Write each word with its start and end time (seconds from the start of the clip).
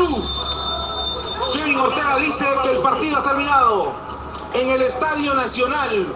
Perú. 0.00 0.24
Kevin 1.52 1.78
Ortega 1.78 2.16
dice 2.16 2.46
que 2.62 2.70
el 2.72 2.78
partido 2.78 3.18
ha 3.18 3.22
terminado 3.22 3.92
en 4.54 4.70
el 4.70 4.82
Estadio 4.82 5.34
Nacional. 5.34 6.14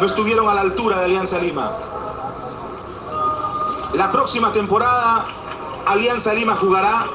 No 0.00 0.06
estuvieron 0.06 0.48
a 0.48 0.54
la 0.54 0.62
altura 0.62 0.98
de 0.98 1.04
Alianza 1.04 1.38
Lima. 1.38 1.72
La 3.92 4.10
próxima 4.10 4.52
temporada, 4.52 5.26
Alianza 5.86 6.32
Lima 6.32 6.56
jugará 6.56 7.06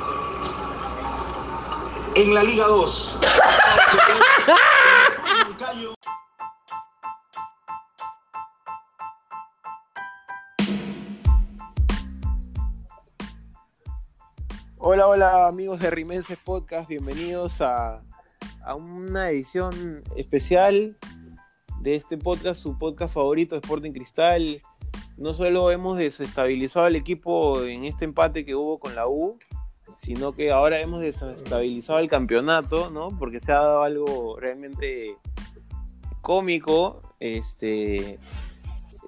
en 2.14 2.34
la 2.36 2.44
Liga 2.44 2.68
2. 2.68 3.16
Hola, 14.90 15.06
hola 15.10 15.48
amigos 15.50 15.82
de 15.82 15.92
Rimenses 15.92 16.38
Podcast, 16.38 16.88
bienvenidos 16.88 17.60
a, 17.60 18.02
a, 18.64 18.75
una 18.75 19.30
edición 19.32 20.02
especial 20.16 20.96
de 21.82 21.96
este 21.96 22.18
podcast, 22.18 22.61
su 22.61 22.78
podcast 22.80 23.14
favorito, 23.14 23.58
Sporting 23.58 23.92
Cristal. 23.92 24.61
No 25.18 25.34
solo 25.34 25.71
hemos 25.71 25.97
desestabilizado 25.97 26.86
al 26.86 26.96
equipo 26.96 27.64
en 27.64 27.84
este 27.84 28.06
empate 28.06 28.46
que 28.46 28.56
hubo 28.56 28.80
con 28.80 28.96
la 28.96 29.10
U, 29.10 29.38
sino 29.94 30.32
que 30.32 30.52
ahora 30.52 30.80
hemos 30.80 31.02
desestabilizado 31.02 32.00
el 32.00 32.08
campeonato, 32.08 32.89
¿no? 32.89 33.09
Porque 33.19 33.42
se 33.42 33.52
ha 33.52 33.56
dado 33.56 33.83
algo 33.83 34.39
realmente 34.39 35.17
cómico. 36.22 37.02
Este, 37.19 38.19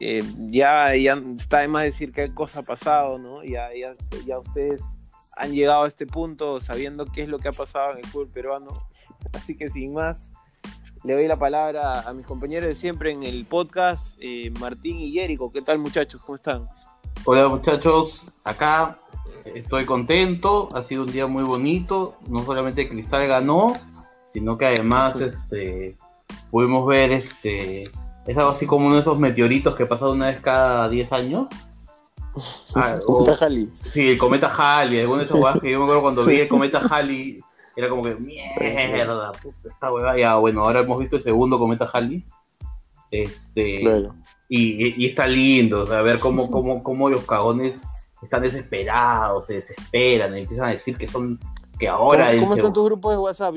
eh, 0.02 0.23
ya, 0.50 0.94
ya 0.98 1.14
está 1.38 1.59
de 1.59 1.70
más 1.70 1.86
decir 1.86 2.11
qué 2.11 2.34
cosa 2.34 2.59
ha 2.59 2.64
pasado, 2.64 3.17
¿no? 3.17 3.45
Ya, 3.45 3.70
ya, 3.73 3.94
ya 4.25 4.39
ustedes 4.39 4.81
han 5.39 5.53
llegado 5.53 5.84
a 5.84 5.88
este 5.88 6.05
punto 6.05 6.59
sabiendo 6.59 7.05
qué 7.05 7.23
es 7.23 7.29
lo 7.29 7.39
que 7.39 7.47
ha 7.47 7.53
pasado 7.53 7.93
en 7.93 7.99
el 7.99 8.05
fútbol 8.05 8.27
peruano. 8.27 8.89
Así 9.33 9.55
que 9.55 9.69
sin 9.69 9.94
más, 9.94 10.33
le 11.05 11.14
doy 11.14 11.27
la 11.27 11.38
palabra 11.38 12.02
a 12.02 12.14
mis 12.14 12.25
compañeros 12.25 12.67
de 12.67 12.75
siempre 12.75 13.11
en 13.11 13.23
el 13.23 13.45
podcast, 13.45 14.17
eh, 14.19 14.52
Martín 14.59 14.99
y 14.99 15.14
Jerico. 15.14 15.49
¿Qué 15.49 15.61
tal 15.61 15.80
muchachos? 15.80 16.22
¿Cómo 16.22 16.36
están? 16.36 16.67
Hola 17.23 17.47
muchachos, 17.47 18.25
acá 18.44 18.99
estoy 19.45 19.86
contento, 19.86 20.67
ha 20.73 20.83
sido 20.83 21.03
un 21.03 21.09
día 21.09 21.25
muy 21.25 21.44
bonito, 21.44 22.17
no 22.27 22.44
solamente 22.44 22.89
Cristal 22.89 23.27
ganó, 23.27 23.77
sino 24.33 24.58
que 24.58 24.66
además 24.66 25.19
este 25.21 25.97
pudimos 26.52 26.86
ver 26.86 27.11
este 27.11 27.83
es 28.27 28.38
algo 28.38 28.52
así 28.52 28.66
como 28.66 28.88
uno 28.88 28.95
de 28.95 29.02
esos 29.02 29.17
meteoritos 29.17 29.75
que 29.75 29.86
pasa 29.86 30.09
una 30.09 30.27
vez 30.27 30.39
cada 30.42 30.89
10 30.89 31.14
años 31.14 31.47
Ah, 32.75 32.94
el 32.95 33.02
cometa 33.02 33.45
Halley. 33.45 33.69
Sí, 33.73 34.09
el 34.09 34.17
cometa 34.17 34.47
Halley, 34.47 35.02
alguno 35.02 35.19
de 35.19 35.25
esos 35.25 35.39
weas 35.39 35.59
que 35.59 35.72
yo 35.72 35.80
me 35.80 35.85
acuerdo 35.85 36.02
cuando 36.02 36.25
vi 36.25 36.39
el 36.39 36.47
cometa 36.47 36.80
Halley, 36.80 37.41
era 37.75 37.89
como 37.89 38.03
que, 38.03 38.16
mierda, 38.16 39.31
puta, 39.33 39.69
esta 39.69 39.91
hueva 39.91 40.17
ya, 40.17 40.36
bueno, 40.36 40.63
ahora 40.63 40.81
hemos 40.81 40.99
visto 40.99 41.16
el 41.16 41.23
segundo 41.23 41.58
cometa 41.58 41.89
Halley. 41.91 42.25
Este, 43.11 43.81
claro. 43.81 44.16
y, 44.47 45.03
y, 45.03 45.08
está 45.08 45.25
lindo, 45.25 45.83
o 45.83 45.88
sea, 45.88 46.02
ver 46.03 46.19
cómo, 46.19 46.52
cómo, 46.52 46.83
cómo 46.83 47.09
los 47.09 47.25
cagones 47.25 47.81
están 48.21 48.43
desesperados, 48.43 49.47
se 49.47 49.55
desesperan, 49.55 50.36
empiezan 50.38 50.67
a 50.67 50.71
decir 50.73 50.95
que 50.95 51.08
son 51.08 51.39
que 51.80 51.88
ahora 51.88 52.31
¿Cómo, 52.31 52.41
cómo 52.41 52.55
están 52.55 52.73
tus 52.73 52.86
grupos 52.86 53.14
de 53.14 53.17
WhatsApp, 53.17 53.55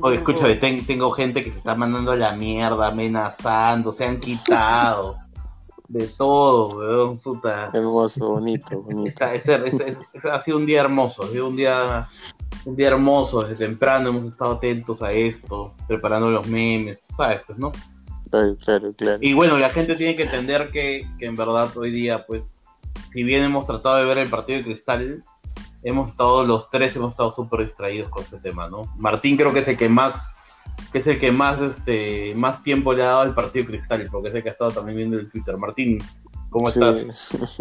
oye, 0.00 0.16
escúchame, 0.16 0.54
tengo 0.54 1.10
gente 1.10 1.42
que 1.42 1.50
se 1.50 1.58
está 1.58 1.74
mandando 1.74 2.14
la 2.14 2.32
mierda, 2.32 2.86
amenazando, 2.86 3.90
se 3.90 4.06
han 4.06 4.20
quitado 4.20 5.16
de 5.88 6.06
todo, 6.06 6.78
weón, 6.78 7.18
puta. 7.18 7.70
Hermoso, 7.72 8.28
bonito, 8.28 8.80
bonito. 8.82 9.24
ha 9.24 10.42
sido 10.42 10.58
un 10.58 10.66
día 10.66 10.80
hermoso, 10.82 11.24
ha 11.24 11.28
sido 11.28 11.48
un 11.48 11.56
día, 11.56 12.06
un 12.66 12.76
día 12.76 12.88
hermoso, 12.88 13.42
desde 13.42 13.66
temprano 13.66 14.10
hemos 14.10 14.28
estado 14.28 14.52
atentos 14.52 15.02
a 15.02 15.12
esto, 15.12 15.74
preparando 15.86 16.30
los 16.30 16.46
memes, 16.46 17.00
¿sabes? 17.16 17.40
Pues, 17.46 17.58
¿no? 17.58 17.72
Claro, 18.30 18.56
claro, 18.62 18.92
claro. 18.92 19.18
Y 19.22 19.32
bueno, 19.32 19.56
la 19.56 19.70
gente 19.70 19.96
tiene 19.96 20.14
que 20.14 20.24
entender 20.24 20.70
que, 20.70 21.08
que 21.18 21.26
en 21.26 21.36
verdad 21.36 21.74
hoy 21.76 21.90
día, 21.90 22.26
pues, 22.26 22.58
si 23.10 23.22
bien 23.24 23.42
hemos 23.42 23.66
tratado 23.66 23.96
de 23.96 24.04
ver 24.04 24.18
el 24.18 24.28
partido 24.28 24.58
de 24.58 24.64
Cristal, 24.64 25.24
hemos 25.82 26.08
estado 26.08 26.44
los 26.44 26.68
tres, 26.68 26.94
hemos 26.96 27.14
estado 27.14 27.32
súper 27.32 27.64
distraídos 27.64 28.10
con 28.10 28.22
este 28.22 28.38
tema, 28.38 28.68
¿no? 28.68 28.82
Martín 28.98 29.38
creo 29.38 29.54
que 29.54 29.60
es 29.60 29.68
el 29.68 29.78
que 29.78 29.88
más 29.88 30.30
que 30.92 30.98
es 30.98 31.06
el 31.06 31.18
que 31.18 31.32
más, 31.32 31.60
este, 31.60 32.34
más 32.34 32.62
tiempo 32.62 32.92
le 32.92 33.02
ha 33.02 33.06
dado 33.06 33.20
al 33.20 33.34
partido 33.34 33.66
Cristal, 33.66 34.08
porque 34.10 34.28
es 34.28 34.34
el 34.34 34.42
que 34.42 34.48
ha 34.48 34.52
estado 34.52 34.70
también 34.70 34.98
viendo 34.98 35.18
el 35.18 35.30
Twitter. 35.30 35.56
Martín, 35.56 35.98
¿cómo 36.50 36.68
estás? 36.68 37.30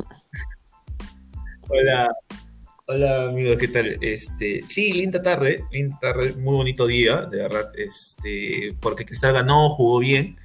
Hola, 1.70 2.10
hola 2.86 3.26
amigos, 3.26 3.58
¿qué 3.58 3.68
tal? 3.68 3.98
Este, 4.00 4.64
sí, 4.70 4.94
linda 4.94 5.22
tarde, 5.22 5.66
linda 5.70 6.00
tarde, 6.00 6.34
muy 6.36 6.56
bonito 6.56 6.88
día, 6.88 7.24
de 7.26 7.40
verdad, 7.40 7.70
este, 7.76 8.74
porque 8.80 9.06
Cristal 9.06 9.34
ganó, 9.34 9.70
jugó 9.70 10.00
bien, 10.00 10.38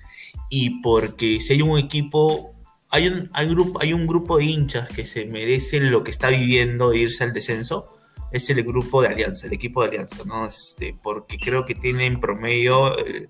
y 0.49 0.83
porque 0.83 1.39
si 1.39 1.53
hay 1.53 1.63
un 1.63 1.79
equipo, 1.79 2.57
hay 2.91 3.07
un, 3.07 3.31
hay, 3.33 3.49
grupo, 3.49 3.81
hay 3.81 3.93
un 3.93 4.09
grupo 4.09 4.39
de 4.39 4.47
hinchas 4.47 4.89
que 4.89 5.07
se 5.07 5.27
merecen 5.27 5.93
lo 5.93 6.03
que 6.03 6.11
está 6.11 6.31
viviendo 6.31 6.93
irse 6.93 7.23
al 7.23 7.33
descenso, 7.33 7.97
es 8.33 8.49
el 8.51 8.63
grupo 8.63 9.03
de 9.03 9.09
Alianza, 9.09 9.47
el 9.47 9.53
equipo 9.53 9.83
de 9.83 9.89
Alianza, 9.89 10.25
¿no? 10.25 10.47
Este, 10.47 10.97
porque 11.03 11.39
creo 11.39 11.67
que 11.67 11.75
tiene 11.75 12.07
en 12.07 12.21
promedio 12.21 12.97
el, 12.99 13.29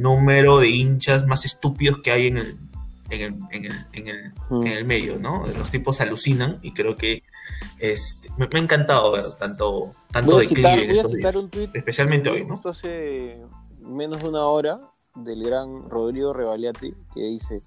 número 0.00 0.58
de 0.58 0.68
hinchas 0.68 1.26
más 1.26 1.44
estúpidos 1.44 1.98
que 2.00 2.12
hay 2.12 2.28
en 2.28 2.38
el, 2.38 2.56
en 3.10 3.20
el, 3.20 3.34
en 3.50 3.64
el, 3.64 3.72
en 3.92 4.08
el, 4.08 4.32
mm. 4.50 4.66
en 4.66 4.72
el 4.72 4.84
medio, 4.84 5.18
¿no? 5.18 5.46
Los 5.46 5.70
tipos 5.70 6.00
alucinan 6.00 6.58
y 6.62 6.72
creo 6.72 6.96
que 6.96 7.22
es, 7.78 8.28
me, 8.38 8.46
ha 8.50 8.58
encantado 8.58 9.12
ver 9.12 9.24
tanto, 9.38 9.90
tanto 10.10 10.40
citar, 10.40 10.78
voy 10.86 10.98
a 10.98 11.04
citar 11.04 11.36
un 11.36 11.50
tweet 11.50 11.70
especialmente 11.74 12.28
hoy, 12.28 12.44
¿no? 12.44 12.60
Hace 12.64 13.40
menos 13.80 14.22
de 14.22 14.28
una 14.28 14.46
hora 14.46 14.80
del 15.16 15.42
gran 15.42 15.88
Rodrigo 15.88 16.32
Revaliati 16.32 16.94
que 17.14 17.22
dice, 17.22 17.62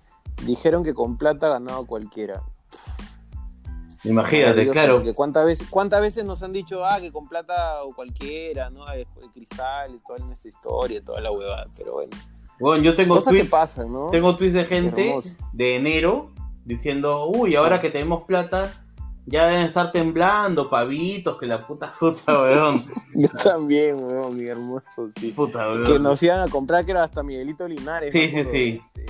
dijeron 0.45 0.83
que 0.83 0.93
con 0.93 1.17
plata 1.17 1.49
ganaba 1.49 1.85
cualquiera. 1.85 2.41
Imagínate, 4.03 4.67
claro. 4.69 5.03
¿cuántas, 5.13 5.45
veces, 5.45 5.67
¿Cuántas 5.69 6.01
veces 6.01 6.25
nos 6.25 6.41
han 6.41 6.51
dicho, 6.51 6.83
ah, 6.85 6.99
que 6.99 7.11
con 7.11 7.27
plata 7.27 7.83
o 7.83 7.93
cualquiera, 7.93 8.69
¿no? 8.69 8.85
De, 8.85 9.05
cristal 9.33 9.93
y 9.95 9.99
toda 9.99 10.19
nuestra 10.25 10.49
historia, 10.49 11.03
toda 11.03 11.21
la 11.21 11.31
huevada, 11.31 11.67
pero 11.77 11.93
bueno. 11.93 12.11
Bueno, 12.59 12.83
yo 12.83 12.95
tengo 12.95 13.21
tweets, 13.21 13.75
tengo 14.11 14.35
tweets 14.35 14.53
de 14.53 14.65
gente 14.65 15.15
de 15.53 15.75
enero 15.75 16.31
diciendo, 16.65 17.27
uy, 17.27 17.55
ahora 17.55 17.81
que 17.81 17.89
tenemos 17.89 18.23
plata, 18.23 18.71
ya 19.25 19.47
deben 19.47 19.65
estar 19.65 19.91
temblando, 19.91 20.69
pavitos, 20.69 21.37
que 21.37 21.45
la 21.45 21.65
puta 21.65 21.91
puta, 21.99 22.39
weón. 22.41 22.83
yo 23.15 23.29
también, 23.29 24.03
weón, 24.03 24.37
mi 24.37 24.45
hermoso, 24.45 25.11
sí. 25.19 25.31
Puta, 25.31 25.69
weón. 25.69 25.85
Que 25.85 25.99
nos 25.99 26.21
iban 26.23 26.41
a 26.41 26.47
comprar, 26.47 26.85
que 26.85 26.91
era 26.91 27.03
hasta 27.03 27.23
Miguelito 27.23 27.67
Linares. 27.67 28.11
Sí, 28.11 28.29
sí, 28.29 28.43
sí. 28.51 28.79
Este. 28.79 29.05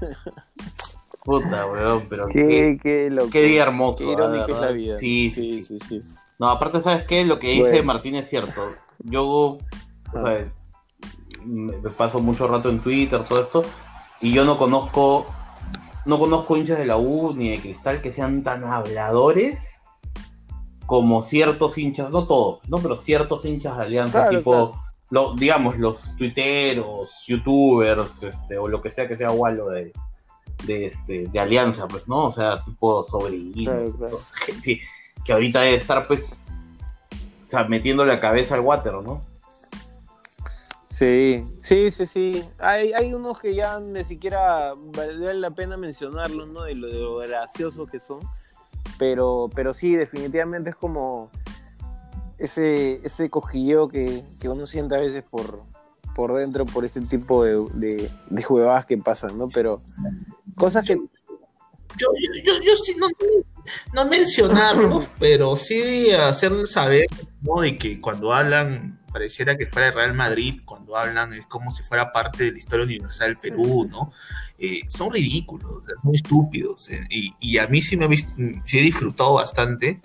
Puta, 1.24 1.66
weón, 1.66 2.06
pero 2.08 2.28
qué, 2.28 2.78
qué, 2.82 3.10
qué 3.30 3.42
día 3.42 3.62
hermoso. 3.62 3.98
Qué 3.98 4.10
irónica 4.10 4.52
es 4.52 4.60
la 4.60 4.72
vida. 4.72 4.96
Sí 4.96 5.30
sí, 5.30 5.62
sí 5.62 5.78
sí, 5.78 6.00
No, 6.38 6.50
aparte, 6.50 6.82
¿sabes 6.82 7.04
qué? 7.04 7.24
Lo 7.24 7.38
que 7.38 7.48
dice 7.48 7.82
Martín 7.82 8.16
es 8.16 8.28
cierto. 8.28 8.62
Yo, 9.04 9.26
o 9.26 9.58
sea, 10.12 10.52
me 11.44 11.72
paso 11.90 12.20
mucho 12.20 12.48
rato 12.48 12.68
en 12.70 12.80
Twitter, 12.80 13.24
todo 13.24 13.42
esto, 13.42 13.64
y 14.20 14.32
yo 14.32 14.44
no 14.44 14.58
conozco, 14.58 15.26
no 16.06 16.18
conozco 16.18 16.56
hinchas 16.56 16.78
de 16.78 16.86
la 16.86 16.96
U 16.96 17.34
ni 17.34 17.50
de 17.50 17.60
Cristal 17.60 18.00
que 18.00 18.12
sean 18.12 18.42
tan 18.42 18.64
habladores 18.64 19.80
como 20.86 21.22
ciertos 21.22 21.78
hinchas, 21.78 22.10
no 22.10 22.26
todos, 22.26 22.60
no, 22.68 22.78
pero 22.78 22.96
ciertos 22.96 23.44
hinchas 23.44 23.78
de 23.78 23.84
Alianza, 23.84 24.28
tipo, 24.28 24.78
Lo, 25.10 25.34
digamos, 25.34 25.78
los 25.78 26.16
tuiteros, 26.16 27.24
youtubers, 27.26 28.22
este, 28.22 28.58
o 28.58 28.68
lo 28.68 28.82
que 28.82 28.90
sea 28.90 29.08
que 29.08 29.16
sea 29.16 29.30
Wallo 29.30 29.68
de 29.68 29.92
de, 30.66 30.86
este, 30.86 31.28
de 31.28 31.40
alianza, 31.40 31.88
pues, 31.88 32.06
¿no? 32.08 32.28
O 32.28 32.32
sea, 32.32 32.64
tipo 32.64 33.02
sobrino, 33.02 33.72
gente 34.46 34.80
que 35.24 35.32
ahorita 35.32 35.60
debe 35.60 35.76
estar, 35.76 36.06
pues, 36.06 36.46
o 37.46 37.48
sea, 37.48 37.64
metiendo 37.64 38.04
la 38.04 38.20
cabeza 38.20 38.54
al 38.54 38.60
water, 38.60 38.94
¿no? 38.94 39.20
Sí, 40.88 41.44
sí, 41.60 41.90
sí, 41.90 42.06
sí. 42.06 42.44
Hay, 42.58 42.92
hay 42.92 43.14
unos 43.14 43.38
que 43.38 43.54
ya 43.54 43.80
ni 43.80 44.04
siquiera 44.04 44.74
vale 44.94 45.34
la 45.34 45.50
pena 45.50 45.76
mencionarlos, 45.76 46.48
¿no? 46.48 46.64
De 46.64 46.74
lo, 46.74 46.86
de 46.86 46.94
lo 46.94 47.16
graciosos 47.16 47.90
que 47.90 47.98
son. 47.98 48.20
Pero, 48.98 49.48
pero 49.54 49.72
sí, 49.72 49.96
definitivamente 49.96 50.70
es 50.70 50.76
como 50.76 51.30
ese, 52.38 53.00
ese 53.04 53.30
cojilleo 53.30 53.88
que, 53.88 54.22
que 54.40 54.48
uno 54.48 54.66
siente 54.66 54.94
a 54.94 54.98
veces 54.98 55.24
por, 55.24 55.62
por 56.14 56.34
dentro 56.34 56.64
por 56.64 56.84
este 56.84 57.00
tipo 57.00 57.44
de, 57.44 57.58
de, 57.74 58.10
de 58.28 58.42
jugadas 58.42 58.86
que 58.86 58.96
pasan, 58.98 59.38
¿no? 59.38 59.48
Pero 59.48 59.80
cosas 60.54 60.84
que... 60.84 60.94
Yo, 61.98 62.08
yo, 62.44 62.52
yo, 62.64 62.76
sí, 62.76 62.94
no, 62.98 63.08
no 63.92 64.06
mencionarlo, 64.06 65.04
pero 65.18 65.56
sí 65.56 66.10
hacerles 66.10 66.72
saber, 66.72 67.06
¿no? 67.42 67.60
De 67.60 67.76
que 67.76 68.00
cuando 68.00 68.32
hablan, 68.32 68.98
pareciera 69.12 69.58
que 69.58 69.66
fuera 69.66 69.88
el 69.88 69.94
Real 69.94 70.14
Madrid, 70.14 70.60
cuando 70.64 70.96
hablan 70.96 71.34
es 71.34 71.44
como 71.46 71.70
si 71.70 71.82
fuera 71.82 72.10
parte 72.10 72.44
de 72.44 72.52
la 72.52 72.58
historia 72.58 72.86
universal 72.86 73.34
del 73.34 73.36
Perú, 73.36 73.86
¿no? 73.90 74.10
Eh, 74.58 74.80
son 74.88 75.12
ridículos, 75.12 75.84
son 76.02 76.14
estúpidos. 76.14 76.88
Eh, 76.88 77.04
y, 77.10 77.34
y, 77.40 77.58
a 77.58 77.66
mí 77.66 77.82
sí 77.82 77.96
me 77.98 78.08
sí 78.16 78.78
he 78.78 78.82
disfrutado 78.82 79.34
bastante 79.34 80.00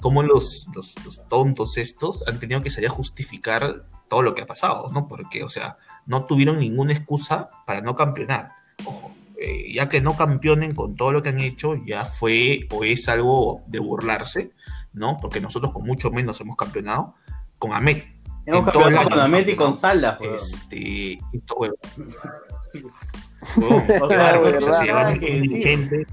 cómo 0.00 0.22
los, 0.22 0.68
los, 0.74 0.94
los 1.04 1.28
tontos 1.28 1.76
estos 1.76 2.22
han 2.28 2.38
tenido 2.38 2.62
que 2.62 2.70
salir 2.70 2.88
a 2.88 2.92
justificar 2.92 3.86
todo 4.12 4.20
lo 4.20 4.34
que 4.34 4.42
ha 4.42 4.46
pasado, 4.46 4.88
¿no? 4.92 5.08
Porque, 5.08 5.42
o 5.42 5.48
sea, 5.48 5.78
no 6.04 6.26
tuvieron 6.26 6.58
ninguna 6.58 6.92
excusa 6.92 7.48
para 7.64 7.80
no 7.80 7.96
campeonar. 7.96 8.52
Ojo, 8.84 9.10
eh, 9.38 9.72
ya 9.72 9.88
que 9.88 10.02
no 10.02 10.18
campeonen 10.18 10.74
con 10.74 10.96
todo 10.96 11.12
lo 11.12 11.22
que 11.22 11.30
han 11.30 11.40
hecho, 11.40 11.76
ya 11.86 12.04
fue 12.04 12.68
o 12.70 12.84
es 12.84 13.08
algo 13.08 13.62
de 13.68 13.78
burlarse, 13.78 14.52
¿no? 14.92 15.16
Porque 15.18 15.40
nosotros 15.40 15.72
con 15.72 15.86
mucho 15.86 16.10
menos 16.10 16.38
hemos 16.42 16.56
campeonado 16.56 17.14
con 17.58 17.72
Amet. 17.72 18.06
Hemos 18.44 18.64
campeonado 18.70 19.08
con 19.08 19.18
Amet 19.18 19.48
y 19.48 19.56
con 19.56 19.72
weón. 19.82 20.18
Este. 20.20 21.18
Huevón, 21.56 21.76
O 24.02 24.08
sea, 24.08 24.18
claro, 24.18 24.42
de 24.42 24.58
o 24.58 24.60
sea, 24.60 24.74
se 24.74 24.84
llevan 24.84 25.18
que 25.18 25.36
un 25.36 25.42
dirigente 25.42 26.06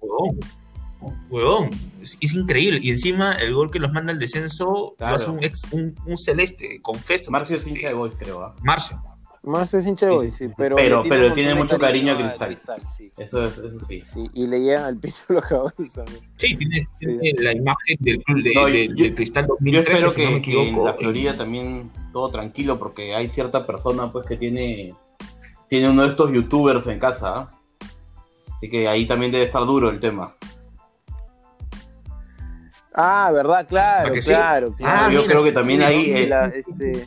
huevón, 0.00 0.40
huevón, 1.30 1.70
es, 2.02 2.16
es 2.20 2.34
increíble. 2.34 2.80
Y 2.82 2.90
encima 2.90 3.32
el 3.34 3.54
gol 3.54 3.70
que 3.70 3.78
los 3.78 3.92
manda 3.92 4.12
al 4.12 4.18
descenso 4.18 4.94
Claro. 4.98 5.16
lo 5.16 5.22
hace 5.22 5.30
un, 5.30 5.44
ex, 5.44 5.62
un, 5.72 5.94
un 6.06 6.16
celeste, 6.16 6.78
confeso. 6.82 7.30
Marcio 7.30 7.56
es 7.56 7.66
hincha 7.66 7.88
de 7.88 7.94
Boys, 7.94 8.14
creo. 8.18 8.42
¿ah? 8.42 8.54
Marcio. 8.62 9.02
Más 9.44 9.72
es 9.72 9.86
hincha 9.86 10.06
de 10.06 10.12
hoy, 10.12 10.30
sí, 10.30 10.46
pero, 10.58 10.76
Pero- 10.76 11.32
tiene 11.32 11.54
mucho 11.54 11.78
cariño 11.78 12.12
a 12.12 12.16
Cristal. 12.16 12.82
sí. 12.96 13.10
Eso, 13.16 13.44
es, 13.44 13.56
eso 13.56 13.80
sí. 13.86 14.02
Sí, 14.04 14.28
y 14.34 14.46
le 14.46 14.60
llegan 14.60 14.84
al 14.84 14.98
pincho 14.98 15.20
los 15.28 15.44
caballos 15.44 15.92
también. 15.94 16.20
Sí, 16.36 16.56
tiene, 16.56 16.82
Sí, 16.92 17.06
tiene 17.06 17.20
sí. 17.20 17.32
la 17.44 17.52
imagen 17.52 17.96
del 18.00 18.22
club 18.24 18.42
de, 18.42 18.54
No, 18.54 18.66
de- 18.66 18.88
yo- 18.88 19.04
de 19.04 19.14
Cristal 19.14 19.44
Yo 19.44 19.48
2013, 19.60 19.92
espero 19.92 20.10
si 20.10 20.24
no 20.24 20.30
me 20.32 20.42
que, 20.42 20.50
que 20.50 20.68
en 20.68 20.84
la 20.84 20.94
Florida 20.94 21.36
también 21.36 21.90
todo 22.12 22.30
tranquilo, 22.30 22.78
porque 22.78 23.14
hay 23.14 23.28
cierta 23.28 23.64
persona 23.64 24.10
pues 24.12 24.26
que 24.26 24.36
tiene, 24.36 24.94
tiene 25.68 25.88
uno 25.88 26.02
de 26.02 26.08
estos 26.08 26.32
youtubers 26.32 26.86
en 26.88 26.98
casa. 26.98 27.38
¿ah? 27.38 27.50
Así 28.54 28.68
que 28.68 28.88
ahí 28.88 29.06
también 29.06 29.30
debe 29.32 29.44
estar 29.44 29.64
duro 29.64 29.88
el 29.88 30.00
tema. 30.00 30.34
Ah, 33.00 33.30
verdad, 33.32 33.64
claro, 33.68 34.12
claro, 34.12 34.72
claro. 34.72 34.74
Ah, 34.82 35.08
yo 35.12 35.20
mira, 35.20 35.30
creo 35.32 35.44
que 35.44 35.52
también 35.52 35.82
ahí 35.82 36.10
¿no? 36.10 36.16
eh, 36.16 36.26
La- 36.26 36.46
este, 36.46 37.06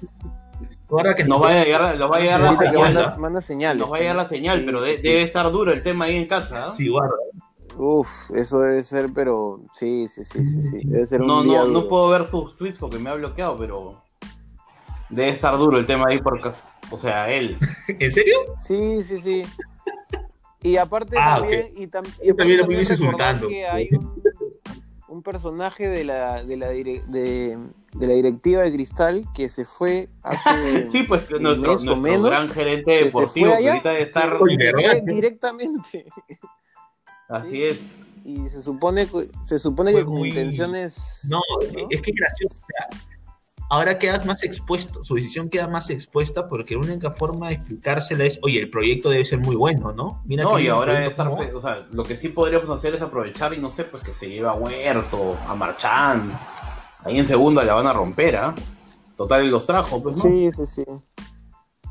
Ahora 0.89 1.15
que 1.15 1.23
nos 1.25 1.39
vaya 1.39 1.61
a 1.61 1.65
llegar, 1.65 1.97
nos 1.97 2.11
va 2.11 2.15
a 2.17 2.19
llegar 2.21 2.39
la 2.41 2.57
señal. 2.57 2.73
manda, 2.93 3.15
manda. 3.17 3.73
Nos 3.75 3.91
va 3.91 3.97
a 3.97 3.99
llegar 3.99 4.15
la 4.15 4.27
señal, 4.29 4.59
Sí, 4.59 4.65
pero 4.65 4.81
de- 4.81 4.97
sí. 4.97 5.03
debe 5.07 5.23
estar 5.23 5.51
duro 5.51 5.71
el 5.73 5.83
tema 5.83 6.05
ahí 6.05 6.15
en 6.17 6.27
casa. 6.27 6.67
¿ah? 6.69 6.73
Sí, 6.73 6.87
guarda. 6.87 7.15
Uf, 7.77 8.07
eso 8.35 8.59
debe 8.59 8.83
ser, 8.83 9.09
pero 9.13 9.61
sí, 9.73 10.07
sí, 10.07 10.23
sí, 10.25 10.43
sí, 10.45 10.63
sí. 10.63 10.87
Debe 10.87 11.05
ser 11.07 11.21
un 11.21 11.27
No, 11.27 11.43
día 11.43 11.59
no, 11.59 11.67
no 11.67 11.87
puedo 11.89 12.09
ver 12.09 12.25
sus 12.25 12.57
tweets 12.57 12.77
porque 12.77 12.97
me 12.97 13.09
ha 13.09 13.13
bloqueado, 13.15 13.57
pero 13.57 14.01
debe 15.09 15.29
estar 15.29 15.57
duro 15.57 15.77
el 15.77 15.85
tema 15.85 16.05
ahí 16.09 16.19
porque, 16.19 16.51
o 16.89 16.97
sea, 16.97 17.29
él. 17.31 17.57
¿En 17.99 18.11
serio? 18.11 18.35
Sí, 18.61 19.01
sí, 19.03 19.19
sí. 19.21 19.41
Y 20.63 20.77
aparte 20.77 21.15
Ah, 21.17 21.37
también, 21.39 21.67
y, 21.75 21.87
tam- 21.87 22.05
y 22.21 22.29
aparte 22.29 22.33
también 22.35 22.57
lo 22.59 22.63
también 22.65 22.81
insultando. 22.81 23.47
que 23.47 23.65
hay 23.65 23.89
un, 23.93 24.20
un 25.11 25.23
personaje 25.23 25.89
de 25.89 26.03
la, 26.05 26.41
de, 26.43 26.55
la 26.57 26.71
dire- 26.71 27.03
de, 27.07 27.57
de 27.93 28.07
la 28.07 28.13
directiva 28.13 28.61
de 28.61 28.71
Cristal 28.71 29.25
que 29.33 29.49
se 29.49 29.65
fue 29.65 30.07
hace 30.23 30.87
Sí, 30.91 31.03
pues 31.03 31.29
nuestro, 31.29 31.39
mes 31.39 31.47
o 31.51 31.55
nuestro 31.57 31.95
menos, 31.97 32.23
gran 32.29 32.49
gerente 32.49 32.91
que 32.91 32.99
se 32.99 33.05
deportivo 33.05 33.47
que 33.49 33.55
allá, 33.55 33.71
ahorita 33.73 33.89
debe 33.89 34.03
estar. 34.03 34.39
Directamente. 35.05 36.05
Así 37.29 37.63
es. 37.63 37.97
Y 38.23 38.49
se 38.49 38.61
supone, 38.61 39.07
que- 39.07 39.29
se 39.43 39.59
supone 39.59 39.91
que 39.91 39.97
Fue 39.97 40.05
con 40.05 40.13
muy- 40.15 40.29
intenciones... 40.29 41.21
No, 41.29 41.41
¿no? 41.73 41.87
es 41.89 42.01
que 42.01 42.11
es 42.11 42.17
gracioso. 42.17 42.57
O 42.61 42.65
sea, 42.65 42.87
ahora 43.71 43.97
quedas 43.97 44.25
más 44.25 44.43
expuesto, 44.43 45.01
su 45.01 45.15
decisión 45.15 45.49
queda 45.49 45.65
más 45.67 45.89
expuesta 45.89 46.49
porque 46.49 46.75
la 46.75 46.81
única 46.81 47.09
forma 47.09 47.47
de 47.47 47.53
explicársela 47.55 48.25
es, 48.25 48.37
oye, 48.43 48.59
el 48.59 48.69
proyecto 48.69 49.09
debe 49.09 49.23
ser 49.23 49.39
muy 49.39 49.55
bueno, 49.55 49.93
¿no? 49.93 50.21
Mira 50.25 50.43
No, 50.43 50.59
y 50.59 50.67
ahora 50.67 50.93
debe 50.95 51.07
estar, 51.07 51.27
o 51.29 51.61
sea, 51.61 51.87
lo 51.91 52.03
que 52.03 52.17
sí 52.17 52.27
podríamos 52.27 52.69
hacer 52.69 52.93
es 52.95 53.01
aprovechar 53.01 53.53
y 53.53 53.59
no 53.59 53.71
sé, 53.71 53.85
pues 53.85 54.03
que 54.03 54.11
se 54.11 54.27
lleva 54.29 54.51
a 54.51 54.55
Huerto, 54.55 55.37
a 55.47 55.55
Marchán, 55.55 56.37
ahí 57.05 57.17
en 57.17 57.25
segunda 57.25 57.63
la 57.63 57.73
van 57.75 57.87
a 57.87 57.93
romper, 57.93 58.35
¿ah? 58.35 58.53
Total, 59.15 59.49
los 59.49 59.65
trajo, 59.65 60.03
pues, 60.03 60.17
¿no? 60.17 60.23
Sí, 60.23 60.49
sí, 60.51 60.65
sí. 60.67 60.83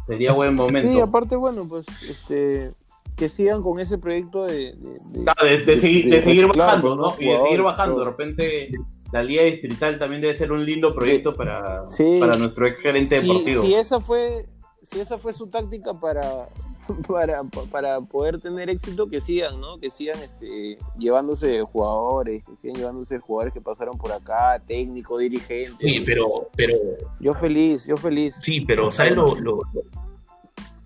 Sería 0.05 0.33
buen 0.33 0.55
momento. 0.55 0.88
Sí, 0.91 1.00
aparte, 1.00 1.37
bueno, 1.37 1.67
pues, 1.67 1.87
este, 2.09 2.73
que 3.17 3.29
sigan 3.31 3.62
con 3.62 3.81
ese 3.81 3.97
proyecto 3.99 4.44
de... 4.44 4.75
de- 4.75 4.99
de- 5.12 5.25
Ah, 5.26 5.44
de, 5.44 5.59
de 5.65 5.79
seguir, 5.79 6.05
de 6.06 6.11
de 6.17 6.23
seguir 6.23 6.43
reciclar, 6.43 6.67
bajando, 6.67 6.97
¿no? 6.97 7.15
Y 7.19 7.26
de 7.29 7.41
seguir 7.43 7.62
bajando. 7.62 7.99
De 8.00 8.05
repente, 8.05 8.71
la 9.12 9.23
Liga 9.23 9.43
Distrital 9.43 9.99
también 9.99 10.23
debe 10.23 10.37
ser 10.37 10.53
un 10.53 10.65
lindo 10.65 10.95
proyecto 10.95 11.35
para, 11.35 11.91
Sí. 11.91 12.19
para 12.21 12.37
nuestro 12.37 12.67
ex 12.67 12.81
gerente 12.81 13.21
si, 13.21 13.27
deportivo. 13.27 13.62
si 13.62 13.75
esa 13.75 14.01
fue 14.01 14.47
si 14.91 15.01
esa 15.01 15.19
fue 15.19 15.33
su 15.33 15.47
táctica 15.49 15.99
para 15.99 16.49
para, 17.09 17.43
para 17.71 18.01
poder 18.01 18.41
tener 18.41 18.69
éxito 18.71 19.07
que 19.09 19.21
sigan 19.21 19.61
no 19.61 19.79
que 19.79 19.91
sigan 19.91 20.19
este 20.21 20.79
llevándose 20.99 21.62
jugadores 21.62 22.45
que 22.45 22.57
sigan 22.57 22.77
llevándose 22.77 23.19
jugadores 23.19 23.55
que 23.55 23.61
pasaron 23.61 23.97
por 23.99 24.11
acá 24.12 24.61
técnico 24.67 25.19
dirigente 25.19 25.85
Oye, 25.85 26.03
pero, 26.05 26.27
pero, 26.57 26.75
yo 27.21 27.35
feliz 27.35 27.87
yo 27.87 27.97
feliz 27.97 28.35
sí, 28.41 28.61
pero 28.62 28.91
¿sabes 28.91 29.12
lo, 29.12 29.35
lo, 29.37 29.61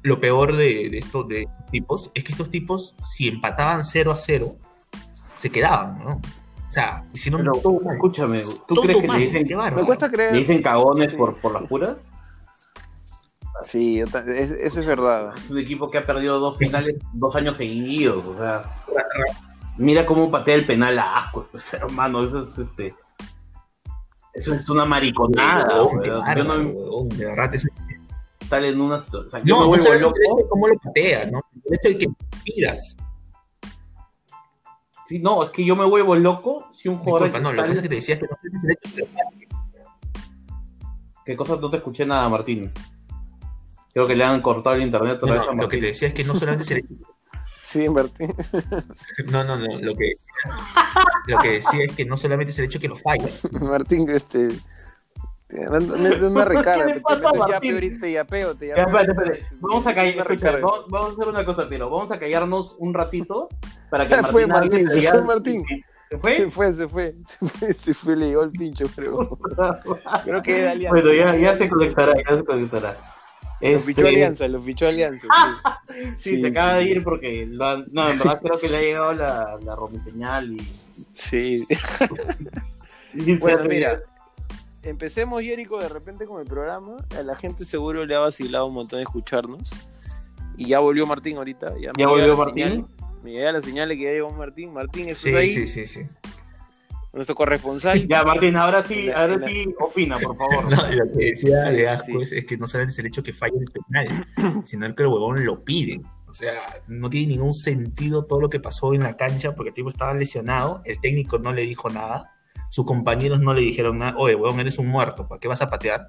lo 0.02 0.20
peor 0.20 0.56
de, 0.56 0.90
de 0.90 0.98
estos 0.98 1.26
de 1.28 1.42
estos 1.42 1.66
tipos? 1.70 2.10
Es 2.14 2.24
que 2.24 2.32
estos 2.32 2.50
tipos, 2.50 2.94
si 3.00 3.28
empataban 3.28 3.84
0 3.84 4.12
a 4.12 4.16
0, 4.16 4.56
se 5.38 5.50
quedaban, 5.50 5.98
¿no? 6.04 6.20
O 6.74 6.76
sea, 6.76 7.04
hicieron 7.14 7.40
Pero, 7.42 7.52
todo 7.62 7.80
escúchame, 7.92 8.42
¿tú 8.42 8.74
Todo 8.74 8.82
crees 8.82 9.00
que 9.00 9.06
mal, 9.06 9.20
le 9.20 9.26
dicen, 9.26 9.46
qué 9.46 9.54
me 9.54 9.84
cuesta 9.84 10.10
creer 10.10 10.32
le 10.32 10.38
dicen 10.40 10.60
cagones 10.60 11.10
Sí. 11.10 11.16
por, 11.16 11.36
por 11.40 11.52
las 11.52 11.68
puras? 11.68 11.96
sí 13.62 13.98
yo 13.98 14.04
es- 14.26 14.50
eso 14.50 14.80
es 14.80 14.86
verdad 14.86 15.32
Es 15.38 15.48
un 15.50 15.58
equipo 15.58 15.88
que 15.88 15.98
ha 15.98 16.04
perdido 16.04 16.40
dos 16.40 16.58
finales 16.58 16.96
dos 17.12 17.36
años 17.36 17.56
seguidos, 17.56 18.24
o 18.26 18.36
sea. 18.36 18.64
Mira 19.78 20.04
cómo 20.04 20.32
patea 20.32 20.56
el 20.56 20.66
penal 20.66 20.98
a 20.98 21.16
asco, 21.18 21.46
pues, 21.52 21.72
hermano, 21.74 22.24
eso 22.24 22.44
es 22.44 22.58
este. 22.58 22.92
Eso 24.32 24.52
es 24.52 24.68
una 24.68 24.84
mariconada, 24.84 25.80
weón. 25.84 26.02
Yo 26.02 26.44
no 26.44 27.04
de 27.04 27.24
verdad, 27.24 27.54
ese- 27.54 27.68
estar 28.40 28.64
en 28.64 28.80
una 28.80 28.98
situación. 28.98 29.26
O 29.28 29.30
sea, 29.30 29.40
yo 29.44 29.54
No, 29.54 29.70
me 29.70 29.76
no 29.78 29.84
vuelvo 29.84 30.00
loco. 30.00 30.48
cómo 30.48 30.66
lo 30.68 30.74
patea, 30.80 31.26
¿no? 31.30 31.40
El 31.66 31.74
hecho 31.74 31.88
de 31.90 31.98
que 31.98 32.06
tiras. 32.44 32.96
Sí, 35.06 35.18
no, 35.18 35.44
es 35.44 35.50
que 35.50 35.64
yo 35.64 35.76
me 35.76 35.84
vuelvo 35.84 36.16
loco 36.16 36.68
si 36.72 36.88
un 36.88 36.98
jugador. 36.98 37.28
Disculpa, 37.28 37.40
no, 37.40 37.52
lo 37.52 37.62
que 37.62 37.68
pasa 37.68 37.76
es 37.76 37.82
que 37.82 37.88
te 37.88 37.94
decías 37.96 38.18
que 38.18 38.26
no 38.26 38.36
tienes 38.40 38.62
derecho 38.62 38.88
a 38.88 38.92
tirar. 38.92 39.26
¿Qué 41.24 41.36
cosa 41.36 41.56
no 41.56 41.70
te 41.70 41.78
escuché 41.78 42.06
nada, 42.06 42.28
Martín? 42.28 42.70
Creo 43.92 44.06
que 44.06 44.16
le 44.16 44.24
han 44.24 44.42
cortado 44.42 44.76
el 44.76 44.82
internet 44.82 45.16
otra 45.16 45.34
No, 45.34 45.40
vez 45.40 45.48
a 45.48 45.54
lo 45.54 45.68
que 45.68 45.78
te 45.78 45.86
decía 45.86 46.08
es 46.08 46.14
que 46.14 46.24
no 46.24 46.34
solamente 46.34 46.64
es 46.64 46.70
el 46.72 46.98
sí 47.62 47.88
Martín 47.88 48.34
No, 49.30 49.44
no, 49.44 49.56
no. 49.56 49.66
Lo 49.80 49.94
que, 49.94 50.12
lo 51.26 51.38
que 51.38 51.50
decía 51.50 51.84
es 51.84 51.92
que 51.94 52.04
no 52.04 52.16
solamente 52.16 52.50
es 52.50 52.58
el 52.58 52.66
hecho 52.66 52.80
que 52.80 52.88
lo 52.88 52.96
falla. 52.96 53.28
Martín 53.60 54.08
este 54.10 54.48
te 55.48 55.68
manda- 55.68 55.96
mete 55.96 56.24
una 56.26 56.44
recarga 56.44 56.72
¿Qué 56.74 56.84
le 56.86 56.92
te, 56.94 56.94
te 56.94 57.00
pasa 57.02 57.28
a 57.28 57.32
meto 57.32 57.38
Martín? 57.48 57.54
yape 57.54 57.72
ahorita 57.74 58.00
te 58.00 58.12
yapeo 58.12 58.54
te 58.54 58.66
Ya, 58.68 58.76
yapeo 58.76 58.98
espérate, 59.00 59.22
espérate. 59.32 59.56
Vamos 59.60 59.86
a 59.86 59.94
callar, 59.94 60.16
escucha, 60.32 60.50
vamos, 60.58 60.84
vamos 60.88 61.10
a 61.10 61.12
hacer 61.12 61.28
una 61.28 61.44
cosa, 61.44 61.66
pero 61.68 61.90
vamos 61.90 62.10
a 62.10 62.18
callarnos 62.18 62.74
un 62.78 62.94
ratito 62.94 63.48
para 63.90 64.08
que 64.08 64.14
Se 64.16 64.22
fue 64.24 64.46
Martín 64.46 64.90
se 64.90 65.00
ya- 65.02 65.10
fue 65.12 65.22
Martín. 65.22 65.64
¿Se 65.66 66.16
Se 66.16 66.18
fue? 66.18 66.50
fue, 66.50 66.72
se 66.74 66.86
fue, 66.88 67.14
se 67.26 67.46
fue, 67.48 67.72
se 67.72 67.94
fue, 67.94 68.16
le 68.16 68.26
llegó 68.28 68.42
el 68.44 68.50
pincho, 68.52 68.86
creo. 68.94 69.28
Creo 70.24 70.42
que 70.42 70.56
es 70.58 70.62
de 70.62 70.68
Alianza. 70.68 71.00
bueno, 71.02 71.12
ya, 71.14 71.36
ya 71.36 71.56
se 71.56 71.68
conectará, 71.68 72.12
ya 72.28 72.36
se 72.36 72.44
conectará. 72.44 72.96
Lo 73.60 73.68
Este, 73.68 73.94
fichó 73.94 74.06
Alianza, 74.06 74.48
lo 74.48 74.60
fichó 74.62 74.86
Alianza. 74.86 75.26
sí. 75.86 75.94
Sí, 75.94 76.14
Sí, 76.18 76.40
se 76.42 76.48
acaba 76.48 76.74
de 76.74 76.84
ir 76.84 77.02
porque 77.04 77.46
no, 77.50 77.72
en 77.74 78.18
verdad 78.18 78.38
creo 78.42 78.58
que 78.58 78.68
le 78.68 78.76
ha 78.76 78.80
llegado 78.80 79.12
la, 79.14 79.58
la 79.62 79.74
y, 80.44 80.60
Sí. 81.12 81.66
y 83.14 83.36
Bueno, 83.38 83.62
se- 83.62 83.68
mira, 83.68 84.00
empecemos, 84.86 85.42
Jerico, 85.42 85.78
de 85.78 85.88
repente 85.88 86.26
con 86.26 86.40
el 86.40 86.46
programa. 86.46 86.96
A 87.18 87.22
la 87.22 87.34
gente 87.34 87.64
seguro 87.64 88.04
le 88.04 88.14
ha 88.14 88.20
vacilado 88.20 88.66
un 88.66 88.74
montón 88.74 88.98
de 88.98 89.04
escucharnos. 89.04 89.70
Y 90.56 90.66
ya 90.68 90.78
volvió 90.80 91.06
Martín 91.06 91.36
ahorita. 91.36 91.74
Ya, 91.80 91.92
¿Ya 91.98 92.06
volvió 92.06 92.36
Martín? 92.36 92.64
señal. 92.64 92.86
Me 93.22 93.32
llega 93.32 93.52
la 93.52 93.60
señal 93.62 93.88
de 93.88 93.96
que 93.96 94.04
ya 94.04 94.10
llegó 94.12 94.30
Martín. 94.32 94.72
Martín, 94.72 95.08
¿estás 95.08 95.22
Sí, 95.22 95.34
ahí? 95.34 95.48
sí, 95.48 95.66
sí, 95.66 95.86
sí. 95.86 96.00
Nuestro 97.12 97.34
corresponsal. 97.36 98.06
Ya, 98.08 98.24
Martín, 98.24 98.56
ahora 98.56 98.82
sí, 98.82 99.04
La- 99.04 99.20
ahora 99.22 99.36
la- 99.36 99.46
sí, 99.48 99.66
opina, 99.80 100.18
por 100.18 100.36
favor. 100.36 100.64
No, 100.70 100.90
lo 100.90 101.12
que 101.12 101.26
decía 101.26 101.68
Sí, 101.68 101.76
de 101.76 101.88
Asco 101.88 102.06
sí. 102.06 102.22
es, 102.22 102.32
es 102.32 102.44
que 102.44 102.56
no 102.56 102.66
solamente 102.66 102.92
es 102.92 102.98
el 102.98 103.06
hecho 103.06 103.22
que 103.22 103.32
falla 103.32 103.54
el 103.58 103.70
penal, 103.70 104.26
sino 104.66 104.92
que 104.94 105.02
el 105.04 105.08
huevón 105.08 105.44
lo 105.44 105.62
piden. 105.64 106.02
O 106.28 106.34
sea, 106.34 106.54
no 106.88 107.08
tiene 107.08 107.28
ningún 107.28 107.52
sentido 107.52 108.24
todo 108.24 108.40
lo 108.40 108.48
que 108.48 108.58
pasó 108.58 108.92
en 108.94 109.04
la 109.04 109.14
cancha 109.14 109.54
porque 109.54 109.68
el 109.68 109.74
tipo 109.74 109.88
estaba 109.88 110.12
lesionado, 110.14 110.82
el 110.84 110.98
técnico 111.00 111.38
no 111.38 111.52
le 111.52 111.62
dijo 111.62 111.88
nada, 111.88 112.33
sus 112.74 112.84
compañeros 112.86 113.38
no 113.38 113.54
le 113.54 113.60
dijeron 113.60 114.00
nada, 114.00 114.14
oye, 114.18 114.34
huevón, 114.34 114.58
eres 114.58 114.78
un 114.78 114.88
muerto, 114.88 115.28
¿para 115.28 115.38
qué 115.38 115.46
vas 115.46 115.62
a 115.62 115.70
patear? 115.70 116.08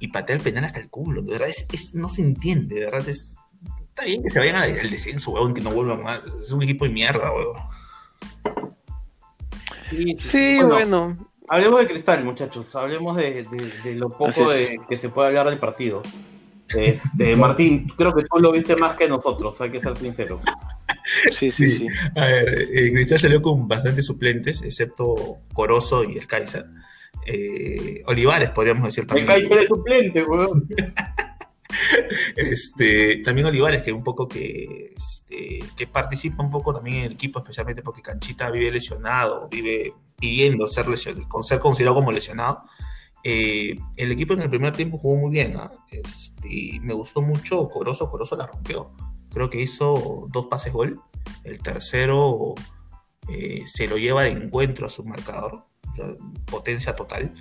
Y 0.00 0.08
patea 0.08 0.34
el 0.34 0.42
penal 0.42 0.64
hasta 0.64 0.80
el 0.80 0.90
culo, 0.90 1.22
de 1.22 1.30
verdad, 1.30 1.48
es, 1.48 1.64
es- 1.72 1.94
no 1.94 2.08
se 2.08 2.22
entiende, 2.22 2.74
de 2.74 2.86
verdad, 2.86 3.08
es... 3.08 3.36
Está 3.90 4.04
bien 4.04 4.20
que 4.20 4.30
se 4.30 4.40
vayan 4.40 4.56
al 4.56 4.72
descenso, 4.74 5.30
huevón, 5.30 5.54
que 5.54 5.60
no 5.60 5.70
vuelvan 5.70 6.02
más. 6.02 6.22
Es 6.40 6.50
un 6.50 6.60
equipo 6.64 6.86
de 6.86 6.90
mierda, 6.90 7.30
huevón. 7.32 7.56
Sí, 9.90 10.16
Sí, 10.20 10.56
Bueno, 10.56 10.74
bueno. 10.74 11.28
Hablemos 11.48 11.78
de 11.80 11.86
cristal, 11.86 12.24
muchachos. 12.24 12.74
Hablemos 12.74 13.16
de, 13.16 13.44
de- 13.44 13.72
de 13.84 13.94
lo 13.94 14.08
poco 14.08 14.50
de, 14.50 14.78
que 14.88 14.98
se 14.98 15.08
puede 15.08 15.28
hablar 15.28 15.50
del 15.50 15.58
partido. 15.60 16.02
Este, 16.74 17.36
Martín, 17.36 17.86
creo 17.96 18.12
que 18.14 18.22
tú 18.24 18.40
lo 18.40 18.50
viste 18.50 18.74
más 18.74 18.96
que 18.96 19.06
nosotros, 19.08 19.60
hay 19.60 19.70
que 19.70 19.80
ser 19.80 19.94
sinceros. 19.96 20.40
Sí, 21.30 21.50
sí, 21.50 21.68
sí. 21.68 21.86
A 22.16 22.24
ver, 22.26 22.68
eh, 22.72 22.92
Cristal 22.92 23.18
salió 23.18 23.42
con 23.42 23.66
bastantes 23.68 24.06
suplentes, 24.06 24.62
excepto 24.62 25.38
Corozo 25.52 26.04
y 26.04 26.18
el 26.18 26.26
Kaiser. 26.26 26.64
Eh, 27.26 28.02
Olivares, 28.06 28.50
podríamos 28.50 28.84
decir 28.84 29.02
El 29.02 29.06
también. 29.08 29.26
Kaiser 29.26 29.58
es 29.58 29.66
suplente, 29.68 30.22
weón. 30.24 30.68
Este, 32.36 33.16
también 33.18 33.46
Olivares, 33.46 33.82
que 33.82 33.92
un 33.92 34.04
poco 34.04 34.28
que, 34.28 34.92
este, 34.96 35.58
que 35.76 35.86
participa 35.86 36.42
un 36.42 36.50
poco 36.50 36.74
también 36.74 36.96
en 36.98 37.04
el 37.06 37.12
equipo, 37.12 37.38
especialmente 37.38 37.82
porque 37.82 38.02
Canchita 38.02 38.50
vive 38.50 38.70
lesionado, 38.70 39.48
vive 39.48 39.94
pidiendo 40.18 40.66
ser, 40.68 40.86
lesion- 40.86 41.26
con 41.28 41.42
ser 41.42 41.58
considerado 41.60 41.94
como 41.96 42.12
lesionado. 42.12 42.64
Eh, 43.24 43.76
el 43.96 44.12
equipo 44.12 44.34
en 44.34 44.42
el 44.42 44.50
primer 44.50 44.72
tiempo 44.76 44.98
jugó 44.98 45.16
muy 45.16 45.30
bien. 45.30 45.54
¿ah? 45.56 45.70
Este, 45.90 46.78
me 46.82 46.92
gustó 46.94 47.22
mucho 47.22 47.68
Corozo, 47.68 48.08
Corozo 48.10 48.36
la 48.36 48.46
rompió. 48.46 48.90
Creo 49.32 49.50
que 49.50 49.60
hizo 49.60 50.26
dos 50.30 50.46
pases 50.46 50.72
gol. 50.72 51.00
El 51.44 51.60
tercero 51.60 52.54
eh, 53.28 53.62
se 53.66 53.86
lo 53.88 53.96
lleva 53.96 54.22
de 54.24 54.30
encuentro 54.30 54.86
a 54.86 54.90
su 54.90 55.04
marcador. 55.04 55.64
o 55.92 55.96
sea, 55.96 56.06
potencia 56.46 56.94
total. 56.96 57.32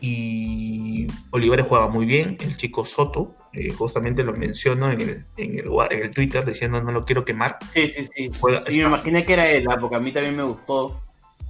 Y 0.00 1.06
Olivares 1.30 1.66
juega 1.68 1.86
muy 1.88 2.04
bien. 2.06 2.36
El 2.40 2.56
chico 2.56 2.84
Soto, 2.84 3.36
eh, 3.52 3.72
justamente 3.72 4.24
lo 4.24 4.32
menciono 4.32 4.90
en 4.90 5.00
el, 5.00 5.24
en, 5.36 5.58
el, 5.58 5.66
en 5.90 6.02
el 6.02 6.10
Twitter 6.10 6.44
diciendo 6.44 6.82
no 6.82 6.90
lo 6.92 7.00
quiero 7.02 7.24
quemar. 7.24 7.58
Sí, 7.72 7.88
sí, 7.90 8.06
sí. 8.14 8.26
Juega- 8.40 8.60
Sí, 8.62 8.72
me 8.78 8.82
imaginé 8.88 9.24
que 9.24 9.32
era 9.32 9.50
él, 9.50 9.66
ah, 9.70 9.76
porque 9.80 9.96
a 9.96 10.00
mí 10.00 10.10
también 10.12 10.36
me 10.36 10.42
gustó. 10.42 11.00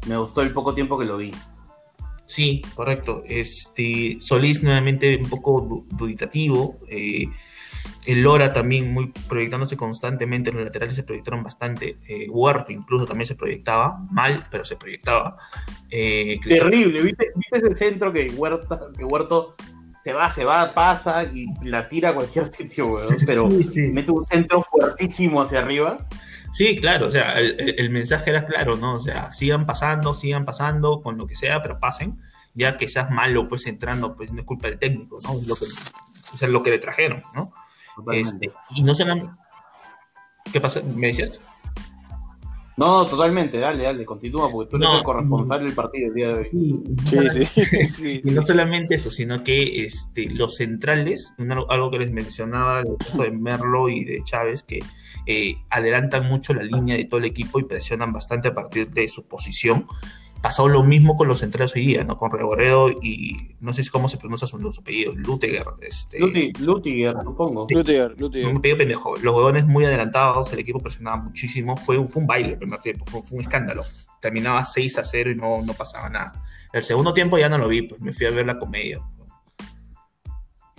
Me 0.06 0.16
gustó 0.16 0.42
el 0.42 0.52
poco 0.52 0.74
tiempo 0.74 0.98
que 0.98 1.04
lo 1.06 1.16
vi. 1.16 1.32
Sí, 2.26 2.62
correcto. 2.74 3.22
Este, 3.26 4.18
Solís 4.20 4.62
nuevamente 4.62 5.16
un 5.16 5.28
poco 5.28 5.60
du- 5.60 5.86
duditativo. 5.96 6.78
eh, 6.88 7.26
el 8.06 8.22
Lora 8.22 8.52
también 8.52 8.92
muy 8.92 9.12
proyectándose 9.28 9.76
constantemente. 9.76 10.52
Los 10.52 10.64
laterales 10.64 10.94
se 10.96 11.02
proyectaron 11.02 11.42
bastante. 11.42 11.98
eh, 12.08 12.26
Huerto 12.28 12.72
incluso 12.72 13.06
también 13.06 13.26
se 13.26 13.34
proyectaba. 13.36 14.00
Mal, 14.10 14.44
pero 14.50 14.64
se 14.64 14.76
proyectaba. 14.76 15.36
Eh, 15.90 16.38
Terrible, 16.46 17.02
¿viste, 17.02 17.30
¿viste 17.36 17.58
ese 17.58 17.76
centro 17.76 18.12
que 18.12 18.30
Huerta, 18.30 18.80
que 18.96 19.04
Huerto 19.04 19.54
se 20.00 20.12
va, 20.12 20.30
se 20.32 20.44
va, 20.44 20.74
pasa 20.74 21.22
y 21.24 21.46
la 21.64 21.88
tira 21.88 22.10
a 22.10 22.14
cualquier 22.14 22.46
sitio, 22.54 22.88
weón? 22.88 23.16
Pero 23.26 23.50
Sí, 23.50 23.64
sí. 23.64 23.80
mete 23.82 24.10
un 24.10 24.24
centro 24.24 24.62
fuertísimo 24.62 25.42
hacia 25.42 25.60
arriba. 25.60 25.98
Sí, 26.54 26.76
claro, 26.76 27.06
o 27.06 27.10
sea, 27.10 27.38
el 27.38 27.88
mensaje 27.88 28.28
era 28.28 28.44
claro, 28.44 28.76
¿no? 28.76 28.96
O 28.96 29.00
sea, 29.00 29.32
sigan 29.32 29.64
pasando, 29.64 30.14
sigan 30.14 30.44
pasando 30.44 31.00
con 31.00 31.16
lo 31.16 31.26
que 31.26 31.34
sea, 31.34 31.62
pero 31.62 31.80
pasen, 31.80 32.18
ya 32.52 32.76
que 32.76 32.88
seas 32.88 33.10
malo, 33.10 33.48
pues 33.48 33.64
entrando, 33.66 34.14
pues 34.16 34.32
no 34.32 34.40
es 34.40 34.44
culpa 34.44 34.68
del 34.68 34.78
técnico, 34.78 35.16
¿no? 35.22 35.32
Es 35.32 35.48
lo 35.48 35.54
que, 35.54 35.64
o 35.64 36.36
sea, 36.36 36.48
lo 36.48 36.62
que 36.62 36.70
le 36.70 36.78
trajeron, 36.78 37.18
¿no? 37.34 37.54
Totalmente. 37.96 38.46
Este, 38.46 38.58
y 38.76 38.82
no 38.82 38.94
solamente... 38.94 39.32
¿Qué 40.52 40.60
pasa? 40.60 40.82
¿Me 40.82 41.08
decías? 41.08 41.40
No, 42.74 43.04
totalmente, 43.04 43.58
dale, 43.58 43.84
dale, 43.84 44.04
continúa, 44.06 44.50
porque 44.50 44.70
tú 44.70 44.76
eres 44.76 44.88
No. 44.88 44.98
el 44.98 45.04
corresponsal 45.04 45.62
del 45.62 45.74
partido 45.74 46.08
el 46.08 46.14
día 46.14 46.28
de 46.28 46.34
hoy. 46.34 46.82
Sí, 47.04 47.44
sí, 47.44 47.86
sí, 47.88 48.20
Y 48.24 48.30
no 48.30 48.40
sí. 48.40 48.46
solamente 48.48 48.94
eso, 48.94 49.10
sino 49.10 49.44
que 49.44 49.84
este, 49.84 50.30
los 50.30 50.56
centrales, 50.56 51.34
algo 51.68 51.90
que 51.90 51.98
les 51.98 52.10
mencionaba, 52.12 52.80
el 52.80 52.96
caso 52.98 53.22
de 53.22 53.30
Merlo 53.30 53.90
y 53.90 54.04
de 54.04 54.24
Chávez, 54.24 54.62
que 54.62 54.80
eh, 55.26 55.56
adelantan 55.68 56.26
mucho 56.28 56.54
la 56.54 56.62
línea 56.62 56.96
de 56.96 57.04
todo 57.04 57.18
el 57.20 57.26
equipo 57.26 57.60
y 57.60 57.64
presionan 57.64 58.12
bastante 58.12 58.48
a 58.48 58.54
partir 58.54 58.88
de 58.90 59.06
su 59.08 59.24
posición. 59.28 59.86
Pasó 60.42 60.66
lo 60.68 60.82
mismo 60.82 61.16
con 61.16 61.28
los 61.28 61.38
centrales 61.38 61.72
hoy 61.76 61.86
día, 61.86 62.02
¿no? 62.02 62.18
Con 62.18 62.32
Reboredo 62.32 62.90
y 62.90 63.54
no 63.60 63.72
sé 63.72 63.84
si 63.84 63.90
cómo 63.90 64.08
se 64.08 64.16
pronuncia 64.18 64.48
su, 64.48 64.58
su 64.72 64.80
apellido, 64.80 65.12
Luteger. 65.14 65.64
Este, 65.80 66.18
Luti- 66.18 66.52
Lutiger, 66.58 67.14
supongo. 67.22 67.66
Lutiger, 67.70 68.14
Lutiger. 68.18 68.48
un 68.50 68.56
apellido 68.56 68.78
pendejo. 68.78 69.14
Los 69.22 69.34
huevones 69.36 69.66
muy 69.66 69.84
adelantados, 69.84 70.52
el 70.52 70.58
equipo 70.58 70.80
presionaba 70.80 71.18
muchísimo. 71.18 71.76
Fue 71.76 71.96
un, 71.96 72.08
fue 72.08 72.22
un 72.22 72.26
baile 72.26 72.50
el 72.54 72.58
primer 72.58 72.80
tiempo, 72.80 73.04
fue, 73.06 73.22
fue 73.22 73.36
un 73.38 73.42
escándalo. 73.44 73.84
Terminaba 74.20 74.64
6 74.64 74.98
a 74.98 75.04
0 75.04 75.30
y 75.30 75.36
no, 75.36 75.62
no 75.62 75.74
pasaba 75.74 76.08
nada. 76.08 76.32
El 76.72 76.82
segundo 76.82 77.14
tiempo 77.14 77.38
ya 77.38 77.48
no 77.48 77.56
lo 77.58 77.68
vi, 77.68 77.82
pues 77.82 78.00
me 78.00 78.12
fui 78.12 78.26
a 78.26 78.30
ver 78.30 78.44
la 78.46 78.58
comedia. 78.58 78.98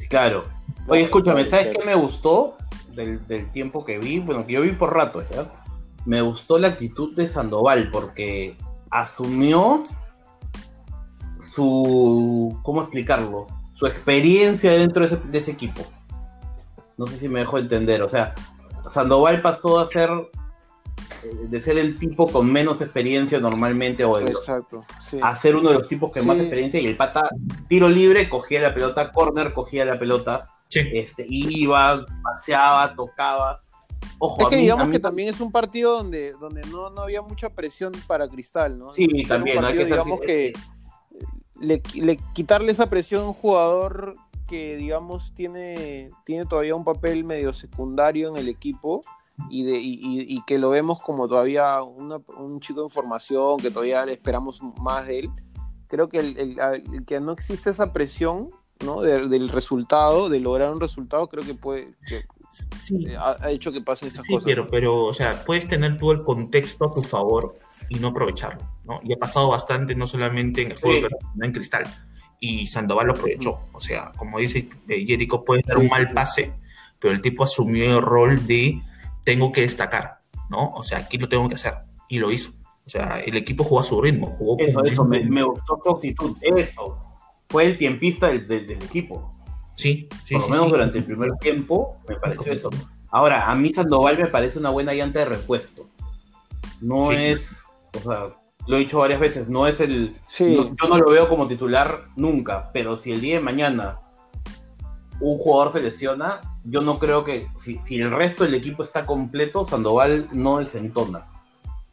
Claro. 0.09 0.45
Oye, 0.87 1.03
escúchame, 1.03 1.45
¿sabes 1.45 1.69
qué 1.75 1.83
me 1.85 1.95
gustó 1.95 2.57
del, 2.93 3.25
del 3.27 3.49
tiempo 3.51 3.85
que 3.85 3.97
vi? 3.97 4.19
Bueno, 4.19 4.45
que 4.45 4.53
yo 4.53 4.61
vi 4.61 4.71
por 4.73 4.93
rato, 4.93 5.23
¿ya? 5.33 5.45
Me 6.05 6.21
gustó 6.21 6.57
la 6.59 6.67
actitud 6.67 7.15
de 7.15 7.27
Sandoval 7.27 7.89
porque 7.91 8.55
asumió 8.93 9.83
su. 11.39 12.57
¿Cómo 12.63 12.81
explicarlo? 12.81 13.47
Su 13.73 13.87
experiencia 13.87 14.71
dentro 14.71 15.01
de 15.07 15.15
ese, 15.15 15.27
de 15.27 15.37
ese 15.39 15.51
equipo. 15.51 15.81
No 16.97 17.07
sé 17.07 17.17
si 17.17 17.27
me 17.27 17.39
dejo 17.39 17.57
entender. 17.57 18.01
O 18.01 18.09
sea, 18.09 18.33
Sandoval 18.89 19.41
pasó 19.41 19.79
a 19.79 19.87
ser. 19.87 20.09
eh, 21.23 21.47
de 21.49 21.61
ser 21.61 21.77
el 21.77 21.97
tipo 21.97 22.27
con 22.27 22.51
menos 22.51 22.81
experiencia 22.81 23.39
normalmente 23.39 24.03
o 24.03 24.19
Exacto, 24.19 24.85
sí. 25.09 25.19
a 25.21 25.35
ser 25.35 25.55
uno 25.55 25.69
de 25.69 25.75
los 25.79 25.87
tipos 25.87 26.11
que 26.11 26.21
más 26.21 26.37
experiencia 26.37 26.79
y 26.79 26.85
el 26.87 26.97
pata 26.97 27.29
tiro 27.67 27.87
libre 27.89 28.29
cogía 28.29 28.61
la 28.61 28.73
pelota, 28.73 29.11
corner 29.11 29.53
cogía 29.53 29.85
la 29.85 29.97
pelota, 29.97 30.49
Sí. 30.69 30.79
este, 30.93 31.25
iba, 31.29 32.03
paseaba, 32.23 32.93
tocaba. 32.95 33.61
Ojo, 34.19 34.41
Es 34.41 34.45
a 34.47 34.49
que 34.49 34.55
mí- 34.55 34.61
a 34.61 34.63
digamos 34.63 34.85
mí 34.87 34.91
que 34.93 34.99
también 34.99 35.29
es 35.29 35.41
un 35.41 35.51
partido 35.51 35.97
donde, 35.97 36.31
donde 36.33 36.61
no, 36.69 36.89
no 36.89 37.01
había 37.01 37.21
mucha 37.21 37.49
presión 37.49 37.91
para 38.07 38.27
Cristal, 38.29 38.79
¿no? 38.79 38.91
Sí, 38.93 39.03
Entonces, 39.03 39.27
también, 39.27 39.57
un 39.57 39.65
hay 39.65 39.73
que 39.73 39.79
partido, 39.79 39.95
digamos 39.97 40.19
sin- 40.19 40.27
que 40.27 40.53
le, 41.59 41.81
le- 41.95 42.19
quitarle 42.33 42.71
esa 42.71 42.89
presión 42.89 43.23
a 43.23 43.27
un 43.27 43.33
jugador 43.33 44.15
que 44.47 44.75
digamos 44.75 45.33
tiene, 45.35 46.11
tiene 46.25 46.45
todavía 46.45 46.75
un 46.75 46.83
papel 46.83 47.23
medio 47.23 47.53
secundario 47.53 48.29
en 48.29 48.37
el 48.37 48.49
equipo 48.49 49.01
y, 49.49 49.63
de, 49.63 49.77
y, 49.79 49.93
y- 49.93 50.37
y 50.37 50.43
que 50.45 50.57
lo 50.59 50.69
vemos 50.69 51.01
como 51.01 51.27
todavía 51.27 51.81
una- 51.81 52.21
un 52.37 52.59
chico 52.59 52.83
en 52.83 52.89
formación, 52.89 53.57
que 53.57 53.71
todavía 53.71 54.05
le 54.05 54.13
esperamos 54.13 54.59
más 54.81 55.07
de 55.07 55.19
él. 55.19 55.29
Creo 55.87 56.07
que 56.07 56.17
el, 56.19 56.37
el- 56.37 56.59
el 56.59 57.05
que 57.05 57.19
no 57.19 57.31
existe 57.31 57.69
esa 57.69 57.91
presión 57.93 58.49
¿no? 58.83 58.99
De- 59.01 59.27
del 59.29 59.47
resultado, 59.47 60.27
de 60.27 60.39
lograr 60.41 60.73
un 60.73 60.81
resultado, 60.81 61.27
creo 61.27 61.45
que 61.45 61.53
puede 61.53 61.93
que, 62.07 62.25
Sí, 62.75 63.05
eh, 63.07 63.15
ha, 63.17 63.35
ha 63.41 63.49
hecho 63.51 63.71
que 63.71 63.81
pasen 63.81 64.09
esas 64.09 64.25
Sí, 64.25 64.33
cosas. 64.33 64.45
pero, 64.45 64.69
pero, 64.69 65.05
o 65.05 65.13
sea, 65.13 65.43
puedes 65.43 65.67
tener 65.67 65.97
todo 65.97 66.11
el 66.11 66.23
contexto 66.23 66.85
a 66.85 66.93
tu 66.93 67.01
favor 67.01 67.55
y 67.89 67.95
no 67.95 68.09
aprovecharlo, 68.09 68.61
¿no? 68.85 68.99
Y 69.03 69.13
ha 69.13 69.17
pasado 69.17 69.49
bastante, 69.49 69.95
no 69.95 70.05
solamente 70.07 70.61
en 70.61 70.71
el 70.71 70.77
fútbol, 70.77 70.95
Sí. 70.95 71.01
pero 71.01 71.17
también 71.19 71.45
en 71.45 71.51
Cristal. 71.53 71.83
Y 72.39 72.67
Sandoval 72.67 73.07
lo 73.07 73.13
aprovechó. 73.13 73.59
O 73.73 73.79
sea, 73.79 74.11
como 74.17 74.37
dice 74.39 74.67
eh, 74.87 75.05
Jericho, 75.05 75.43
puede 75.43 75.61
dar 75.65 75.77
Sí, 75.77 75.83
un 75.83 75.89
mal 75.89 76.07
sí. 76.07 76.13
pase, 76.13 76.53
pero 76.99 77.13
el 77.13 77.21
tipo 77.21 77.43
asumió 77.43 77.97
el 77.97 78.01
rol 78.03 78.45
de 78.45 78.81
tengo 79.23 79.51
que 79.51 79.61
destacar, 79.61 80.19
¿no? 80.49 80.71
O 80.75 80.83
sea, 80.83 80.99
aquí 80.99 81.17
lo 81.17 81.27
tengo 81.29 81.47
que 81.47 81.55
hacer. 81.55 81.73
Y 82.09 82.19
lo 82.19 82.31
hizo. 82.31 82.51
O 82.85 82.89
sea, 82.89 83.19
el 83.21 83.37
equipo 83.37 83.63
jugó 83.63 83.79
a 83.79 83.83
su 83.85 84.01
ritmo. 84.01 84.35
Jugó 84.37 84.57
Eso, 84.59 84.79
con- 84.79 84.87
eso, 84.87 85.05
me, 85.05 85.23
me 85.25 85.41
gustó 85.43 85.79
su 85.81 85.89
actitud, 85.89 86.37
eso. 86.41 86.99
Fue 87.47 87.65
el 87.65 87.77
tiempista 87.77 88.27
del, 88.27 88.45
del- 88.47 88.67
del 88.67 88.83
equipo. 88.83 89.32
Sí, 89.75 90.07
sí, 90.23 90.33
Por 90.35 90.41
lo 90.41 90.45
sí, 90.45 90.51
menos 90.51 90.65
sí. 90.65 90.71
durante 90.71 90.97
el 90.99 91.05
primer 91.05 91.31
tiempo 91.39 91.97
me 92.07 92.15
pareció 92.15 92.51
eso. 92.53 92.69
Ahora, 93.09 93.49
a 93.49 93.55
mí 93.55 93.73
Sandoval 93.73 94.17
me 94.17 94.27
parece 94.27 94.59
una 94.59 94.69
buena 94.69 94.93
llanta 94.93 95.19
de 95.19 95.25
repuesto. 95.25 95.87
No 96.81 97.09
Sí. 97.09 97.15
es, 97.17 97.65
o 97.95 97.99
sea, 98.11 98.35
lo 98.67 98.75
he 98.75 98.79
dicho 98.79 98.99
varias 98.99 99.19
veces, 99.19 99.49
no 99.49 99.67
es 99.67 99.79
el... 99.79 100.15
Sí. 100.27 100.45
no- 100.55 100.75
yo 100.75 100.89
no 100.89 100.97
lo 100.97 101.09
veo 101.09 101.27
como 101.29 101.47
titular 101.47 102.05
nunca, 102.15 102.71
pero 102.73 102.97
si 102.97 103.11
el 103.11 103.21
día 103.21 103.35
de 103.35 103.41
mañana 103.41 103.99
un 105.19 105.37
jugador 105.37 105.71
se 105.73 105.81
lesiona, 105.81 106.41
yo 106.65 106.81
no 106.81 106.97
creo 106.99 107.23
que, 107.23 107.47
si, 107.57 107.77
si 107.79 107.99
el 107.99 108.11
resto 108.11 108.43
del 108.43 108.55
equipo 108.55 108.83
está 108.83 109.05
completo, 109.05 109.65
Sandoval 109.65 110.27
no 110.31 110.59
desentona. 110.59 111.27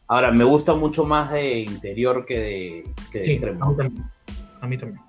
Ahora, 0.07 0.31
me 0.31 0.43
gusta 0.43 0.73
mucho 0.75 1.05
más 1.05 1.31
de 1.31 1.59
interior 1.59 2.25
que 2.25 2.39
de, 2.39 2.93
que 3.11 3.19
de 3.19 3.25
Sí, 3.25 3.31
a 3.31 3.33
extremo. 3.35 3.69
mí 3.69 3.75
también. 3.77 4.05
A 4.59 4.67
mí 4.67 4.77
también. 4.77 5.01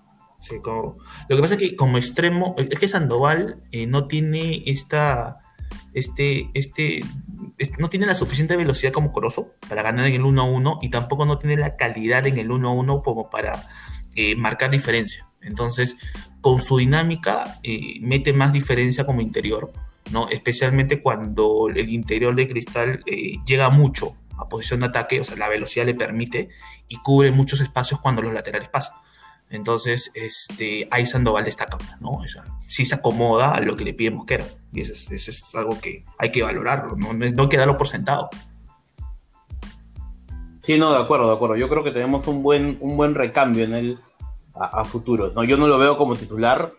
Lo 1.29 1.37
que 1.37 1.43
pasa 1.43 1.55
es 1.55 1.61
que 1.61 1.77
como 1.77 1.99
extremo, 1.99 2.55
es 2.59 2.79
que 2.79 2.89
Sandoval 2.89 3.61
eh, 3.71 3.87
no 3.87 4.07
tiene 4.09 4.63
esta, 4.67 5.39
este, 5.95 6.51
este, 6.55 7.01
este- 7.59 7.77
no 7.79 7.89
tiene 7.89 8.07
la 8.07 8.15
suficiente 8.15 8.57
velocidad 8.57 8.93
como 8.93 9.13
Corozo 9.13 9.49
para 9.69 9.83
ganar 9.83 10.07
en 10.07 10.15
el 10.15 10.23
1 10.25 10.43
a 10.43 10.45
1 10.45 10.79
y 10.83 10.91
tampoco 10.91 11.25
no 11.27 11.39
tiene 11.39 11.57
la 11.57 11.77
calidad 11.77 12.27
en 12.27 12.39
el 12.39 12.51
1 12.51 12.69
a 12.69 12.73
1 12.73 13.03
como 13.03 13.31
para 13.31 13.69
eh, 14.15 14.37
marcar 14.37 14.71
diferencia. 14.71 15.27
Entonces, 15.41 15.97
con 16.41 16.61
su 16.61 16.77
dinámica, 16.79 17.59
eh, 17.63 17.99
mete 18.01 18.33
más 18.33 18.53
diferencia 18.53 19.07
como 19.07 19.21
interior, 19.21 19.73
¿no? 20.11 20.29
Especialmente 20.29 21.01
cuando 21.03 21.69
el 21.69 21.89
interior 21.89 22.35
de 22.35 22.47
Cristal 22.47 23.03
eh, 23.07 23.39
llega 23.47 23.71
mucho 23.71 24.17
a 24.39 24.49
posición 24.49 24.81
de 24.81 24.87
ataque, 24.87 25.21
o 25.21 25.25
sea, 25.25 25.37
la 25.37 25.49
velocidad 25.49 25.87
le 25.87 25.95
permite 25.95 26.49
y 26.89 26.97
cubre 26.97 27.33
muchos 27.33 27.61
espacios 27.61 28.01
cuando 28.01 28.23
los 28.23 28.33
laterales 28.33 28.69
pasan. 28.69 28.97
Entonces, 29.53 30.11
este, 30.15 30.89
ahí 30.91 31.07
Sandoval 31.07 31.45
destaca, 31.45 31.79
¿no? 32.01 32.11
O 32.11 32.27
sea, 32.27 32.43
sí 32.67 32.85
se 32.85 32.97
acomoda 32.97 33.55
a 33.55 33.61
lo 33.61 33.77
que 33.77 33.85
le 33.85 33.95
pide 33.95 34.11
Mosquera. 34.11 34.45
Y 34.73 34.81
eso 34.81 34.93
es, 34.93 35.11
eso 35.11 35.31
es 35.31 35.55
algo 35.55 35.79
que 35.81 36.05
hay 36.19 36.33
que 36.33 36.43
valorarlo, 36.43 36.97
¿no? 36.97 37.13
No, 37.13 37.43
hay 37.43 37.49
que 37.49 37.57
darlo 37.57 37.77
por 37.77 37.87
sentado. 37.87 38.31
Sí, 40.63 40.79
no, 40.79 40.93
de 40.93 40.99
acuerdo, 40.99 41.29
de 41.29 41.35
acuerdo. 41.35 41.57
Yo 41.57 41.69
creo 41.69 41.85
que 41.85 41.91
tenemos 41.91 42.27
un 42.27 42.43
buen, 42.43 42.79
un 42.81 42.97
buen 42.97 43.15
recambio 43.15 43.65
en 43.65 43.75
él 43.75 43.99
a, 44.55 44.81
a 44.81 44.85
futuro. 44.85 45.33
No, 45.33 45.45
yo 45.45 45.57
no 45.57 45.67
lo 45.67 45.79
veo 45.79 45.97
como 45.97 46.17
titular 46.17 46.73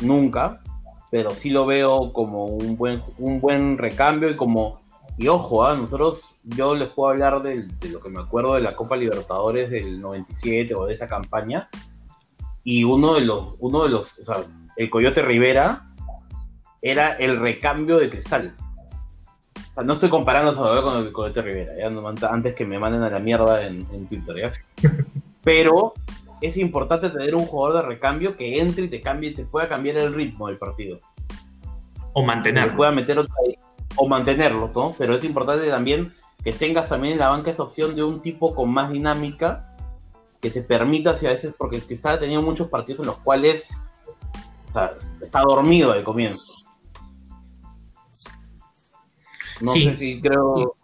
nunca, 0.00 0.62
pero 1.10 1.30
sí 1.30 1.50
lo 1.50 1.66
veo 1.66 2.12
como 2.12 2.44
un 2.44 2.76
buen, 2.76 3.02
un 3.18 3.40
buen 3.40 3.78
recambio 3.78 4.30
y 4.30 4.36
como 4.36 4.80
Y 5.18 5.28
ojo, 5.28 5.64
¿ah? 5.64 5.74
nosotros, 5.74 6.20
yo 6.44 6.74
les 6.74 6.88
puedo 6.88 7.10
hablar 7.10 7.42
de, 7.42 7.66
lo 7.90 8.00
que 8.00 8.10
me 8.10 8.20
acuerdo 8.20 8.54
de 8.54 8.60
la 8.60 8.76
Copa 8.76 8.96
Libertadores 8.96 9.70
del 9.70 10.00
97 10.00 10.74
o 10.74 10.86
de 10.86 10.94
esa 10.94 11.06
campaña. 11.06 11.70
Y 12.66 12.82
uno 12.82 13.14
de 13.14 13.20
los, 13.20 13.54
uno 13.60 13.84
de 13.84 13.90
los, 13.90 14.18
o 14.18 14.24
sea, 14.24 14.38
el 14.76 14.90
Coyote 14.90 15.22
Rivera 15.22 15.86
era 16.82 17.12
el 17.12 17.38
recambio 17.38 17.96
de 17.96 18.10
Cristal. 18.10 18.56
O 19.54 19.74
sea, 19.74 19.84
no 19.84 19.92
estoy 19.92 20.08
comparando 20.08 20.50
a 20.50 20.54
Salvador 20.54 20.82
con 20.82 20.96
el 21.06 21.12
Coyote 21.12 21.42
Rivera, 21.42 21.74
¿ya? 21.78 22.28
antes 22.28 22.56
que 22.56 22.66
me 22.66 22.80
manden 22.80 23.04
a 23.04 23.10
la 23.10 23.20
mierda 23.20 23.64
en, 23.64 23.86
en 23.92 24.08
Twitter, 24.08 24.36
¿ya? 24.36 24.52
Pero 25.44 25.94
es 26.40 26.56
importante 26.56 27.08
tener 27.10 27.36
un 27.36 27.46
jugador 27.46 27.82
de 27.82 27.88
recambio 27.88 28.36
que 28.36 28.58
entre 28.58 28.86
y 28.86 28.88
te 28.88 29.00
cambie, 29.00 29.30
te 29.30 29.44
pueda 29.44 29.68
cambiar 29.68 29.98
el 29.98 30.12
ritmo 30.12 30.48
del 30.48 30.58
partido. 30.58 30.98
O 32.14 32.24
mantenerlo. 32.24 32.76
pueda 32.76 32.90
meter 32.90 33.24
o 33.94 34.08
mantenerlo, 34.08 34.72
¿no? 34.74 34.92
Pero 34.98 35.14
es 35.14 35.22
importante 35.22 35.68
también 35.68 36.12
que 36.42 36.50
tengas 36.52 36.88
también 36.88 37.12
en 37.12 37.20
la 37.20 37.28
banca 37.28 37.52
esa 37.52 37.62
opción 37.62 37.94
de 37.94 38.02
un 38.02 38.22
tipo 38.22 38.56
con 38.56 38.72
más 38.72 38.90
dinámica 38.90 39.75
que 40.46 40.60
te 40.60 40.66
permita, 40.66 41.16
si 41.16 41.26
a 41.26 41.30
veces, 41.30 41.54
porque 41.56 41.80
quizás 41.80 42.16
ha 42.16 42.20
tenido 42.20 42.42
muchos 42.42 42.68
partidos 42.68 43.00
en 43.00 43.06
los 43.06 43.18
cuales 43.18 43.70
está 45.20 45.40
dormido 45.40 45.92
al 45.92 46.04
comienzo. 46.04 46.54
No 49.60 49.72
sé 49.72 49.94
si 49.96 50.20
creo. 50.20 50.74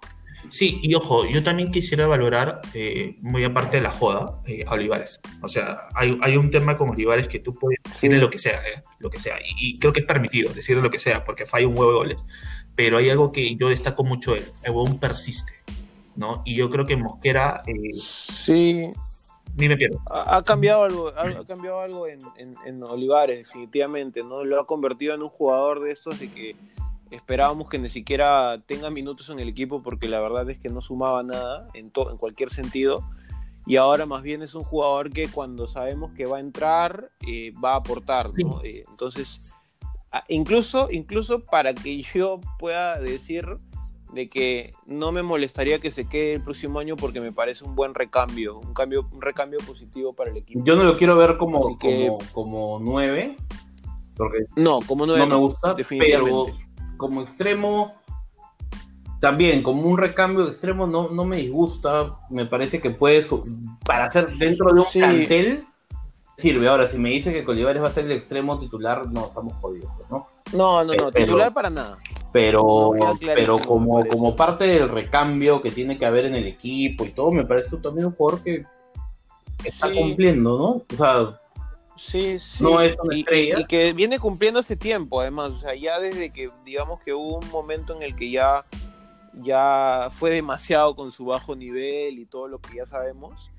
Sí, 0.50 0.80
y 0.82 0.94
ojo, 0.94 1.24
yo 1.26 1.42
también 1.42 1.70
quisiera 1.70 2.06
valorar, 2.06 2.60
eh, 2.74 3.16
muy 3.22 3.42
aparte 3.44 3.78
de 3.78 3.82
la 3.84 3.90
joda, 3.90 4.42
eh, 4.44 4.64
a 4.66 4.72
Olivares. 4.72 5.20
O 5.40 5.48
sea, 5.48 5.88
hay, 5.94 6.18
hay, 6.20 6.36
un 6.36 6.50
tema 6.50 6.76
con 6.76 6.90
Olivares 6.90 7.26
que 7.28 7.38
tú 7.38 7.54
puedes 7.54 7.78
decirle 7.84 8.18
lo 8.18 8.28
que 8.28 8.38
sea, 8.38 8.60
eh, 8.66 8.82
lo 8.98 9.08
que 9.08 9.18
sea. 9.18 9.36
Y, 9.58 9.78
creo 9.78 9.92
que 9.94 10.00
es 10.00 10.06
permitido 10.06 10.52
decirle 10.52 10.82
lo 10.82 10.90
que 10.90 10.98
sea, 10.98 11.20
porque 11.20 11.46
falla 11.46 11.68
un 11.68 11.78
huevo 11.78 11.92
de 11.92 11.96
goles. 11.96 12.24
Pero 12.74 12.98
hay 12.98 13.08
algo 13.08 13.32
que 13.32 13.56
yo 13.56 13.68
destaco 13.68 14.04
mucho 14.04 14.34
él, 14.34 14.44
el 14.64 14.72
huevón 14.72 14.98
persiste, 14.98 15.52
¿no? 16.16 16.42
Y 16.44 16.56
yo 16.56 16.68
creo 16.68 16.86
que 16.86 16.96
Mosquera... 16.96 17.62
sí. 17.94 18.90
Ni 19.56 19.68
me 19.68 19.76
pierdo. 19.76 20.00
Ha, 20.10 20.42
cambiado 20.42 20.84
algo, 20.84 21.08
ha, 21.08 21.44
cambiado 21.44 21.80
algo 21.80 22.06
en, 22.06 22.20
en, 22.36 22.56
en 22.64 22.82
Olivares, 22.84 23.38
definitivamente, 23.38 24.22
¿no? 24.22 24.44
Lo 24.44 24.60
ha 24.60 24.66
convertido 24.66 25.14
en 25.14 25.22
un 25.22 25.28
jugador 25.28 25.80
de 25.80 25.92
estos 25.92 26.18
de 26.18 26.30
que 26.30 26.56
esperábamos 27.10 27.68
que 27.68 27.78
ni 27.78 27.88
siquiera 27.88 28.56
tenga 28.66 28.90
minutos 28.90 29.28
en 29.28 29.38
el 29.38 29.48
equipo 29.48 29.80
porque 29.80 30.08
la 30.08 30.20
verdad 30.20 30.48
es 30.48 30.58
que 30.58 30.70
no 30.70 30.80
sumaba 30.80 31.22
nada 31.22 31.68
en, 31.74 31.86
en 31.94 32.16
cualquier 32.16 32.50
sentido. 32.50 33.00
Y 33.66 33.76
ahora 33.76 34.06
más 34.06 34.22
bien 34.22 34.42
es 34.42 34.54
un 34.54 34.64
jugador 34.64 35.10
que 35.10 35.28
cuando 35.28 35.68
sabemos 35.68 36.12
que 36.12 36.26
va 36.26 36.38
a 36.38 36.40
entrar, 36.40 37.10
eh, 37.26 37.52
va 37.62 37.74
a 37.74 37.76
aportar. 37.76 38.28
Eh, 38.64 38.84
entonces, 38.88 39.52
incluso, 40.28 40.90
incluso 40.90 41.44
para 41.44 41.72
que 41.72 42.02
yo 42.02 42.40
pueda 42.58 42.98
decir 42.98 43.46
de 44.12 44.28
que 44.28 44.74
no 44.86 45.10
me 45.10 45.22
molestaría 45.22 45.78
que 45.78 45.90
se 45.90 46.08
quede 46.08 46.34
el 46.34 46.42
próximo 46.42 46.78
año 46.78 46.96
porque 46.96 47.20
me 47.20 47.32
parece 47.32 47.64
un 47.64 47.74
buen 47.74 47.94
recambio, 47.94 48.58
un 48.58 48.74
cambio, 48.74 49.08
un 49.10 49.22
recambio 49.22 49.58
positivo 49.66 50.12
para 50.12 50.30
el 50.30 50.36
equipo. 50.36 50.62
Yo 50.64 50.76
no 50.76 50.84
lo 50.84 50.96
quiero 50.96 51.16
ver 51.16 51.36
como, 51.38 51.76
como, 51.78 52.18
como 52.32 52.78
nueve, 52.80 53.36
porque 54.16 54.40
no, 54.56 54.80
como 54.86 55.06
nueve, 55.06 55.20
no 55.20 55.26
me 55.28 55.36
gusta, 55.36 55.74
pero 55.98 56.46
como 56.96 57.22
extremo, 57.22 57.94
también 59.20 59.62
como 59.62 59.82
un 59.82 59.98
recambio 59.98 60.44
de 60.44 60.50
extremo 60.50 60.86
no, 60.86 61.08
no 61.08 61.24
me 61.24 61.36
disgusta. 61.36 62.18
Me 62.30 62.44
parece 62.46 62.80
que 62.80 62.90
puedes, 62.90 63.28
para 63.84 64.06
hacer 64.06 64.36
dentro 64.36 64.72
de 64.72 64.80
un 64.80 64.86
plantel, 64.92 65.66
sirve. 66.36 66.68
Ahora, 66.68 66.88
si 66.88 66.98
me 66.98 67.10
dice 67.10 67.32
que 67.32 67.44
Colivares 67.44 67.82
va 67.82 67.88
a 67.88 67.92
ser 67.92 68.04
el 68.06 68.12
extremo 68.12 68.58
titular, 68.58 69.06
no, 69.10 69.26
estamos 69.26 69.54
jodidos, 69.60 69.90
¿no? 70.10 70.28
No, 70.52 70.84
no, 70.84 70.94
no, 70.94 71.12
titular 71.12 71.52
para 71.52 71.70
nada. 71.70 71.98
Pero, 72.32 72.92
pero 73.20 73.60
como, 73.60 74.06
como 74.06 74.34
parte 74.34 74.66
del 74.66 74.88
recambio 74.88 75.60
que 75.60 75.70
tiene 75.70 75.98
que 75.98 76.06
haber 76.06 76.24
en 76.24 76.34
el 76.34 76.46
equipo 76.46 77.04
y 77.04 77.10
todo, 77.10 77.30
me 77.30 77.44
parece 77.44 77.76
también 77.76 78.06
un 78.06 78.12
jugador 78.12 78.42
que 78.42 78.64
está 79.64 79.92
cumpliendo, 79.92 80.56
¿no? 80.56 80.68
O 80.92 80.96
sea, 80.96 81.38
Sí, 81.96 82.38
sí. 82.38 82.62
No 82.62 82.80
es 82.80 82.96
una 83.00 83.16
estrella. 83.16 83.60
Y, 83.60 83.64
que 83.66 83.92
viene 83.92 84.18
cumpliendo 84.18 84.60
ese 84.60 84.76
tiempo, 84.76 85.20
además. 85.20 85.52
O 85.52 85.58
sea, 85.58 85.74
ya 85.74 86.00
desde 86.00 86.30
que, 86.30 86.50
digamos 86.64 87.00
que 87.00 87.14
hubo 87.14 87.38
un 87.38 87.48
momento 87.50 87.94
en 87.94 88.02
el 88.02 88.16
que 88.16 88.30
ya, 88.30 88.64
ya 89.34 90.10
fue 90.12 90.30
demasiado 90.30 90.96
con 90.96 91.12
su 91.12 91.26
bajo 91.26 91.54
nivel 91.54 92.18
y 92.18 92.26
todo 92.26 92.48
lo 92.48 92.58
que 92.58 92.76
ya 92.76 92.86
sabemos. 92.86 93.51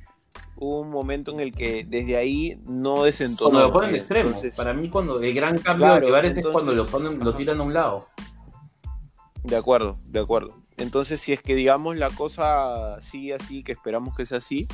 Hubo 0.56 0.82
un 0.82 0.90
momento 0.90 1.32
en 1.32 1.40
el 1.40 1.54
que 1.54 1.86
desde 1.88 2.16
ahí 2.16 2.60
no 2.66 3.04
desentonó. 3.04 3.50
Cuando 3.50 3.68
lo 3.68 3.74
ponen 3.74 3.92
de 3.92 3.98
extremo. 3.98 4.42
Para 4.56 4.74
mí, 4.74 4.90
cuando 4.90 5.22
el 5.22 5.34
gran 5.34 5.58
cambio 5.58 5.88
de 5.88 5.94
Olivares 5.94 6.38
es 6.38 6.46
cuando 6.46 6.74
lo, 6.74 6.86
ponen, 6.86 7.20
lo 7.20 7.36
tiran 7.36 7.60
a 7.60 7.64
un 7.64 7.74
lado. 7.74 8.08
De 9.44 9.56
acuerdo, 9.56 9.96
de 10.06 10.20
acuerdo. 10.20 10.56
Entonces, 10.78 11.20
si 11.22 11.34
es 11.34 11.42
que 11.42 11.56
digamos 11.56 11.98
la 11.98 12.10
cosa 12.10 13.00
sigue 13.02 13.34
así, 13.34 13.64
que 13.64 13.74
esperamos 13.74 14.16
que 14.16 14.26
sea 14.26 14.38
así, 14.38 14.68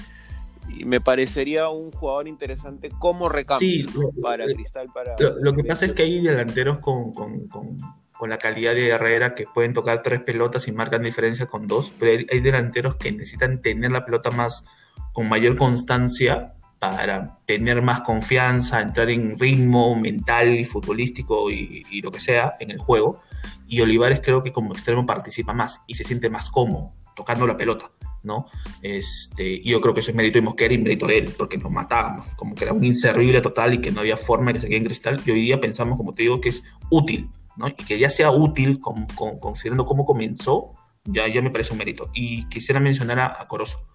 y 0.70 0.86
me 0.86 1.02
parecería 1.02 1.70
un 1.70 1.92
jugador 1.92 2.28
interesante 2.28 2.89
como 3.00 3.30
recambio 3.30 3.88
para 4.22 4.46
Cristal. 4.46 4.89
Para, 4.94 5.15
lo, 5.42 5.54
que 5.56 5.63
pasa 5.63 5.86
es 5.86 5.94
que 5.94 6.04
hay 6.04 6.22
delanteros 6.22 6.80
con, 6.80 7.12
con, 7.12 7.48
con, 7.48 8.30
la 8.30 8.38
calidad 8.38 8.74
de 8.74 8.89
Herrera 8.89 9.34
que 9.34 9.46
pueden 9.46 9.74
tocar 9.74 10.04
tres 10.04 10.22
pelotas 10.22 10.68
y 10.68 10.72
marcan 10.72 11.04
diferencia 11.04 11.48
con 11.48 11.68
dos, 11.68 11.94
pero 11.98 12.26
hay, 12.30 12.39
delanteros 12.39 12.98
que 12.98 13.12
necesitan 13.12 13.62
tener 13.62 13.92
la 13.92 14.06
pelota 14.06 14.30
más 14.30 14.63
con 15.14 15.30
mayor 15.30 15.56
constancia 15.56 16.54
para 16.80 17.40
tener 17.46 17.82
más 17.82 18.02
confianza, 18.02 18.82
entrar 18.82 19.10
en 19.10 19.38
ritmo 19.38 19.96
mental 19.96 20.58
y 20.58 20.66
futbolístico 20.66 21.52
y, 21.52 21.86
y 21.90 22.02
lo 22.02 22.12
que 22.12 22.20
sea 22.20 22.56
en 22.60 22.72
el 22.72 22.78
juego. 22.78 23.22
Y 23.68 23.82
Olivares 23.82 24.22
creo 24.24 24.42
que 24.42 24.54
como 24.54 24.74
extremo 24.74 25.06
participa 25.06 25.54
más 25.54 25.82
y 25.88 25.96
se 25.96 26.04
siente 26.04 26.30
más 26.30 26.50
cómodo 26.50 26.94
tocando 27.20 27.46
la 27.46 27.58
pelota. 27.58 27.92
¿no? 28.24 28.48
Este, 28.82 29.62
yo 29.62 29.80
creo 29.82 29.94
que 29.94 30.00
eso 30.02 30.12
es 30.12 30.18
mérito 30.18 30.38
de 30.38 30.42
Mosquera 30.42 30.74
y 30.74 30.78
mérito 30.78 31.08
de 31.08 31.18
él, 31.20 31.34
porque 31.38 31.58
nos 31.58 31.72
matábamos, 31.72 32.28
como 32.36 32.56
que 32.56 32.64
era 32.64 32.74
un 32.74 32.84
inservible 32.84 33.42
total 33.42 33.74
y 33.74 33.78
que 33.80 33.92
no 33.92 34.02
había 34.02 34.18
forma 34.18 34.48
de 34.48 34.54
que 34.54 34.62
se 34.62 34.68
quede 34.68 34.78
en 34.78 34.86
cristal. 34.86 35.22
Y 35.26 35.32
hoy 35.32 35.42
día 35.42 35.60
pensamos, 35.60 35.98
como 35.98 36.14
te 36.14 36.24
digo, 36.24 36.40
que 36.42 36.50
es 36.50 36.64
útil, 36.90 37.30
¿no? 37.58 37.68
Y 37.68 37.74
que 37.74 38.00
ya 38.00 38.10
sea 38.10 38.32
útil, 38.32 38.80
con, 38.80 39.06
considerando 39.40 39.86
cómo 39.86 40.06
comenzó, 40.06 40.74
ya, 41.06 41.28
ya 41.28 41.42
me 41.42 41.52
parece 41.52 41.74
un 41.74 41.80
mérito. 41.80 42.10
Y 42.14 42.48
quisiera 42.50 42.80
mencionar 42.80 43.20
a, 43.20 43.48
Corozo, 43.48 43.86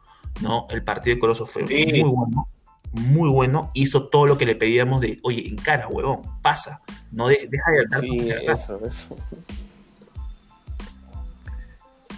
¿no? 0.41 0.67
El 0.71 0.83
partido 0.85 1.15
de 1.15 1.21
Corozo 1.21 1.47
fue 1.47 1.63
muy 1.63 2.03
bueno, 2.03 2.49
muy 2.93 3.29
bueno, 3.29 3.71
hizo 3.75 4.09
todo 4.09 4.27
lo 4.27 4.39
que 4.39 4.47
le 4.47 4.55
pedíamos 4.55 5.01
de, 5.01 5.19
oye, 5.23 5.49
encara, 5.49 5.89
huevón, 5.89 6.23
pasa, 6.43 6.81
no 7.11 7.29
deja 7.29 7.45
de 7.49 8.01
Sí, 8.01 8.31
eso, 8.47 8.85
eso. 8.85 9.17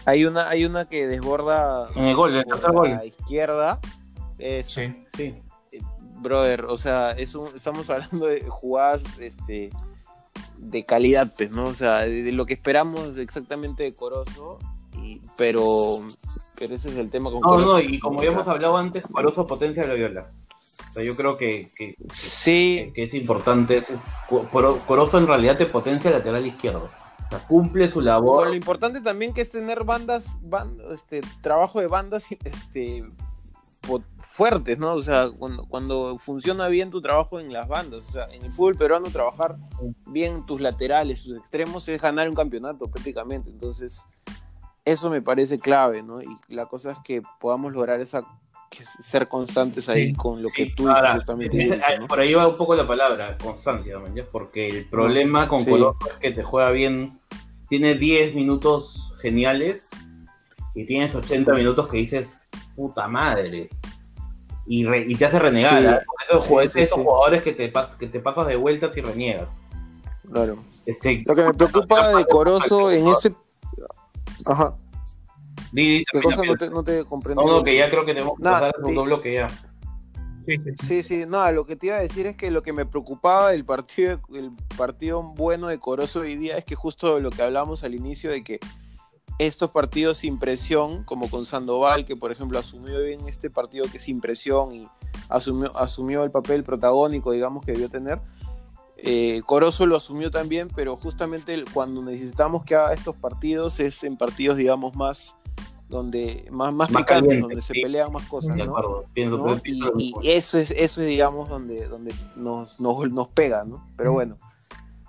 Hay 0.06 0.24
una, 0.24 0.48
hay 0.48 0.64
una 0.64 0.84
que 0.84 1.06
desborda 1.06 1.88
en 1.96 2.04
el 2.04 2.14
gol, 2.14 2.36
a 2.36 2.88
la 2.88 3.04
izquierda. 3.04 3.80
Sí, 4.62 5.04
sí. 5.16 5.42
Brother, 6.18 6.64
o 6.64 6.78
sea, 6.78 7.10
es 7.12 7.36
estamos 7.54 7.90
hablando 7.90 8.26
de 8.26 8.40
jugadas 8.48 9.02
este, 9.18 9.70
de 10.58 10.84
calidad, 10.84 11.32
pues, 11.36 11.50
¿no? 11.50 11.64
O 11.64 11.74
sea, 11.74 11.98
de, 11.98 12.32
lo 12.32 12.46
que 12.46 12.54
esperamos 12.54 13.18
exactamente 13.18 13.82
de 13.82 13.94
Corozo, 13.94 14.58
pero, 15.36 15.98
pero 16.58 16.74
ese 16.74 16.90
es 16.90 16.96
el 16.96 17.10
tema 17.10 17.30
con 17.30 17.40
No, 17.40 17.58
no, 17.58 17.80
y 17.80 17.98
como 17.98 18.22
ya 18.22 18.30
hemos 18.30 18.48
hablado 18.48 18.76
antes, 18.76 19.04
Corozo 19.04 19.46
potencia 19.46 19.86
la 19.86 19.94
viola. 19.94 20.30
O 20.88 20.92
sea, 20.92 21.02
yo 21.02 21.16
creo 21.16 21.36
que, 21.36 21.70
que, 21.76 21.94
sí. 22.12 22.92
que, 22.94 23.04
es 23.04 23.14
importante. 23.14 23.82
Corozo 24.28 25.18
en 25.18 25.26
realidad 25.26 25.56
te 25.56 25.66
potencia 25.66 26.10
el 26.10 26.16
lateral 26.16 26.46
izquierdo 26.46 26.90
cumple 27.48 27.88
su 27.88 28.00
labor. 28.00 28.48
lo 28.48 28.54
importante 28.54 29.00
también 29.00 29.34
que 29.34 29.42
es 29.42 29.50
tener 29.50 29.84
bandas, 29.84 30.38
este, 30.92 31.20
trabajo 31.42 31.80
de 31.80 31.86
bandas 31.86 32.26
este, 32.44 33.02
fuertes, 34.20 34.78
¿no? 34.78 34.94
O 34.94 35.02
sea, 35.02 35.30
cuando, 35.30 36.18
funciona 36.18 36.68
bien 36.68 36.90
tu 36.90 37.00
trabajo 37.00 37.40
en 37.40 37.52
las 37.52 37.68
bandas, 37.68 38.02
o 38.08 38.12
sea, 38.12 38.26
en 38.26 38.44
el 38.44 38.52
fútbol 38.52 38.76
peruano 38.76 39.08
trabajar 39.10 39.56
bien 40.06 40.44
tus 40.46 40.60
laterales, 40.60 41.22
tus 41.22 41.36
extremos 41.36 41.88
es 41.88 42.00
ganar 42.00 42.28
un 42.28 42.34
campeonato 42.34 42.90
prácticamente, 42.90 43.50
entonces 43.50 44.06
eso 44.86 45.10
me 45.10 45.20
parece 45.20 45.58
clave, 45.58 46.02
¿no? 46.02 46.22
Y 46.22 46.38
la 46.48 46.66
cosa 46.66 46.92
es 46.92 46.98
que 47.04 47.22
podamos 47.40 47.72
lograr 47.72 48.00
esa 48.00 48.24
ser 49.08 49.28
constantes 49.28 49.88
ahí 49.88 50.12
con 50.12 50.42
lo 50.42 50.48
que 50.50 50.66
tú 50.66 50.88
justamente 50.88 51.80
Por 52.08 52.20
ahí 52.20 52.34
va 52.34 52.48
un 52.48 52.56
poco 52.56 52.74
la 52.74 52.86
palabra, 52.86 53.36
constancia, 53.38 53.98
porque 54.30 54.68
el 54.68 54.84
problema 54.86 55.48
con 55.48 55.64
Colombia 55.64 56.12
es 56.12 56.18
que 56.18 56.30
te 56.32 56.42
juega 56.42 56.70
bien, 56.70 57.18
tiene 57.68 57.94
10 57.94 58.34
minutos 58.34 59.12
geniales 59.20 59.90
y 60.74 60.84
tienes 60.84 61.14
80 61.14 61.52
minutos 61.54 61.88
que 61.88 61.98
dices, 61.98 62.40
puta 62.74 63.08
madre. 63.08 63.68
Y, 64.68 64.84
te 65.16 65.24
hace 65.24 65.38
renegar. 65.38 66.02
esos, 66.28 66.90
jugadores 66.90 67.42
que 67.42 67.52
te, 67.52 67.72
que 68.00 68.06
te 68.08 68.20
pasas 68.20 68.48
de 68.48 68.56
vueltas 68.56 68.96
y 68.96 69.00
reniegas. 69.00 69.48
Claro. 70.30 70.58
Este, 70.86 71.22
lo 71.24 71.34
que 71.36 71.42
me 71.42 71.54
preocupa 71.54 72.16
de 72.16 72.24
Corozo 72.26 72.90
en 72.90 73.06
ese... 73.06 73.32
Ajá. 74.46 74.76
¿Qué 75.74 76.04
cosa 76.22 76.42
no 76.44 76.56
te, 76.56 76.70
no 76.70 76.82
te 76.82 77.04
comprendo? 77.04 77.44
No, 77.44 77.64
que 77.64 77.76
ya 77.76 77.90
creo 77.90 78.04
que 78.04 78.14
tenemos 78.14 78.36
que 78.36 78.42
pasar 78.42 78.64
al 78.64 78.72
segundo 78.76 79.04
bloque 79.04 79.34
ya. 79.34 79.48
Sí, 80.86 81.02
sí, 81.02 81.24
nada, 81.26 81.50
lo 81.50 81.66
que 81.66 81.74
te 81.74 81.86
iba 81.86 81.96
a 81.96 82.00
decir 82.00 82.26
es 82.26 82.36
que 82.36 82.52
lo 82.52 82.62
que 82.62 82.72
me 82.72 82.86
preocupaba 82.86 83.50
del 83.50 83.64
partido, 83.64 84.20
el 84.32 84.52
partido 84.76 85.22
bueno 85.22 85.66
de 85.66 85.80
Corozo 85.80 86.20
hoy 86.20 86.36
día 86.36 86.56
es 86.56 86.64
que 86.64 86.76
justo 86.76 87.18
lo 87.18 87.30
que 87.30 87.42
hablamos 87.42 87.82
al 87.82 87.96
inicio 87.96 88.30
de 88.30 88.44
que 88.44 88.60
estos 89.38 89.70
partidos 89.70 90.18
sin 90.18 90.38
presión, 90.38 91.02
como 91.02 91.28
con 91.28 91.46
Sandoval, 91.46 92.06
que 92.06 92.14
por 92.14 92.30
ejemplo 92.30 92.58
asumió 92.58 93.02
bien 93.02 93.28
este 93.28 93.50
partido 93.50 93.86
que 93.90 93.96
es 93.96 94.04
sin 94.04 94.20
presión 94.20 94.72
y 94.72 94.88
asumió, 95.28 95.76
asumió 95.76 96.22
el 96.22 96.30
papel 96.30 96.62
protagónico, 96.62 97.32
digamos, 97.32 97.64
que 97.64 97.72
debió 97.72 97.88
tener. 97.88 98.20
Eh, 98.98 99.42
Corozo 99.44 99.86
lo 99.86 99.96
asumió 99.96 100.30
también, 100.30 100.68
pero 100.74 100.96
justamente 100.96 101.64
cuando 101.72 102.02
necesitamos 102.02 102.64
que 102.64 102.74
haga 102.74 102.94
estos 102.94 103.14
partidos 103.16 103.78
es 103.80 104.02
en 104.04 104.16
partidos, 104.16 104.56
digamos, 104.56 104.94
más 104.96 105.34
donde 105.88 106.48
más, 106.50 106.72
más, 106.72 106.90
picantes, 106.90 107.40
donde 107.40 107.62
se 107.62 107.74
pelean 107.74 108.10
más 108.10 108.26
cosas, 108.26 108.56
¿no? 108.56 109.04
Y, 109.64 110.14
eso 110.24 110.58
es, 110.58 110.70
eso 110.72 111.00
es, 111.02 111.06
digamos, 111.06 111.48
donde, 111.48 111.86
donde 111.86 112.12
nos, 112.34 112.80
nos, 112.80 113.12
nos 113.12 113.28
pega, 113.28 113.64
¿no? 113.64 113.86
Pero 113.96 114.12
bueno. 114.12 114.36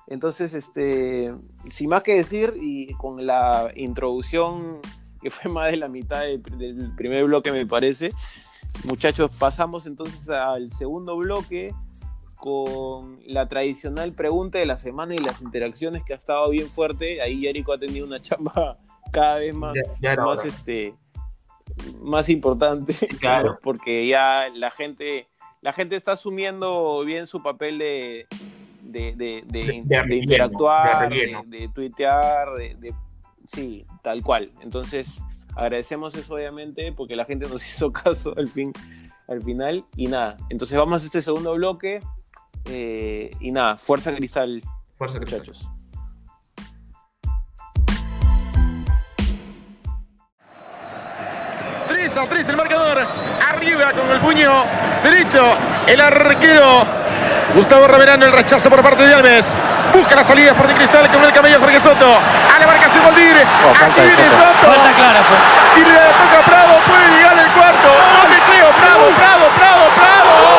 Entonces, 0.08 0.54
este, 0.54 1.34
sin 1.70 1.90
más 1.90 2.04
que 2.04 2.16
decir, 2.16 2.54
y 2.56 2.94
con 2.94 3.26
la 3.26 3.72
introducción 3.76 4.80
que 5.22 5.32
fue 5.32 5.52
más 5.52 5.72
de 5.72 5.78
la 5.78 5.90
mitad 5.90 6.22
del, 6.22 6.42
primer 6.96 7.26
bloque, 7.26 7.52
me 7.52 7.66
parece, 7.66 8.14
muchachos, 8.86 9.36
pasamos 9.38 9.86
entonces 9.86 10.30
al 10.30 10.72
segundo 10.74 11.18
bloque 11.18 11.74
con 12.38 13.20
la 13.26 13.48
tradicional 13.48 14.14
pregunta 14.14 14.60
de 14.60 14.66
la 14.66 14.78
semana 14.78 15.16
y 15.16 15.20
las 15.20 15.42
interacciones 15.42 16.04
que 16.04 16.14
ha 16.14 16.18
estado 16.18 16.50
bien 16.50 16.70
fuerte. 16.70 17.22
Ahí 17.22 17.42
Jericho 17.42 17.74
ha 17.74 17.78
tenido 17.78 18.06
una 18.06 18.22
chamba 18.22 18.78
cada 19.12 19.36
vez 19.36 19.54
más, 19.54 19.76
más, 20.02 20.46
este, 20.46 20.94
más 22.02 22.30
importante, 22.30 22.94
claro. 23.20 23.60
porque 23.62 24.08
ya 24.08 24.50
la 24.54 24.72
gente, 24.72 25.28
la 25.62 25.74
gente 25.74 25.96
está 25.96 26.14
asumiendo 26.14 27.04
bien 27.04 27.28
su 27.28 27.42
papel 27.44 27.78
de 27.80 28.28
de, 28.92 29.44
de, 29.46 30.16
interactuar, 30.16 31.10
de, 31.10 31.70
tuitear, 31.74 32.54
de, 32.56 32.94
sí, 33.48 33.86
tal 34.02 34.24
cual. 34.24 34.52
Entonces, 34.62 35.20
agradecemos 35.56 36.16
eso 36.16 36.36
obviamente 36.36 36.92
porque 36.92 37.16
la 37.16 37.26
gente 37.26 37.48
nos 37.48 37.66
hizo 37.68 37.92
caso 37.92 38.34
al 38.38 38.48
fin, 38.48 38.72
al 39.28 39.42
final 39.42 39.86
y 39.96 40.08
nada. 40.08 40.38
Entonces 40.50 40.78
vamos 40.78 41.04
a 41.04 41.06
este 41.06 41.22
segundo 41.22 41.54
bloque 41.54 42.02
eh, 42.66 43.32
y 43.40 43.52
nada, 43.52 43.78
fuerza 43.78 44.14
cristal, 44.14 44.62
fuerza 44.96 45.20
muchachos. 45.20 45.68
3 51.88 52.18
a 52.18 52.28
3 52.28 52.50
el 52.50 52.56
marcador. 52.58 53.08
Arriba 53.50 53.92
con 53.92 54.10
el 54.12 54.20
puño 54.20 54.64
derecho 55.04 55.56
el 55.88 56.02
arquero 56.02 56.86
Gustavo 57.56 57.88
Raverano, 57.88 58.26
el 58.26 58.32
rechazo 58.34 58.70
por 58.70 58.82
parte 58.84 59.08
de 59.08 59.14
Alves. 59.14 59.56
Busca 59.94 60.16
la 60.16 60.24
salida 60.24 60.54
por 60.54 60.68
de 60.68 60.76
Cristal 60.76 61.10
con 61.10 61.24
el 61.24 61.32
camello 61.32 61.60
Jorge 61.60 61.80
Soto. 61.80 62.06
A 62.06 62.60
la 62.60 62.68
marcación 62.68 63.04
Goldir. 63.04 63.38
Oh, 63.38 63.72
Aquí 63.72 64.02
viene 64.02 64.30
Soto. 64.30 64.68
Falta 64.68 64.94
clara. 64.96 65.22
Si 65.74 65.80
le 65.80 65.88
toca 65.90 66.46
Prado, 66.46 66.80
puede 66.86 67.08
llegar 67.18 67.38
el 67.40 67.52
cuarto. 67.52 67.88
No 67.88 68.30
le 68.30 68.40
creo. 68.52 68.70
Prado, 68.78 69.10
Prado, 69.16 69.50
Prado, 69.58 69.90
Prado. 69.96 70.57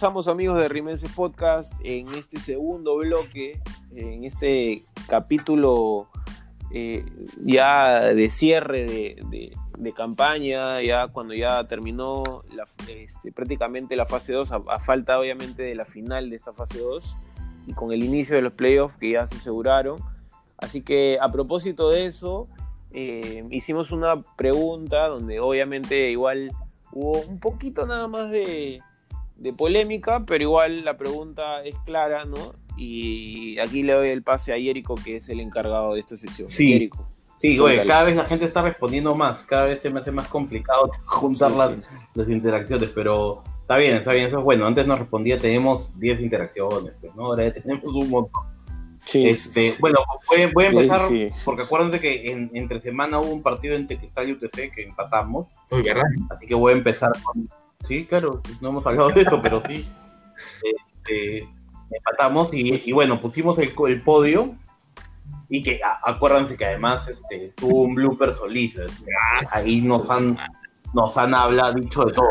Regresamos 0.00 0.28
amigos 0.28 0.58
de 0.58 0.66
Rimense 0.66 1.10
Podcast 1.10 1.74
en 1.84 2.08
este 2.14 2.40
segundo 2.40 2.96
bloque, 2.96 3.60
en 3.94 4.24
este 4.24 4.82
capítulo 5.06 6.08
eh, 6.72 7.04
ya 7.44 8.04
de 8.04 8.30
cierre 8.30 8.86
de, 8.86 9.92
campaña, 9.94 10.80
ya 10.80 11.08
cuando 11.08 11.34
ya 11.34 11.64
terminó 11.64 12.44
este, 12.88 13.30
prácticamente 13.30 13.94
la 13.94 14.06
fase 14.06 14.32
2, 14.32 14.52
a, 14.52 14.78
falta 14.78 15.20
obviamente 15.20 15.64
de 15.64 15.74
la 15.74 15.84
final 15.84 16.30
de 16.30 16.36
esta 16.36 16.54
fase 16.54 16.78
2 16.78 17.18
y 17.66 17.74
con 17.74 17.92
el 17.92 18.02
inicio 18.02 18.36
de 18.36 18.40
los 18.40 18.54
playoffs 18.54 18.96
que 18.96 19.10
ya 19.10 19.26
se 19.26 19.36
aseguraron. 19.36 19.98
Así 20.56 20.80
que 20.80 21.18
a 21.20 21.30
propósito 21.30 21.90
de 21.90 22.06
eso, 22.06 22.48
eh, 22.92 23.44
hicimos 23.50 23.92
una 23.92 24.22
pregunta 24.38 25.08
donde 25.08 25.40
obviamente 25.40 26.10
igual 26.10 26.52
hubo 26.90 27.20
un 27.20 27.38
poquito 27.38 27.86
nada 27.86 28.08
más 28.08 28.30
de 28.30 28.80
de 29.40 29.54
polémica, 29.54 30.24
pero 30.26 30.44
igual 30.44 30.84
la 30.84 30.96
pregunta 30.96 31.64
es 31.64 31.74
clara, 31.86 32.24
¿no? 32.24 32.54
Y 32.76 33.58
aquí 33.58 33.82
le 33.82 33.94
doy 33.94 34.10
el 34.10 34.22
pase 34.22 34.52
a 34.52 34.56
Jerico, 34.56 34.94
que 34.94 35.16
es 35.16 35.28
el 35.30 35.40
encargado 35.40 35.94
de 35.94 36.00
esta 36.00 36.16
sección. 36.16 36.46
Sí, 36.46 36.90
sí 37.38 37.58
oye, 37.58 37.84
cada 37.86 38.04
vez 38.04 38.16
la 38.16 38.26
gente 38.26 38.44
está 38.44 38.62
respondiendo 38.62 39.14
más, 39.14 39.42
cada 39.44 39.64
vez 39.64 39.80
se 39.80 39.88
me 39.90 40.00
hace 40.00 40.12
más 40.12 40.28
complicado 40.28 40.90
juntar 41.06 41.50
las, 41.52 42.28
interacciones, 42.28 42.90
pero 42.94 43.42
está 43.62 43.78
bien, 43.78 43.96
está 43.96 44.12
bien, 44.12 44.26
eso 44.26 44.38
es 44.38 44.44
bueno. 44.44 44.66
Antes 44.66 44.86
nos 44.86 44.98
respondía, 44.98 45.38
tenemos 45.38 45.98
10 45.98 46.20
interacciones, 46.20 46.92
pues, 47.00 47.14
¿no? 47.16 47.26
Ahora 47.26 47.50
tenemos 47.50 47.84
un 47.84 48.10
montón. 48.10 48.42
Sí, 49.06 49.26
este, 49.26 49.74
bueno, 49.80 49.98
voy, 50.28 50.64
a 50.64 50.68
empezar 50.68 51.00
porque 51.46 51.62
acuérdense 51.62 52.00
que 52.00 52.30
en, 52.30 52.50
entre 52.52 52.82
semana 52.82 53.18
hubo 53.18 53.32
un 53.32 53.42
partido 53.42 53.74
entre 53.74 53.96
Cristal 53.96 54.28
y 54.28 54.32
UTC 54.32 54.74
que 54.74 54.82
empatamos. 54.84 55.46
Así 56.28 56.46
que 56.46 56.54
voy 56.54 56.74
a 56.74 56.76
empezar 56.76 57.10
con 57.22 57.48
Sí, 57.86 58.06
claro, 58.06 58.42
no 58.60 58.68
hemos 58.68 58.86
hablado 58.86 59.10
de 59.10 59.22
eso, 59.22 59.40
pero 59.42 59.60
sí. 59.62 59.88
Este, 60.62 61.48
empatamos 61.90 62.50
y, 62.52 62.92
bueno, 62.92 63.20
pusimos 63.20 63.58
el, 63.58 63.72
el, 63.88 64.02
podio 64.02 64.54
y 65.48 65.62
que 65.62 65.80
acuérdense 66.04 66.56
que 66.56 66.64
además 66.64 67.08
este, 67.08 67.52
tuvo 67.56 67.82
un 67.82 67.94
blooper 67.94 68.32
Solís. 68.34 68.76
Ahí 69.50 69.80
nos 69.80 70.08
han, 70.08 70.38
nos 70.94 71.16
han 71.16 71.34
hablado, 71.34 71.74
dicho 71.74 72.04
de 72.04 72.12
todo. 72.12 72.26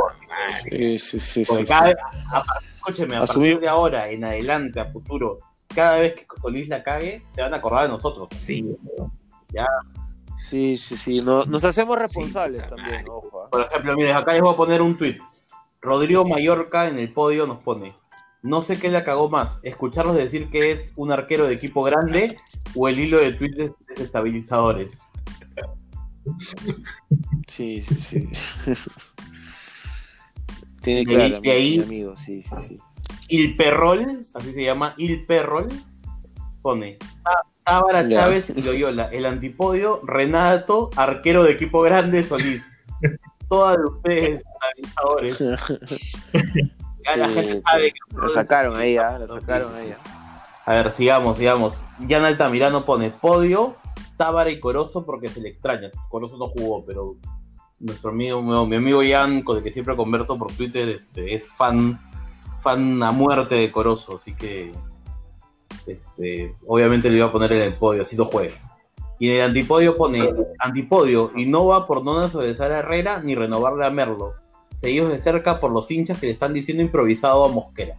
Sí, 0.69 0.97
sí, 0.97 1.19
sí. 1.19 1.43
Porque 1.47 1.65
cada 1.65 1.89
a, 2.31 2.43
escúcheme, 2.75 3.17
a 3.17 3.25
partir 3.25 3.59
de 3.59 3.67
ahora 3.67 4.09
en 4.09 4.23
adelante, 4.23 4.79
a 4.79 4.85
futuro, 4.85 5.39
cada 5.67 5.99
vez 5.99 6.15
que 6.15 6.25
Solís 6.41 6.69
la 6.69 6.81
cague, 6.83 7.25
se 7.29 7.41
van 7.41 7.53
a 7.53 7.57
acordar 7.57 7.83
de 7.83 7.89
nosotros. 7.89 8.29
Sí. 8.33 8.65
Ya. 9.53 9.67
Sí, 10.37 10.77
sí, 10.77 10.95
sí. 10.95 11.19
nos 11.21 11.63
hacemos 11.65 11.99
responsables 11.99 12.67
también, 12.69 13.03
ojo. 13.09 13.45
¿eh? 13.45 13.47
Por 13.51 13.61
ejemplo, 13.61 13.95
miren, 13.95 14.15
acá 14.15 14.31
les 14.31 14.41
voy 14.41 14.53
a 14.53 14.57
poner 14.57 14.81
un 14.81 14.97
tweet. 14.97 15.19
Rodrigo 15.81 16.25
Mallorca 16.25 16.87
en 16.87 16.99
el 16.99 17.11
podio 17.13 17.47
nos 17.47 17.59
pone. 17.59 17.95
No 18.41 18.61
sé 18.61 18.77
qué 18.79 18.89
le 18.89 18.97
acabó 18.97 19.29
más, 19.29 19.59
escucharlos 19.63 20.15
decir 20.15 20.49
que 20.49 20.71
es 20.71 20.93
un 20.95 21.11
arquero 21.11 21.45
de 21.45 21.55
equipo 21.55 21.83
grande 21.83 22.37
o 22.75 22.87
el 22.87 22.99
hilo 22.99 23.17
de 23.17 23.33
tweets 23.33 23.73
desestabilizadores. 23.87 25.11
Sí, 27.47 27.81
sí, 27.81 27.95
sí. 27.95 28.29
Tiene 30.81 31.05
claro, 31.05 31.41
mi, 31.41 31.49
ahí, 31.49 31.81
amigo, 31.81 32.15
sí, 32.15 32.41
sí, 32.41 32.55
sí. 32.57 32.77
Il 33.29 33.57
Perrol, 33.57 34.05
así 34.33 34.53
se 34.53 34.63
llama, 34.63 34.93
Il 34.97 35.25
Perrol, 35.25 35.67
pone 36.61 36.97
Tábara 37.63 38.07
Chávez 38.07 38.51
y 38.55 38.61
Loyola, 38.61 39.09
el 39.11 39.25
antipodio, 39.25 40.01
Renato, 40.03 40.89
arquero 40.95 41.43
de 41.43 41.51
equipo 41.51 41.81
grande, 41.81 42.23
Solís 42.23 42.71
todas 43.49 43.77
de 43.77 43.85
ustedes 43.85 44.43
analizadores. 44.61 45.39
ya 47.05 47.17
la 47.17 47.29
gente 47.29 47.61
sabe 47.61 47.91
que 47.91 48.15
lo 48.15 48.29
sacaron 48.29 48.77
ahí, 48.77 48.95
¿eh? 48.95 49.19
lo 49.19 49.27
sacaron 49.27 49.75
ahí. 49.75 49.93
A 50.65 50.73
ver, 50.73 50.91
sigamos, 50.91 51.37
sigamos. 51.37 51.83
Jan 52.07 52.23
Altamirano 52.23 52.85
pone 52.85 53.09
podio, 53.09 53.75
Tábara 54.17 54.51
y 54.51 54.59
Corozo 54.59 55.05
porque 55.05 55.27
se 55.27 55.41
le 55.41 55.49
extraña. 55.49 55.89
Corozo 56.09 56.37
no 56.37 56.47
jugó, 56.47 56.85
pero 56.85 57.15
nuestro 57.79 58.11
amigo, 58.11 58.41
mi 58.67 58.75
amigo 58.75 59.01
Jan, 59.09 59.41
con 59.41 59.57
el 59.57 59.63
que 59.63 59.71
siempre 59.71 59.95
converso 59.95 60.37
por 60.37 60.51
Twitter, 60.53 60.87
este, 60.89 61.33
es 61.33 61.47
fan, 61.47 61.99
fan 62.61 63.01
a 63.01 63.11
muerte 63.11 63.55
de 63.55 63.71
Corozo, 63.71 64.17
así 64.17 64.35
que 64.35 64.71
este, 65.87 66.55
obviamente 66.67 67.09
le 67.09 67.17
iba 67.17 67.27
a 67.27 67.31
poner 67.31 67.51
en 67.53 67.61
el 67.61 67.73
podio, 67.73 68.03
así 68.03 68.15
no 68.15 68.25
juega. 68.25 68.68
Y 69.19 69.29
en 69.29 69.35
el 69.35 69.41
antipodio 69.41 69.97
pone 69.97 70.33
antipodio 70.59 71.29
y 71.35 71.45
no 71.45 71.65
va 71.65 71.85
por 71.85 72.03
no 72.05 72.21
desobedecer 72.21 72.71
a 72.71 72.79
Herrera 72.79 73.21
ni 73.21 73.35
renovarle 73.35 73.85
a 73.85 73.89
Merlo. 73.89 74.33
Seguidos 74.77 75.11
de 75.11 75.19
cerca 75.19 75.59
por 75.59 75.71
los 75.71 75.91
hinchas 75.91 76.19
que 76.19 76.27
le 76.27 76.31
están 76.31 76.53
diciendo 76.53 76.81
improvisado 76.81 77.43
a 77.43 77.49
Mosquera. 77.49 77.95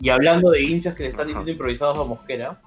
Y 0.00 0.10
hablando 0.10 0.50
de 0.50 0.62
hinchas 0.62 0.94
que 0.96 1.04
le 1.04 1.10
están 1.10 1.28
diciendo 1.28 1.52
improvisados 1.52 1.98
a 1.98 2.04
Mosquera, 2.04 2.60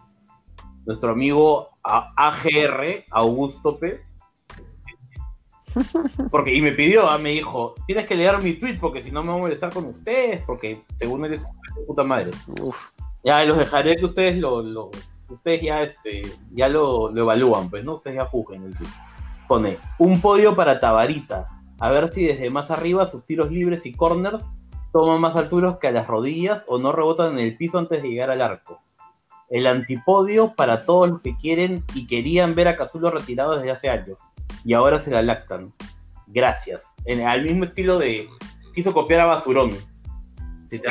nuestro 0.85 1.11
amigo 1.11 1.69
AGR, 1.83 3.03
Augusto 3.09 3.77
P. 3.77 4.01
Porque, 6.29 6.53
y 6.53 6.61
me 6.61 6.71
pidió, 6.71 7.09
ah, 7.09 7.17
me 7.17 7.31
dijo, 7.31 7.75
tienes 7.87 8.05
que 8.05 8.15
leer 8.15 8.41
mi 8.41 8.53
tweet 8.53 8.77
porque 8.79 9.01
si 9.01 9.11
no 9.11 9.21
me 9.21 9.31
voy 9.31 9.39
a 9.39 9.41
molestar 9.43 9.73
con 9.73 9.85
ustedes, 9.85 10.41
porque 10.45 10.83
según 10.97 11.25
él 11.25 11.33
es 11.33 11.41
puta 11.85 12.03
madre. 12.03 12.31
Ya 13.23 13.43
los 13.45 13.57
dejaré 13.57 13.95
que 13.97 14.05
ustedes 14.05 14.37
lo, 14.37 14.61
lo 14.61 14.91
ustedes 15.33 15.61
ya 15.61 15.83
este, 15.83 16.23
ya 16.51 16.69
lo, 16.69 17.11
lo, 17.11 17.21
evalúan, 17.21 17.69
pues, 17.69 17.83
¿no? 17.83 17.95
Ustedes 17.95 18.17
ya 18.17 18.25
juzguen 18.25 18.63
el 18.63 18.75
tweet. 18.75 18.89
Pone, 19.47 19.77
un 19.97 20.21
podio 20.21 20.55
para 20.55 20.79
Tabarita. 20.79 21.47
A 21.79 21.89
ver 21.89 22.09
si 22.09 22.25
desde 22.25 22.49
más 22.49 22.71
arriba 22.71 23.07
sus 23.07 23.25
tiros 23.25 23.51
libres 23.51 23.85
y 23.85 23.93
corners 23.93 24.47
toman 24.91 25.19
más 25.19 25.35
alturas 25.35 25.77
que 25.77 25.87
a 25.87 25.91
las 25.91 26.07
rodillas 26.07 26.63
o 26.67 26.77
no 26.77 26.91
rebotan 26.91 27.33
en 27.33 27.39
el 27.39 27.57
piso 27.57 27.79
antes 27.79 28.01
de 28.01 28.09
llegar 28.09 28.29
al 28.29 28.41
arco 28.41 28.81
el 29.51 29.67
antipodio 29.67 30.55
para 30.55 30.85
todos 30.85 31.09
los 31.09 31.21
que 31.21 31.35
quieren 31.35 31.83
y 31.93 32.07
querían 32.07 32.55
ver 32.55 32.69
a 32.69 32.77
Cazulo 32.77 33.11
retirado 33.11 33.57
desde 33.57 33.71
hace 33.71 33.89
años 33.89 34.19
y 34.63 34.73
ahora 34.73 34.99
se 34.99 35.11
la 35.11 35.21
lactan. 35.21 35.73
Gracias. 36.27 36.95
En, 37.03 37.21
al 37.27 37.43
mismo 37.43 37.65
estilo 37.65 37.99
de 37.99 38.27
quiso 38.73 38.93
copiar 38.93 39.19
a 39.19 39.25
Basurón. 39.25 39.71
Si 40.69 40.79
te 40.79 40.87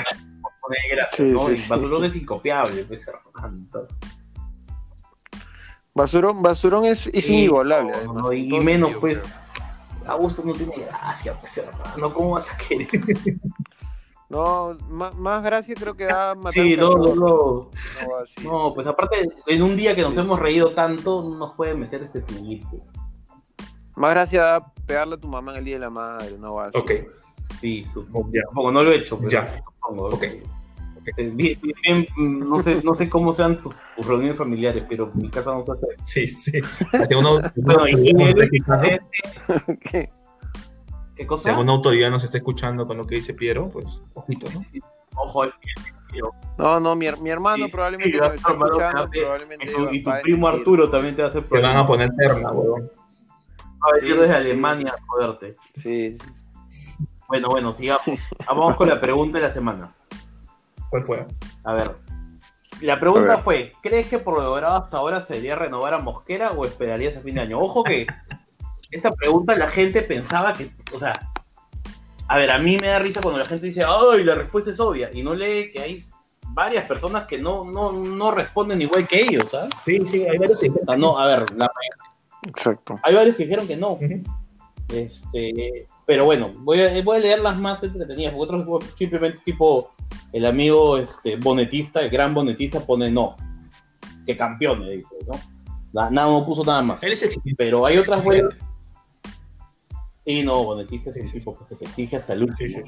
gracias, 0.92 1.68
Basurón 1.68 2.04
es 2.04 2.14
incopiable, 2.14 2.84
pues, 2.84 3.10
Basurón, 5.94 6.42
Basurón 6.42 6.84
es, 6.86 7.08
es 7.12 7.28
inigualable. 7.28 7.92
y, 8.36 8.58
menos, 8.60 8.92
pues, 9.00 9.20
Augusto 10.06 10.42
no 10.44 10.52
tiene 10.52 10.74
gracia, 10.76 11.34
pues, 11.34 11.58
hermano. 11.58 12.12
¿Cómo 12.12 12.30
vas 12.32 12.50
a 12.52 12.56
querer? 12.56 12.88
No, 14.30 14.78
más, 14.88 15.16
más 15.16 15.42
gracia 15.42 15.74
creo 15.74 15.96
que 15.96 16.04
da 16.04 16.36
matar 16.36 16.52
Sí, 16.52 16.76
no, 16.76 16.96
no, 16.96 17.14
no. 17.16 17.70
No, 18.44 18.72
pues 18.72 18.86
aparte, 18.86 19.28
en 19.48 19.60
un 19.60 19.76
día 19.76 19.96
que 19.96 20.02
nos 20.02 20.16
hemos 20.16 20.38
reído 20.38 20.70
tanto, 20.70 21.20
no 21.24 21.36
nos 21.36 21.54
puede 21.56 21.74
meter 21.74 22.04
ese 22.04 22.20
tweet. 22.20 22.62
Pues. 22.70 22.92
Más 23.96 24.10
gracia 24.12 24.42
da 24.42 24.72
pegarle 24.86 25.16
a 25.16 25.18
tu 25.18 25.26
mamá 25.26 25.50
en 25.50 25.58
el 25.58 25.64
día 25.64 25.74
de 25.74 25.80
la 25.80 25.90
madre, 25.90 26.38
no 26.38 26.54
va 26.54 26.70
Ok. 26.74 26.92
Sí, 27.60 27.84
supongo. 27.92 28.30
Ya. 28.32 28.42
supongo, 28.48 28.70
no 28.70 28.84
lo 28.84 28.92
he 28.92 28.96
hecho, 28.98 29.18
pero 29.18 29.30
ya. 29.30 29.60
supongo. 29.60 30.06
Ok. 30.06 30.14
okay. 30.14 30.42
Bien, 31.16 31.58
bien, 31.60 32.06
no, 32.16 32.62
sé, 32.62 32.80
no 32.84 32.94
sé 32.94 33.08
cómo 33.08 33.34
sean 33.34 33.60
tus, 33.60 33.74
reuniones 33.98 34.38
familiares, 34.38 34.84
pero 34.88 35.10
en 35.14 35.22
mi 35.22 35.30
casa 35.30 35.52
no 35.52 35.62
se 35.62 35.72
hace. 35.72 35.86
Sí, 36.04 36.26
sí. 36.28 36.60
Uno, 37.16 37.38
bueno, 37.56 37.88
y, 37.88 38.14
¿Qué? 39.80 40.10
¿Qué 41.16 41.26
cosa? 41.26 41.44
Si 41.44 41.48
alguna 41.50 41.72
autoridad 41.72 42.10
nos 42.10 42.24
está 42.24 42.38
escuchando 42.38 42.86
con 42.86 42.96
lo 42.96 43.06
que 43.06 43.16
dice 43.16 43.34
Piero, 43.34 43.68
pues 43.68 44.02
ojito, 44.14 44.46
¿no? 44.52 44.64
Ojo, 45.16 45.44
no, 46.58 46.80
no, 46.80 46.96
mi, 46.96 47.06
mi 47.22 47.30
hermano 47.30 47.68
probablemente 47.70 48.18
sí, 48.18 48.24
está 48.24 48.52
escuchando, 48.52 49.10
probablemente 49.10 49.70
y 49.70 49.74
tu, 49.74 49.88
y 49.90 50.02
tu 50.02 50.10
primo 50.22 50.48
Arturo 50.48 50.90
también 50.90 51.14
te 51.14 51.22
va 51.22 51.28
a 51.28 51.30
hacer 51.30 51.46
problemas. 51.46 51.70
Te 51.70 51.76
van 51.76 51.84
a 51.84 51.86
poner 51.86 52.10
terna, 52.14 52.50
weón. 52.50 52.90
A 53.80 53.94
venir 53.94 54.20
desde 54.20 54.34
Alemania 54.34 54.94
a 54.94 55.02
joderte. 55.06 55.56
Sí, 55.82 56.16
Bueno, 57.28 57.48
bueno, 57.48 57.72
sigamos. 57.72 58.04
Vamos 58.46 58.76
con 58.76 58.88
la 58.88 59.00
pregunta 59.00 59.38
de 59.38 59.46
la 59.46 59.52
semana. 59.52 59.94
¿Cuál 60.90 61.04
fue? 61.04 61.26
A 61.64 61.74
ver. 61.74 61.92
La 62.80 62.98
pregunta 62.98 63.38
fue, 63.38 63.72
¿crees 63.82 64.08
que 64.08 64.18
por 64.18 64.34
lo 64.34 64.42
logrado 64.42 64.76
hasta 64.76 64.96
ahora 64.96 65.20
se 65.20 65.34
debería 65.34 65.56
renovar 65.56 65.92
a 65.94 65.98
Mosquera 65.98 66.52
o 66.52 66.64
esperarías 66.64 67.16
a 67.16 67.20
fin 67.20 67.34
de 67.34 67.42
año? 67.42 67.58
Ojo 67.58 67.84
que 67.84 68.06
esta 68.90 69.12
pregunta 69.12 69.54
la 69.54 69.68
gente 69.68 70.02
pensaba 70.02 70.54
que, 70.54 70.70
o 70.92 70.98
sea, 70.98 71.30
a 72.26 72.36
ver, 72.36 72.50
a 72.50 72.58
mí 72.58 72.78
me 72.78 72.88
da 72.88 72.98
risa 72.98 73.20
cuando 73.20 73.38
la 73.38 73.44
gente 73.44 73.66
dice, 73.66 73.84
ay, 73.86 74.24
la 74.24 74.34
respuesta 74.34 74.70
es 74.70 74.80
obvia, 74.80 75.10
y 75.12 75.22
no 75.22 75.34
lee 75.34 75.70
que 75.72 75.80
hay 75.80 75.98
varias 76.48 76.84
personas 76.86 77.26
que 77.26 77.38
no, 77.38 77.64
no, 77.64 77.92
no 77.92 78.30
responden 78.30 78.80
igual 78.80 79.06
que 79.06 79.22
ellos, 79.22 79.50
¿sabes? 79.50 79.70
Sí, 79.84 80.00
sí, 80.06 80.26
hay 80.26 80.38
varios 80.38 80.58
que 80.58 80.66
dijeron. 80.66 80.86
Ah, 80.88 80.96
no, 80.96 81.18
a 81.18 81.26
ver, 81.26 81.50
la 81.56 81.70
Exacto. 82.46 82.98
Hay 83.02 83.14
varios 83.14 83.36
que 83.36 83.44
dijeron 83.44 83.66
que 83.66 83.76
no. 83.76 83.98
Este, 84.88 85.86
pero 86.10 86.24
bueno, 86.24 86.52
voy 86.56 86.80
a, 86.80 87.00
voy 87.04 87.18
a 87.18 87.20
leer 87.20 87.38
las 87.38 87.56
más 87.56 87.84
entretenidas, 87.84 88.34
porque 88.34 88.56
otros 88.56 88.84
simplemente 88.98 89.38
tipo 89.44 89.92
el 90.32 90.44
amigo 90.44 90.98
este, 90.98 91.36
bonetista, 91.36 92.00
el 92.00 92.10
gran 92.10 92.34
bonetista 92.34 92.84
pone 92.84 93.08
no. 93.08 93.36
Que 94.26 94.36
campeone, 94.36 94.90
dice, 94.90 95.14
¿no? 95.28 95.38
Nada, 95.92 96.10
no 96.10 96.44
puso 96.44 96.64
nada 96.64 96.82
más. 96.82 97.00
Él 97.04 97.12
es 97.12 97.38
Pero 97.56 97.86
hay 97.86 97.98
otras 97.98 98.24
buenas. 98.24 98.56
Sí, 100.22 100.42
no, 100.42 100.64
Bonetista 100.64 101.10
es 101.10 101.16
el 101.18 101.30
tipo 101.30 101.56
que 101.68 101.76
te 101.76 101.84
exige 101.84 102.16
hasta 102.16 102.32
el 102.32 102.42
último. 102.42 102.82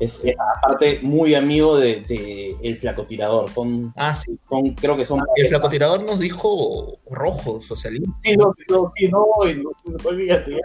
Es, 0.00 0.20
aparte 0.56 0.98
muy 1.02 1.36
amigo 1.36 1.76
de, 1.76 2.00
de, 2.00 2.56
el 2.64 2.80
flacotirador. 2.80 3.48
Son, 3.48 3.92
ah, 3.94 4.12
sí. 4.12 4.36
Son, 4.48 4.74
creo 4.74 4.96
que 4.96 5.06
son. 5.06 5.22
El 5.36 5.46
flacotirador 5.46 6.02
nos 6.02 6.18
dijo 6.18 6.98
rojo, 7.08 7.60
socialista. 7.60 8.10
Sí, 8.24 8.36
no, 8.36 8.52
no, 8.68 8.92
sí, 8.96 9.08
no, 9.08 9.24
no, 9.38 9.70
no, 9.84 10.08
olvídate. 10.08 10.60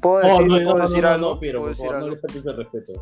¿Puedo 0.00 0.18
decir, 0.20 0.46
no, 0.46 0.60
no, 0.60 0.78
no, 0.78 0.88
decir 0.88 1.06
algo? 1.06 1.34
No, 1.34 1.40
pero 1.40 1.62
por 1.62 1.74
favor, 1.74 2.00
no 2.00 2.08
le 2.08 2.16
faltes 2.16 2.46
el 2.46 2.56
respeto. 2.56 2.92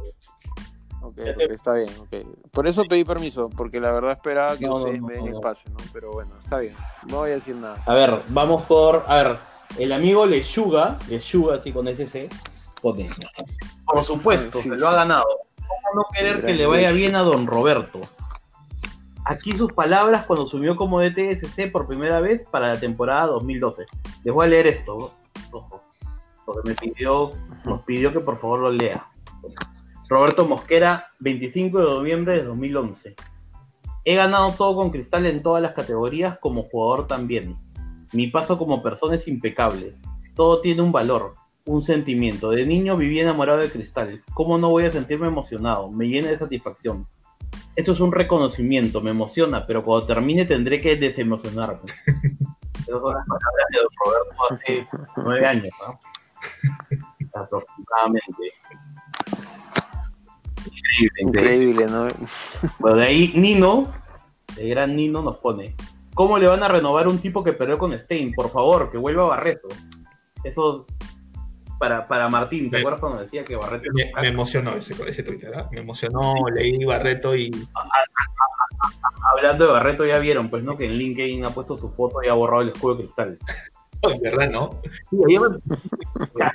Okay, 1.03 1.31
okay, 1.31 1.47
está 1.51 1.75
bien, 1.75 1.91
okay. 2.01 2.27
Por 2.51 2.67
eso 2.67 2.83
pedí 2.85 3.05
permiso, 3.05 3.49
porque 3.51 3.79
la 3.81 3.93
verdad 3.93 4.13
esperaba 4.13 4.57
que 4.57 4.69
ustedes 4.69 5.01
me 5.01 5.15
den 5.15 5.29
el 5.29 5.41
pase, 5.41 5.69
¿no? 5.71 5.77
Pero 5.93 6.13
bueno, 6.13 6.33
está 6.43 6.59
bien, 6.59 6.75
no 7.09 7.19
voy 7.19 7.31
a 7.31 7.35
decir 7.35 7.55
nada. 7.55 7.81
A 7.87 7.95
ver, 7.95 8.23
vamos 8.29 8.65
por, 8.65 9.05
a 9.07 9.23
ver, 9.23 9.37
el 9.79 9.93
amigo 9.93 10.27
Lechuga, 10.27 10.99
Lechuga 11.09 11.57
así 11.57 11.73
con 11.73 11.87
SC, 11.87 12.29
pone. 12.83 13.11
Por 13.85 14.05
supuesto, 14.05 14.61
se 14.61 14.77
lo 14.77 14.89
ha 14.89 14.95
ganado. 14.95 15.27
¿Cómo 15.57 16.03
no 16.03 16.07
querer 16.13 16.45
que 16.45 16.55
le 16.55 16.67
vaya 16.67 16.91
bien 16.91 17.15
a 17.15 17.21
don 17.21 17.47
Roberto? 17.47 18.01
Aquí 19.25 19.57
sus 19.57 19.73
palabras 19.73 20.25
cuando 20.25 20.47
subió 20.47 20.77
como 20.77 21.01
DTSC 21.01 21.71
por 21.71 21.87
primera 21.87 22.21
vez 22.21 22.47
para 22.49 22.75
la 22.75 22.81
temporada 22.81 23.27
2012. 23.27 23.87
Les 24.25 24.35
voy 24.35 24.47
a 24.47 24.49
leer 24.49 24.67
esto, 24.69 25.13
ojo, 25.53 25.83
porque 26.47 26.71
me 26.71 26.75
pidió, 26.75 27.33
nos 27.65 27.85
pidió 27.85 28.13
que 28.13 28.21
por 28.21 28.39
favor 28.39 28.61
lo 28.61 28.71
lea. 28.71 29.11
Roberto 30.09 30.47
Mosquera, 30.47 31.13
25 31.19 31.79
de 31.79 31.85
noviembre 31.85 32.35
de 32.35 32.45
2011. 32.45 33.17
He 34.05 34.15
ganado 34.15 34.53
todo 34.53 34.77
con 34.77 34.91
cristal 34.91 35.27
en 35.27 35.43
todas 35.43 35.61
las 35.61 35.73
categorías 35.73 36.39
como 36.39 36.63
jugador 36.63 37.09
también. 37.09 37.57
Mi 38.13 38.29
paso 38.29 38.57
como 38.57 38.83
persona 38.83 39.17
es 39.17 39.27
impecable. 39.27 39.97
Todo 40.37 40.61
tiene 40.61 40.83
un 40.83 40.93
valor, 40.93 41.35
un 41.65 41.83
sentimiento. 41.83 42.51
De 42.51 42.65
niño 42.65 42.97
viví 42.97 43.19
enamorado 43.19 43.59
de 43.59 43.71
Cristal. 43.71 44.23
¿Cómo 44.33 44.59
no 44.59 44.71
voy 44.71 44.85
a 44.85 44.93
sentirme 44.93 45.27
emocionado? 45.27 45.91
Me 45.91 46.07
llena 46.07 46.29
de 46.29 46.39
satisfacción. 46.39 47.09
Esto 47.75 47.93
es 47.93 48.01
un 48.01 48.13
reconocimiento, 48.13 49.01
me 49.01 49.11
emociona, 49.11 49.67
pero 49.67 49.85
cuando 49.85 50.07
termine 50.07 50.45
tendré 50.45 50.81
que 50.81 50.97
desemocionarme. 50.97 51.81
Esas 52.87 53.01
son 53.01 53.15
las 53.15 53.27
palabras 53.27 53.67
de 53.73 53.79
Roberto 54.05 54.43
hace 54.51 54.89
nueve 55.17 55.47
años, 55.47 55.71
¿no? 55.87 55.99
Aproximadamente. 57.35 58.53
Increíble, 60.65 61.21
increíble, 61.21 61.87
¿no? 61.87 62.09
Bueno, 62.79 62.97
de 62.97 63.07
ahí 63.07 63.33
Nino, 63.35 63.93
el 64.57 64.71
gran 64.71 64.97
Nino, 64.97 65.23
nos 65.23 65.39
pone. 65.39 65.75
¿Cómo 66.15 66.39
le 66.39 66.47
van 66.47 66.63
a 66.63 66.69
renovar 66.69 67.09
un 67.09 67.19
tipo 67.19 67.45
que 67.45 67.53
perdió 67.53 67.79
con 67.79 67.99
Stein? 67.99 68.33
Por 68.33 68.51
favor, 68.51 68.91
que 68.91 68.99
vuelva 68.99 69.25
Barreto. 69.25 69.69
Eso 70.43 70.87
para, 71.79 72.09
para 72.09 72.29
Martín, 72.29 72.71
¿te 72.71 72.79
acuerdas 72.79 73.01
cuando 73.01 73.21
decía 73.21 73.45
que 73.45 73.57
Barreto... 73.57 73.91
Me, 73.93 74.29
emocionó 74.29 74.75
ese, 74.75 74.95
ese 75.07 75.23
Twitter, 75.23 75.53
¿eh? 75.55 75.65
Me 75.73 75.81
emocionó, 75.81 76.35
leí 76.55 76.85
Barreto 76.85 77.37
y... 77.37 77.51
Hablando 79.35 79.67
de 79.67 79.73
Barreto, 79.73 80.07
ya 80.07 80.19
vieron, 80.19 80.49
pues, 80.49 80.65
¿no? 80.65 80.77
Que 80.77 80.87
en 80.87 80.93
LinkedIn 80.93 81.45
ha 81.45 81.51
puesto 81.51 81.77
su 81.77 81.91
foto 81.91 82.23
y 82.23 82.29
ha 82.29 82.35
borrado 82.35 82.63
el 82.63 82.69
escudo 82.69 82.95
de 82.95 83.03
cristal. 83.05 83.39
¿Verdad, 84.23 84.51
no? 84.51 84.71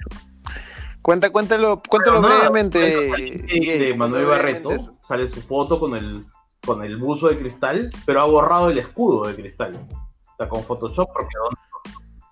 Cuenta, 1.01 1.31
cuéntalo, 1.31 1.81
cuéntalo 1.89 2.21
brevemente. 2.21 2.79
De 2.79 3.95
Manuel 3.95 4.25
Barreto 4.25 4.97
sale 5.01 5.27
su 5.27 5.41
foto 5.41 5.79
con 5.79 5.95
el 5.95 6.25
con 6.63 6.83
el 6.83 6.97
buzo 6.97 7.27
de 7.27 7.37
cristal, 7.37 7.89
pero 8.05 8.21
ha 8.21 8.25
borrado 8.25 8.69
el 8.69 8.77
escudo 8.77 9.25
de 9.27 9.33
cristal. 9.35 9.83
O 9.83 10.35
sea, 10.37 10.47
con 10.47 10.63
Photoshop, 10.63 11.09
porque 11.11 11.33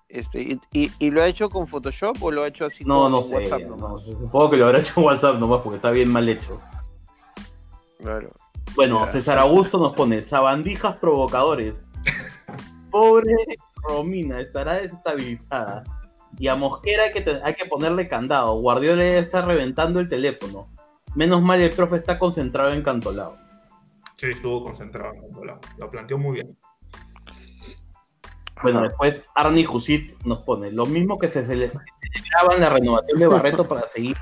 este, 0.08 0.58
y, 0.72 0.90
y, 0.98 1.10
lo 1.10 1.22
ha 1.22 1.28
hecho 1.28 1.48
con 1.50 1.68
Photoshop 1.68 2.20
o 2.20 2.32
lo 2.32 2.42
ha 2.42 2.48
hecho 2.48 2.64
así 2.66 2.84
no, 2.84 3.08
no 3.08 3.22
sé, 3.22 3.48
WhatsApp 3.48 3.60
no, 3.62 3.96
supongo 3.96 4.50
que 4.50 4.56
lo 4.56 4.66
habrá 4.66 4.80
hecho 4.80 4.94
en 4.96 5.06
WhatsApp 5.06 5.36
nomás 5.36 5.60
porque 5.60 5.76
está 5.76 5.92
bien 5.92 6.10
mal 6.10 6.28
hecho. 6.28 6.60
Claro. 7.98 8.32
Bueno, 8.74 9.06
César 9.06 9.38
Augusto 9.38 9.78
nos 9.78 9.94
pone 9.94 10.22
sabandijas 10.22 10.96
provocadores. 10.96 11.88
Pobre 12.90 13.36
Romina, 13.82 14.40
estará 14.40 14.74
desestabilizada. 14.74 15.84
Y 16.38 16.48
a 16.48 16.54
Mosquera 16.54 17.04
hay 17.04 17.12
que, 17.12 17.40
hay 17.42 17.54
que 17.54 17.66
ponerle 17.66 18.08
candado. 18.08 18.60
Guardiola 18.60 19.04
está 19.04 19.42
reventando 19.42 20.00
el 20.00 20.08
teléfono. 20.08 20.68
Menos 21.14 21.42
mal 21.42 21.60
el 21.60 21.70
profe 21.70 21.96
está 21.96 22.18
concentrado 22.18 22.72
en 22.72 22.82
Cantolao. 22.82 23.36
Sí, 24.16 24.28
estuvo 24.30 24.62
concentrado. 24.62 25.14
Lo, 25.42 25.58
lo 25.78 25.90
planteó 25.90 26.18
muy 26.18 26.34
bien. 26.34 26.56
Bueno, 28.62 28.82
después 28.82 29.24
Arnie 29.34 29.64
Jusit 29.64 30.22
nos 30.24 30.42
pone, 30.42 30.70
lo 30.70 30.84
mismo 30.84 31.18
que 31.18 31.28
se 31.28 31.46
celebraba 31.46 32.54
en 32.54 32.60
la 32.60 32.68
renovación 32.68 33.18
de 33.18 33.26
Barreto 33.26 33.66
para 33.66 33.88
seguir 33.88 34.16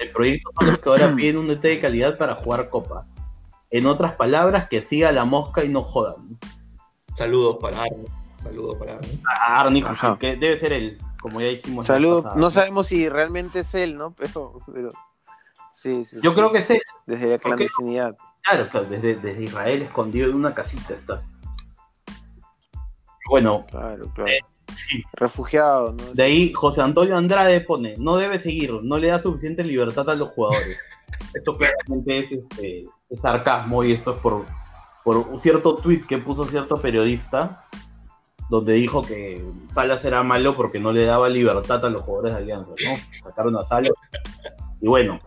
el 0.00 0.10
proyecto 0.12 0.50
son 0.58 0.68
los 0.68 0.78
que 0.78 0.88
ahora 0.88 1.12
piden 1.16 1.38
un 1.38 1.46
DT 1.48 1.62
de 1.62 1.80
calidad 1.80 2.18
para 2.18 2.34
jugar 2.34 2.70
Copa. 2.70 3.06
En 3.70 3.86
otras 3.86 4.12
palabras, 4.12 4.68
que 4.68 4.82
siga 4.82 5.10
la 5.12 5.24
mosca 5.24 5.64
y 5.64 5.68
no 5.68 5.82
jodan. 5.82 6.38
Saludos 7.16 7.58
para 7.60 7.82
Arnie. 7.82 8.06
Saludos 8.44 8.76
para 8.78 8.94
Arnie. 8.94 9.18
A 9.28 9.60
Arnie 9.60 9.84
que 10.20 10.36
debe 10.36 10.58
ser 10.58 10.72
él, 10.72 10.98
como 11.20 11.40
ya 11.40 11.48
dijimos. 11.48 11.86
pasada. 11.86 12.34
No 12.36 12.50
sabemos 12.50 12.86
si 12.86 13.08
realmente 13.08 13.60
es 13.60 13.74
él, 13.74 13.96
¿no? 13.96 14.12
Pero, 14.14 14.60
pero 14.72 14.90
sí, 15.72 16.04
sí. 16.04 16.18
Yo 16.22 16.30
sí. 16.30 16.36
creo 16.36 16.52
que 16.52 16.58
es 16.58 16.70
él. 16.70 16.80
desde 17.06 17.26
la 17.28 17.38
clandestinidad. 17.38 18.16
Claro, 18.42 18.68
claro, 18.68 18.86
desde, 18.88 19.16
desde 19.16 19.44
Israel 19.44 19.82
escondido 19.82 20.28
en 20.28 20.34
una 20.36 20.54
casita 20.54 20.94
está. 20.94 21.22
Bueno, 23.30 23.64
Claro, 23.70 24.04
claro. 24.14 24.30
sí. 24.74 25.02
Refugiado, 25.14 25.92
¿no? 25.92 26.12
De 26.12 26.22
ahí 26.22 26.52
José 26.52 26.82
Antonio 26.82 27.16
Andrade 27.16 27.60
pone, 27.62 27.96
no 27.98 28.16
debe 28.16 28.38
seguir, 28.38 28.74
no 28.82 28.98
le 28.98 29.08
da 29.08 29.20
suficiente 29.22 29.64
libertad 29.64 30.08
a 30.10 30.14
los 30.14 30.28
jugadores. 30.30 30.78
Esto 31.34 31.56
claramente 31.56 32.18
es, 32.18 32.32
este, 32.32 32.86
es 33.08 33.20
sarcasmo 33.20 33.82
y 33.82 33.92
esto 33.92 34.12
es 34.14 34.20
por, 34.20 34.44
por 35.04 35.16
un 35.16 35.38
cierto 35.38 35.76
tweet 35.76 36.00
que 36.00 36.18
puso 36.18 36.44
cierto 36.46 36.80
periodista 36.80 37.64
donde 38.50 38.74
dijo 38.74 39.02
que 39.02 39.44
Salas 39.72 40.04
era 40.04 40.22
malo 40.22 40.56
porque 40.56 40.78
no 40.78 40.92
le 40.92 41.04
daba 41.04 41.28
libertad 41.28 41.84
a 41.84 41.90
los 41.90 42.02
jugadores 42.02 42.34
de 42.34 42.38
Alianza, 42.38 42.74
¿no? 42.84 43.20
Sacaron 43.22 43.56
a 43.56 43.64
Salas. 43.64 43.92
Y 44.80 44.86
bueno, 44.86 45.20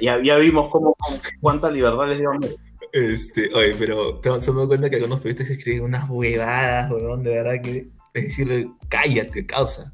ya, 0.00 0.22
ya 0.22 0.36
vimos 0.36 0.70
cómo, 0.70 0.96
cuánta 1.40 1.70
libertad 1.70 2.08
les 2.08 2.18
dio. 2.18 2.30
Este, 2.92 3.52
oye, 3.54 3.74
pero 3.78 4.18
te 4.18 4.28
has 4.28 4.46
dado 4.46 4.66
cuenta 4.66 4.88
que 4.88 4.96
algunos 4.96 5.20
periodistas 5.20 5.56
escriben 5.56 5.84
unas 5.84 6.08
huevadas, 6.08 6.90
weón, 6.90 7.22
de 7.22 7.30
verdad 7.30 7.62
que 7.62 7.88
es 8.14 8.24
decirle, 8.24 8.70
cállate, 8.88 9.46
causa. 9.46 9.92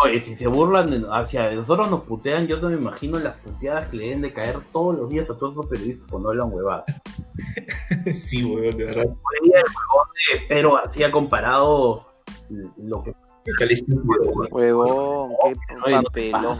Oye, 0.00 0.20
si 0.20 0.36
se 0.36 0.46
burlan 0.46 0.90
de, 0.90 1.06
hacia 1.10 1.50
nosotros 1.50 1.90
nos 1.90 2.02
putean, 2.02 2.46
yo 2.46 2.60
no 2.60 2.68
me 2.68 2.76
imagino 2.76 3.18
las 3.18 3.34
puteadas 3.38 3.88
que 3.88 3.96
le 3.96 4.04
deben 4.04 4.22
de 4.22 4.32
caer 4.32 4.60
todos 4.72 4.96
los 4.96 5.08
días 5.08 5.28
a 5.28 5.36
todos 5.36 5.56
los 5.56 5.66
periodistas 5.66 6.06
cuando 6.08 6.30
hablan 6.30 6.52
huevadas. 6.52 6.84
sí, 8.14 8.44
weón, 8.44 8.76
de 8.76 8.84
verdad. 8.84 9.02
El 9.02 9.08
huevón 9.10 10.08
de 10.32 10.46
Pero 10.48 10.74
García 10.74 11.10
comparado 11.10 12.06
lo 12.76 13.02
que. 13.02 13.12
Huevón, 14.50 15.32
qué 15.44 15.92
papelón, 16.04 16.58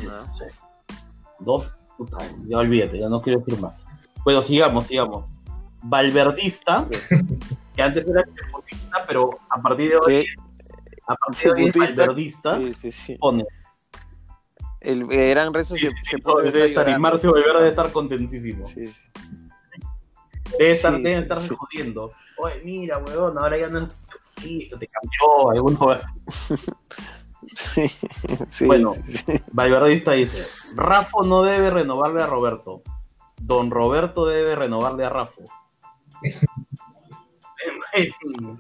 dos, 1.39 1.81
puta, 1.97 2.19
ya 2.47 2.59
olvídate, 2.59 2.99
ya 2.99 3.09
no 3.09 3.23
quiero 3.23 3.39
decir 3.41 3.61
más. 3.61 3.87
Bueno, 4.25 4.43
sigamos, 4.43 4.87
sigamos. 4.87 5.31
Valverdista, 5.85 6.89
que 7.77 7.83
antes 7.83 8.09
era 8.09 8.25
pero 9.07 9.31
a 9.51 9.63
partir 9.63 9.91
de 9.91 9.97
hoy, 9.97 10.27
a 11.09 11.15
partir 11.17 11.53
de 11.55 11.63
hoy 11.63 11.69
es 11.69 11.77
valverdista, 11.77 12.63
sí, 12.63 12.75
sí, 12.75 12.93
sí. 12.93 13.15
pone. 13.17 13.45
El 14.81 15.07
gran 15.07 15.53
rezo 15.53 15.75
Sí, 15.75 15.83
se, 15.83 15.91
sí, 15.91 15.97
se 16.11 16.19
pone 16.19 16.51
debe 16.53 16.69
estar, 16.69 16.89
y. 16.89 16.99
Marcio 16.99 17.33
Olivera 17.33 17.59
debe 17.59 17.71
estar 17.71 17.91
contentísimo. 17.91 18.69
Sí, 18.69 18.87
sí. 18.87 18.95
Debe 20.59 20.71
estar, 20.73 20.95
Sí, 20.97 21.03
deben 21.03 21.19
sí, 21.19 21.23
estarse 21.23 21.49
sí. 21.49 21.55
jodiendo. 21.59 22.13
Oye, 22.39 22.61
mira, 22.65 22.99
weón, 22.99 23.37
ahora 23.39 23.59
ya 23.59 23.69
no 23.69 23.79
es 23.79 24.07
te 24.41 24.87
cambió, 24.87 25.51
alguno 25.51 25.99
Sí, 27.75 27.91
sí, 28.51 28.67
Bueno. 28.67 28.95
sí. 29.09 29.25
Valverdista 29.53 30.13
dice, 30.13 30.43
Rafo 30.77 31.25
no 31.25 31.43
debe 31.43 31.71
renovarle 31.71 32.23
a 32.23 32.27
Roberto. 32.27 32.83
Don 33.41 33.71
Roberto 33.71 34.27
debe 34.27 34.55
renovarle 34.55 35.05
a 35.05 35.09
Rafo. 35.09 35.43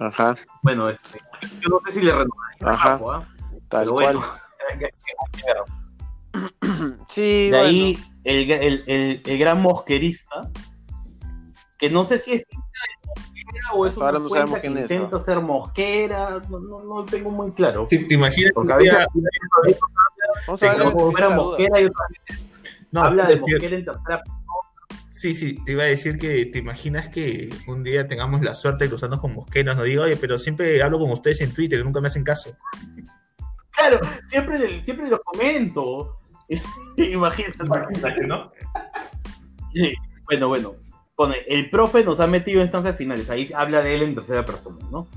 Ajá, 0.00 0.37
bueno, 0.62 0.88
este, 0.88 1.20
yo 1.42 1.68
no 1.70 1.81
sé 1.87 1.92
si 1.92 2.01
le 2.01 2.12
renovaré 2.12 2.57
a 2.62 2.70
Ajá. 2.70 3.01
¿ah? 3.05 3.24
tal 3.68 3.81
pero 3.81 3.92
cual. 3.92 4.16
bueno. 4.16 4.27
Sí, 7.09 7.51
De 7.51 7.51
bueno. 7.51 7.66
ahí 7.68 7.98
el, 8.24 8.51
el, 8.51 8.85
el, 8.87 9.22
el 9.24 9.38
gran 9.38 9.61
mosquerista, 9.62 10.51
que 11.79 11.90
no 11.90 12.05
sé 12.05 12.18
si 12.18 12.33
es 12.35 12.44
mosquera 13.07 13.72
o 13.74 13.87
es 13.87 13.92
Hasta 13.94 14.05
ahora 14.05 14.18
una 14.18 14.24
no 14.24 14.29
cuenta 14.29 14.55
que 14.61 14.66
quién 14.68 14.77
es, 14.77 14.83
intenta 14.83 15.20
ser 15.20 15.40
mosquera, 15.40 16.42
no, 16.48 16.61
no, 16.61 16.85
no 16.85 17.05
tengo 17.07 17.31
muy 17.31 17.51
claro. 17.53 17.87
¿Te, 17.88 17.98
te 17.98 18.14
imaginas 18.14 18.53
Porque 18.55 18.72
a 18.72 18.77
veces 18.77 18.98
día- 18.98 19.07
Vamos 20.46 20.61
Sí, 20.61 20.66
a 20.66 20.74
ver 20.74 20.83
como 20.92 21.07
la 21.07 21.11
fuera 21.11 21.27
duda. 21.29 21.37
mosquera 21.37 21.81
y 21.81 21.85
otra 21.87 22.05
vez 22.29 22.42
no, 22.90 23.01
habla 23.03 23.27
de 23.27 23.37
mosquera 23.40 23.77
en 23.77 23.85
tercera 23.85 24.22
Sí, 25.18 25.35
sí, 25.35 25.57
te 25.64 25.72
iba 25.72 25.83
a 25.83 25.87
decir 25.87 26.16
que 26.16 26.46
te 26.46 26.59
imaginas 26.59 27.09
que 27.09 27.52
un 27.66 27.83
día 27.83 28.07
tengamos 28.07 28.40
la 28.40 28.54
suerte 28.54 28.85
de 28.85 28.90
cruzarnos 28.90 29.18
con 29.18 29.35
mosqueros. 29.35 29.76
No 29.76 29.83
digo, 29.83 30.04
oye, 30.04 30.16
pero 30.16 30.38
siempre 30.38 30.81
hablo 30.81 31.00
con 31.00 31.11
ustedes 31.11 31.40
en 31.40 31.52
Twitter 31.52 31.85
nunca 31.85 32.00
me 32.00 32.07
hacen 32.07 32.22
caso. 32.22 32.57
Claro, 33.72 33.98
siempre, 34.28 34.85
siempre 34.85 35.09
los 35.09 35.18
comento. 35.24 36.20
Imagínate. 36.96 38.26
¿no? 38.28 38.52
Sí, 39.74 39.92
Bueno, 40.26 40.46
bueno. 40.46 40.76
Pone, 41.16 41.38
el 41.48 41.68
profe 41.68 42.04
nos 42.04 42.20
ha 42.20 42.28
metido 42.28 42.61
en 42.61 42.66
instancias 42.66 42.96
finales. 42.96 43.28
Ahí 43.28 43.50
habla 43.57 43.83
de 43.83 43.96
él 43.96 44.02
en 44.02 44.14
tercera 44.14 44.44
persona, 44.44 44.78
¿no? 44.92 45.09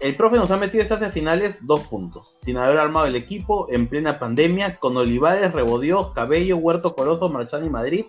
El 0.00 0.16
profe 0.16 0.36
nos 0.36 0.50
ha 0.50 0.56
metido 0.56 0.80
en 0.80 0.86
instancias 0.86 1.12
finales 1.12 1.66
dos 1.66 1.82
puntos. 1.88 2.34
Sin 2.40 2.56
haber 2.56 2.78
armado 2.78 3.04
el 3.04 3.16
equipo 3.16 3.66
en 3.70 3.86
plena 3.86 4.18
pandemia, 4.18 4.78
con 4.78 4.96
Olivares, 4.96 5.52
Rebodios, 5.52 6.12
Cabello, 6.14 6.56
Huerto 6.56 6.94
Corozo, 6.94 7.28
Marchán 7.28 7.66
y 7.66 7.68
Madrid, 7.68 8.06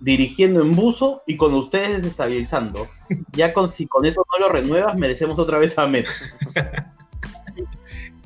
dirigiendo 0.00 0.62
en 0.62 0.72
buzo 0.72 1.22
y 1.26 1.36
con 1.36 1.54
ustedes 1.54 2.02
desestabilizando. 2.02 2.88
Ya 3.32 3.52
con 3.52 3.68
si 3.68 3.86
con 3.86 4.04
eso 4.06 4.24
no 4.32 4.46
lo 4.46 4.52
renuevas, 4.52 4.96
merecemos 4.96 5.38
otra 5.38 5.58
vez 5.58 5.78
a 5.78 5.86
Met. 5.86 6.06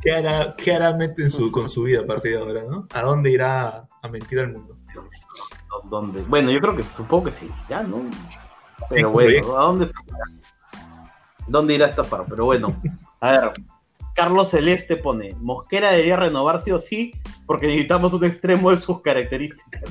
¿Qué 0.01 0.13
hará, 0.13 0.55
qué 0.57 0.75
hará 0.75 0.95
Met 0.95 1.19
en 1.19 1.31
su, 1.31 1.51
con 1.51 1.69
su 1.69 1.85
vida 1.85 2.01
a 2.01 2.07
partir 2.07 2.33
de 2.33 2.39
ahora, 2.39 2.65
no? 2.69 2.87
¿A 2.93 3.03
dónde 3.03 3.31
irá 3.31 3.87
a 4.03 4.09
mentir 4.09 4.41
al 4.41 4.53
mundo? 4.53 4.77
¿Dónde? 5.91 6.23
Bueno, 6.23 6.51
yo 6.51 6.61
creo 6.61 6.77
que 6.77 6.83
supongo 6.83 7.25
que 7.25 7.31
sí, 7.33 7.51
ya, 7.69 7.83
¿no? 7.83 8.03
Pero 8.89 9.11
bueno, 9.11 9.57
¿a 9.57 9.63
dónde? 9.63 9.91
¿Dónde 11.47 11.75
irá 11.75 11.87
a 11.87 11.89
estafar? 11.91 12.25
Pero 12.29 12.45
bueno, 12.45 12.75
a 13.21 13.33
ver, 13.33 13.53
Carlos 14.15 14.51
Celeste 14.51 14.97
pone, 14.97 15.35
Mosquera 15.41 15.91
debería 15.91 16.17
renovar 16.17 16.63
sí 16.63 16.71
o 16.71 16.79
sí, 16.79 17.13
porque 17.47 17.67
necesitamos 17.67 18.13
un 18.13 18.25
extremo 18.25 18.71
de 18.71 18.77
sus 18.77 19.01
características. 19.01 19.83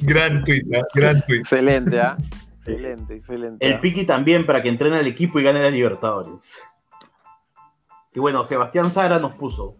Gran 0.00 0.44
tweet, 0.44 0.62
gran 0.94 1.22
tweet. 1.22 1.40
Excelente, 1.40 2.00
¿ah? 2.00 2.16
Excelente, 2.58 3.14
excelente. 3.14 3.66
El 3.66 3.74
¿ah? 3.74 3.80
Piki 3.80 4.04
también 4.04 4.46
para 4.46 4.62
que 4.62 4.68
entrene 4.68 4.96
al 4.96 5.06
equipo 5.06 5.38
y 5.38 5.42
gane 5.42 5.62
la 5.62 5.70
Libertadores. 5.70 6.62
Y 8.14 8.20
bueno, 8.20 8.44
Sebastián 8.44 8.90
Sara 8.90 9.18
nos 9.18 9.34
puso. 9.34 9.76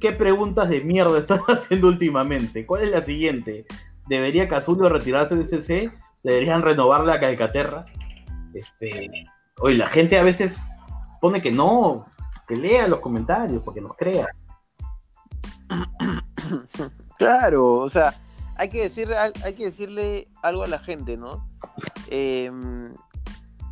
¿Qué 0.00 0.12
preguntas 0.12 0.68
de 0.68 0.80
mierda 0.82 1.18
están 1.18 1.40
haciendo 1.48 1.88
últimamente? 1.88 2.66
¿Cuál 2.66 2.82
es 2.82 2.90
la 2.90 3.04
siguiente? 3.04 3.66
¿Debería 4.08 4.48
Casullo 4.48 4.88
retirarse 4.88 5.36
del 5.36 5.48
CC? 5.48 5.92
¿Deberían 6.22 6.62
renovarle 6.62 7.12
a 7.12 7.20
Calcaterra? 7.20 7.86
Este, 8.54 9.10
oye, 9.58 9.76
la 9.76 9.86
gente 9.86 10.18
a 10.18 10.22
veces 10.22 10.56
pone 11.20 11.40
que 11.40 11.52
no, 11.52 12.06
que 12.46 12.56
lea 12.56 12.88
los 12.88 13.00
comentarios 13.00 13.62
porque 13.62 13.80
nos 13.80 13.96
crea. 13.96 14.26
Claro, 17.22 17.74
o 17.74 17.88
sea, 17.88 18.14
hay 18.56 18.68
que 18.68 18.90
hay 19.44 19.54
que 19.54 19.64
decirle 19.64 20.28
algo 20.42 20.62
a 20.62 20.66
la 20.66 20.78
gente, 20.78 21.16
¿no? 21.16 21.48
Eh, 22.08 22.50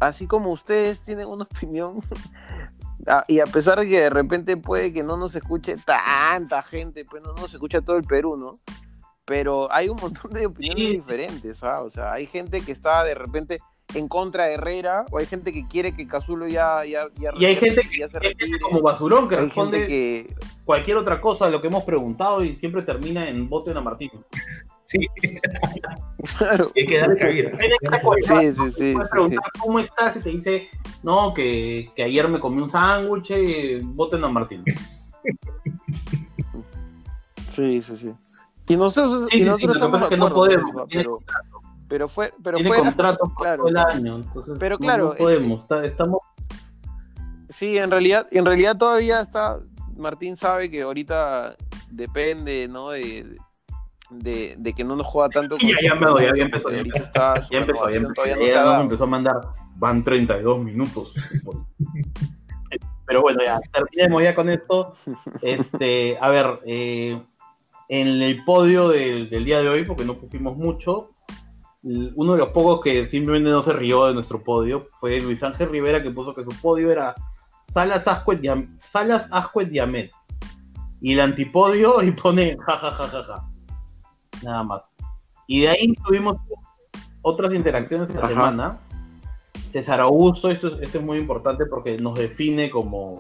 así 0.01 0.27
como 0.27 0.51
ustedes 0.51 1.03
tienen 1.03 1.29
una 1.29 1.45
opinión, 1.51 2.01
ah, 3.07 3.25
y 3.29 3.41
a 3.41 3.47
pesar 3.47 3.79
de 3.81 3.89
que 3.89 4.01
de 4.01 4.11
repente 4.11 4.57
puede 4.57 4.93
que 4.93 5.03
no 5.03 5.17
nos 5.17 5.35
escuche 5.35 5.77
tanta 5.85 6.63
gente, 6.63 7.05
pues 7.05 7.23
no 7.23 7.33
nos 7.35 7.53
escucha 7.53 7.81
todo 7.81 7.97
el 7.97 8.05
Perú, 8.05 8.37
¿no? 8.37 8.53
Pero 9.27 9.73
hay 9.73 9.89
un 9.89 9.97
montón 10.01 10.33
de 10.33 10.47
opiniones 10.47 10.85
Sí. 10.87 10.93
diferentes, 10.97 11.63
¿ah? 11.63 11.83
O 11.83 11.91
sea, 11.91 12.13
hay 12.13 12.27
gente 12.27 12.61
que 12.63 12.73
está 12.73 13.05
de 13.05 13.15
repente 13.15 13.59
en 13.95 14.09
contra 14.09 14.47
de 14.47 14.55
Herrera, 14.55 15.05
o 15.11 15.19
hay 15.19 15.27
gente 15.27 15.53
que 15.53 15.67
quiere 15.67 15.95
que 15.95 16.07
Cazulo 16.07 16.47
ya, 16.49 16.85
ya, 16.85 17.09
ya, 17.19 17.31
Y 17.39 17.45
hay 17.45 17.57
gente 17.57 17.83
que, 17.89 17.99
ya 17.99 18.09
se 18.09 18.19
retire. 18.21 18.59
como 18.61 18.81
Basurón 18.83 19.29
que 19.29 19.37
Hay 19.37 19.45
responde 19.47 19.79
gente 19.81 19.89
que 19.89 20.35
cualquier 20.71 20.99
otra 20.99 21.21
cosa 21.21 21.47
de 21.47 21.51
lo 21.51 21.61
que 21.61 21.67
hemos 21.67 21.83
preguntado 21.83 22.45
y 22.45 22.57
siempre 22.57 22.83
termina 22.83 23.29
en 23.29 23.49
voten 23.49 23.77
a 23.77 23.81
Martín. 23.81 24.09
Sí, 24.85 24.99
claro. 26.39 26.71
hay 26.77 26.87
que 26.87 26.99
dar 26.99 27.19
cabida. 27.19 27.51
Sí, 28.23 28.53
sí, 28.53 28.71
sí, 28.71 28.93
puedes 28.93 29.09
sí, 29.09 29.11
preguntar 29.11 29.51
cómo 29.59 29.81
estás 29.81 30.15
y 30.15 30.21
te 30.21 30.31
dice, 30.31 30.69
no, 31.03 31.35
que, 31.35 31.89
que 31.97 32.05
ayer 32.05 32.29
me 32.29 32.39
comí 32.39 32.63
un 32.63 32.71
sándwich, 32.71 33.33
eh, 33.33 33.81
voten 33.83 34.23
a 34.23 34.29
Martín. 34.29 34.63
Sí, 37.53 37.83
sí, 37.83 37.97
sí. 37.97 38.13
Y 38.69 38.77
nosotros, 38.77 39.29
Sí, 39.29 39.39
y 39.39 39.41
sí, 39.41 39.45
sí, 39.45 39.51
nosotros 39.51 39.77
lo 39.81 39.87
que 39.87 39.93
pasa 39.93 40.05
estamos 40.05 40.05
es 40.05 40.09
que 40.09 40.17
no 40.17 40.35
podemos, 40.35 40.71
eso, 40.71 40.87
pero, 40.89 41.19
pero 41.89 42.09
fue, 42.09 42.33
pero 42.45 42.57
Tiene 42.59 42.69
fuera- 42.71 42.85
contrato 42.85 43.33
claro. 43.37 43.57
todo 43.65 43.69
el 43.69 43.77
año, 43.77 44.17
entonces 44.19 44.57
Pero 44.61 44.77
no- 44.77 44.79
claro, 44.79 45.09
no, 45.09 45.15
podemos, 45.17 45.63
está- 45.63 45.85
estamos... 45.85 46.21
Sí, 47.59 47.77
en 47.77 47.91
realidad, 47.91 48.29
en 48.31 48.47
realidad 48.47 48.77
todavía 48.79 49.21
está, 49.21 49.59
Martín 50.01 50.37
sabe 50.37 50.71
que 50.71 50.83
ahorita 50.83 51.57
depende, 51.91 52.67
¿no? 52.69 52.91
De, 52.91 53.37
de, 54.11 54.55
de 54.59 54.73
que 54.73 54.83
no 54.85 54.97
nos 54.97 55.07
juega 55.07 55.29
tanto. 55.29 55.57
Ya, 55.59 55.77
ya, 55.81 55.99
con- 55.99 56.21
ya, 56.23 56.35
ya 56.37 56.43
empezó, 56.45 56.71
ya 56.71 56.83
está 56.95 57.49
Ya 57.51 57.59
empezó, 57.59 57.91
ya 57.91 57.97
empezó, 57.97 58.25
ya 58.27 58.65
nos 58.65 58.81
empezó 58.83 59.05
a 59.05 59.07
mandar, 59.07 59.37
van 59.77 60.03
32 60.03 60.65
minutos. 60.65 61.15
Pero 63.07 63.23
bueno, 63.23 63.43
ya, 63.45 63.61
terminemos 63.73 64.23
ya 64.23 64.35
con 64.35 64.49
esto. 64.49 64.95
Este, 65.43 66.17
a 66.21 66.29
ver, 66.29 66.61
eh, 66.65 67.19
en 67.89 68.09
el 68.09 68.45
podio 68.45 68.89
del, 68.89 69.29
del 69.29 69.45
día 69.45 69.61
de 69.61 69.69
hoy, 69.69 69.85
porque 69.85 70.05
no 70.05 70.15
pusimos 70.17 70.57
mucho, 70.57 71.11
uno 71.83 72.33
de 72.35 72.39
los 72.39 72.51
pocos 72.51 72.81
que 72.83 73.09
simplemente 73.09 73.51
no 73.51 73.63
se 73.63 73.73
rió 73.73 74.07
de 74.07 74.15
nuestro 74.15 74.43
podio 74.45 74.87
fue 75.01 75.19
Luis 75.21 75.43
Ángel 75.43 75.71
Rivera, 75.71 76.03
que 76.03 76.11
puso 76.11 76.35
que 76.35 76.45
su 76.45 76.51
podio 76.61 76.93
era 76.93 77.15
Salas 77.73 78.09
Ascuet 78.09 78.41
Salas 78.89 79.29
Ascuet 79.31 79.71
Yamet. 79.71 80.11
Y 81.01 81.13
el 81.15 81.21
antipodio 81.21 82.03
y 82.03 82.11
pone 82.11 82.57
jajajajaja. 82.59 83.49
Nada 84.43 84.63
más. 84.65 84.97
Y 85.47 85.63
de 85.63 85.69
ahí 85.69 85.93
tuvimos 86.07 86.37
otras 87.23 87.55
interacciones 87.55 88.09
esta 88.09 88.21
Ajá. 88.21 88.29
semana. 88.29 88.79
César 89.73 90.01
Augusto, 90.01 90.51
esto, 90.51 90.69
es- 90.69 90.83
esto 90.83 90.99
es 90.99 91.05
muy 91.05 91.19
importante 91.19 91.65
porque 91.67 91.97
nos 91.99 92.19
define 92.19 92.71
como, 92.71 93.13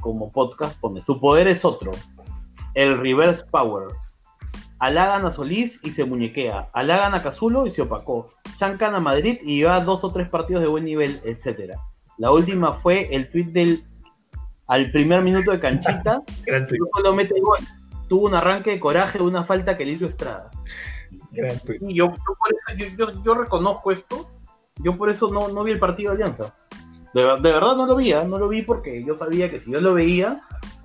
como 0.00 0.30
podcast, 0.30 0.78
pone, 0.80 1.00
su 1.00 1.18
poder 1.18 1.48
es 1.48 1.64
otro, 1.64 1.92
el 2.74 2.98
reverse 2.98 3.44
power. 3.50 3.88
Halagan 4.80 5.24
a 5.24 5.30
Solís 5.30 5.80
y 5.82 5.90
se 5.92 6.04
muñequea, 6.04 6.68
halagan 6.74 7.14
a 7.14 7.22
Cazulo 7.22 7.66
y 7.66 7.70
se 7.70 7.80
opacó, 7.80 8.28
chancan 8.56 8.94
a 8.94 9.00
Madrid 9.00 9.38
y 9.42 9.56
lleva 9.60 9.80
dos 9.80 10.04
o 10.04 10.12
tres 10.12 10.28
partidos 10.28 10.60
de 10.62 10.68
buen 10.68 10.84
nivel, 10.84 11.18
etcétera. 11.24 11.80
La 12.18 12.30
última 12.32 12.72
fue 12.74 13.14
el 13.14 13.30
tweet 13.30 13.46
del 13.52 13.84
al 14.68 14.90
primer 14.90 15.22
minuto 15.22 15.52
de 15.52 15.60
canchita, 15.60 16.22
Gran 16.46 16.66
solo 16.92 17.14
mete 17.14 17.38
gol, 17.40 17.58
tuvo 18.08 18.26
un 18.26 18.34
arranque 18.34 18.70
de 18.70 18.80
coraje, 18.80 19.20
una 19.22 19.44
falta 19.44 19.76
que 19.76 19.84
le 19.84 19.92
hizo 19.92 20.06
Estrada. 20.06 20.50
gran. 21.32 21.56
Y 21.82 21.94
yo, 21.94 22.06
yo, 22.08 22.14
por 22.16 22.78
eso- 22.78 22.96
yo- 22.96 23.12
yo- 23.12 23.22
yo 23.22 23.34
reconozco 23.34 23.92
esto. 23.92 24.30
Yo 24.78 24.96
por 24.98 25.08
eso 25.08 25.30
no, 25.32 25.48
no 25.48 25.62
vi 25.64 25.72
el 25.72 25.78
partido 25.78 26.10
de 26.14 26.16
Alianza. 26.22 26.54
De, 27.14 27.24
ver- 27.24 27.40
de 27.40 27.52
verdad 27.52 27.76
no 27.76 27.86
lo 27.86 27.96
vi, 27.96 28.12
¿ah? 28.12 28.24
no 28.24 28.38
lo 28.38 28.48
vi 28.48 28.62
porque 28.62 29.02
yo 29.04 29.16
sabía 29.16 29.50
que 29.50 29.58
si 29.60 29.70
yo 29.70 29.80
lo 29.80 29.94
veía, 29.94 30.42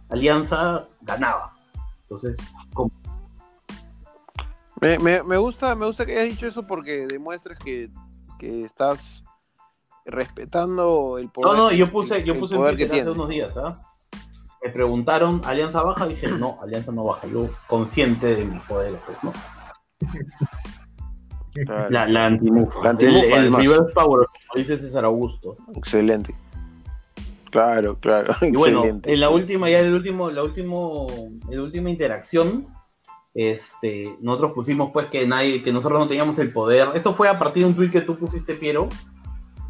Alianza 0.09 0.88
ganaba. 1.01 1.53
Entonces, 2.03 2.38
como- 2.73 2.91
Me, 4.79 4.97
me, 4.99 5.23
me 5.23 5.38
gusta, 5.38 5.75
me 5.75 5.86
gusta 5.86 6.05
que 6.05 6.17
hayas 6.19 6.34
dicho 6.36 6.47
eso 6.47 6.65
porque 6.65 7.05
demuestras 7.07 7.59
que, 7.59 7.89
que 8.39 8.63
estás 8.63 9.23
respetando 10.06 11.18
el 11.18 11.30
poder. 11.30 11.52
no, 11.58 11.58
no, 11.58 11.72
yo 11.72 11.91
puse, 11.91 12.24
yo 12.24 12.34
el 12.34 12.39
puse 12.39 12.56
un 12.56 12.62
poder 12.62 12.76
tweet 12.76 12.88
que 12.88 12.93
hace 12.93 13.04
tiene. 13.04 13.12
unos 13.12 13.30
días. 13.30 13.58
¿ah? 13.58 13.74
Me 14.64 14.70
preguntaron, 14.70 15.41
¿Alianza 15.45 15.82
baja? 15.84 16.06
Y 16.06 16.10
dije, 16.10 16.28
no, 16.30 16.58
Alianza 16.62 16.91
no 16.91 17.04
baja. 17.04 17.28
Yo 17.28 17.49
consciente 17.68 18.36
de 18.36 18.45
mis 18.45 18.62
poderes, 18.64 18.99
pues, 19.06 19.18
¿no? 19.24 19.34
Claro, 21.66 21.89
La, 21.89 22.08
la 22.08 22.28
antimufa. 22.28 22.80
La 22.84 22.89
antimufa, 22.91 23.36
el, 23.38 23.45
el 23.47 23.54
reverse 23.56 23.93
power, 23.93 24.26
como 24.28 24.56
dice 24.56 24.78
César 24.78 25.04
Augusto. 25.06 25.56
Excelente. 25.76 26.34
Claro, 27.52 27.97
claro. 27.99 28.34
Y 28.41 28.52
bueno, 28.52 28.80
excelente. 28.80 29.14
en 29.14 29.20
la 29.20 29.30
última, 29.30 29.70
ya 29.70 29.80
el 29.80 29.93
último, 29.93 30.32
la 30.32 30.43
último, 30.43 31.08
la 31.49 31.62
última 31.62 31.89
interacción, 31.89 32.68
este, 33.34 34.16
nosotros 34.22 34.54
pusimos 34.54 34.91
pues 34.93 35.08
que 35.08 35.28
nadie, 35.28 35.62
que 35.62 35.74
nosotros 35.74 35.99
no 35.99 36.08
teníamos 36.08 36.39
el 36.39 36.54
poder. 36.54 36.89
Esto 36.95 37.14
fue 37.14 37.28
a 37.28 37.38
partir 37.38 37.64
de 37.64 37.70
un 37.70 37.76
tweet 37.76 37.89
que 37.91 38.02
tú 38.02 38.18
pusiste, 38.18 38.56
Piero. 38.56 38.88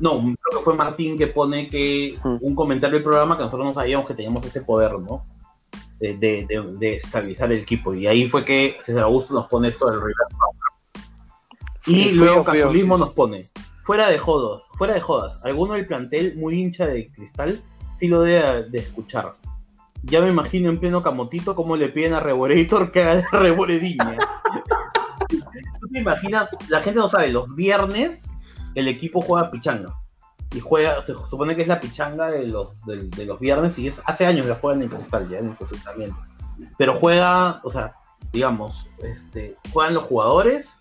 No, 0.02 0.20
creo 0.20 0.60
que 0.60 0.64
fue 0.66 0.74
Martín 0.76 1.18
que 1.18 1.28
pone 1.28 1.68
que 1.68 2.18
un 2.24 2.56
comentario 2.56 2.96
del 2.96 3.04
programa 3.04 3.38
que 3.38 3.44
nosotros 3.44 3.68
no 3.68 3.74
sabíamos 3.74 4.08
que 4.08 4.16
teníamos 4.16 4.44
este 4.46 4.62
poder, 4.62 5.00
¿no? 5.00 5.26
De, 6.00 6.16
de, 6.18 6.46
de- 6.50 6.78
de 6.78 6.96
estabilizar 6.96 7.52
el 7.52 7.60
equipo. 7.60 7.94
Y 7.94 8.08
ahí 8.08 8.28
fue 8.28 8.44
que 8.44 8.78
César 8.84 9.04
Augusto 9.04 9.34
nos 9.36 9.48
pone 9.48 9.68
esto 9.68 9.86
del 9.90 10.00
reverse 10.00 10.24
power. 10.32 11.06
Y 11.86 12.04
Sí, 12.06 12.12
luego 12.14 12.44
sí. 12.52 12.84
nos 13.00 13.14
pone, 13.14 13.46
fuera 13.84 14.10
de 14.10 14.18
jodas, 14.18 14.64
fuera 14.78 14.94
de 14.96 15.02
jodas, 15.02 15.46
alguno 15.46 15.74
del 15.76 15.86
plantel 15.86 16.36
muy 16.38 16.60
hincha 16.60 16.88
de 16.88 17.12
cristal 17.12 17.62
sí 17.96 18.08
lo 18.08 18.22
debe 18.24 18.64
de 18.70 18.80
escuchar. 18.80 19.30
Ya 20.04 20.20
me 20.22 20.30
imagino 20.30 20.70
en 20.72 20.80
pleno 20.80 21.04
camotito 21.04 21.56
cómo 21.56 21.76
le 21.76 21.90
piden 21.90 22.14
a 22.14 22.20
Reborator 22.20 22.92
que 22.92 23.04
haga 23.04 23.28
Reborediña. 23.32 24.18
¿Tú 25.30 25.88
te 25.94 26.00
imaginas? 26.00 26.50
La 26.70 26.82
gente 26.82 27.00
no 27.00 27.08
sabe, 27.10 27.30
los 27.30 27.54
viernes 27.56 28.28
el 28.76 28.88
equipo 28.88 29.22
juega 29.22 29.52
pichanga. 29.52 29.94
Y 30.54 30.60
juega, 30.60 31.02
se 31.02 31.14
supone 31.14 31.56
que 31.56 31.62
es 31.62 31.68
la 31.68 31.80
pichanga 31.80 32.30
de 32.30 32.46
los, 32.48 32.84
de, 32.86 33.26
los 33.26 33.40
viernes 33.40 33.80
y 33.80 33.88
es 33.88 34.02
hace 34.06 34.26
años 34.26 34.46
la 34.48 34.56
juegan 34.56 34.82
en 34.82 34.90
cristal 34.90 35.30
ya 35.30 35.40
en 35.40 35.58
su 35.58 35.64
entrenamiento. 35.64 36.18
Pero 36.78 36.96
juega, 36.96 37.62
o 37.64 37.72
sea, 37.72 37.96
digamos, 38.34 38.86
este, 39.02 39.56
juegan 39.72 39.94
los 39.94 40.04
jugadores, 40.04 40.78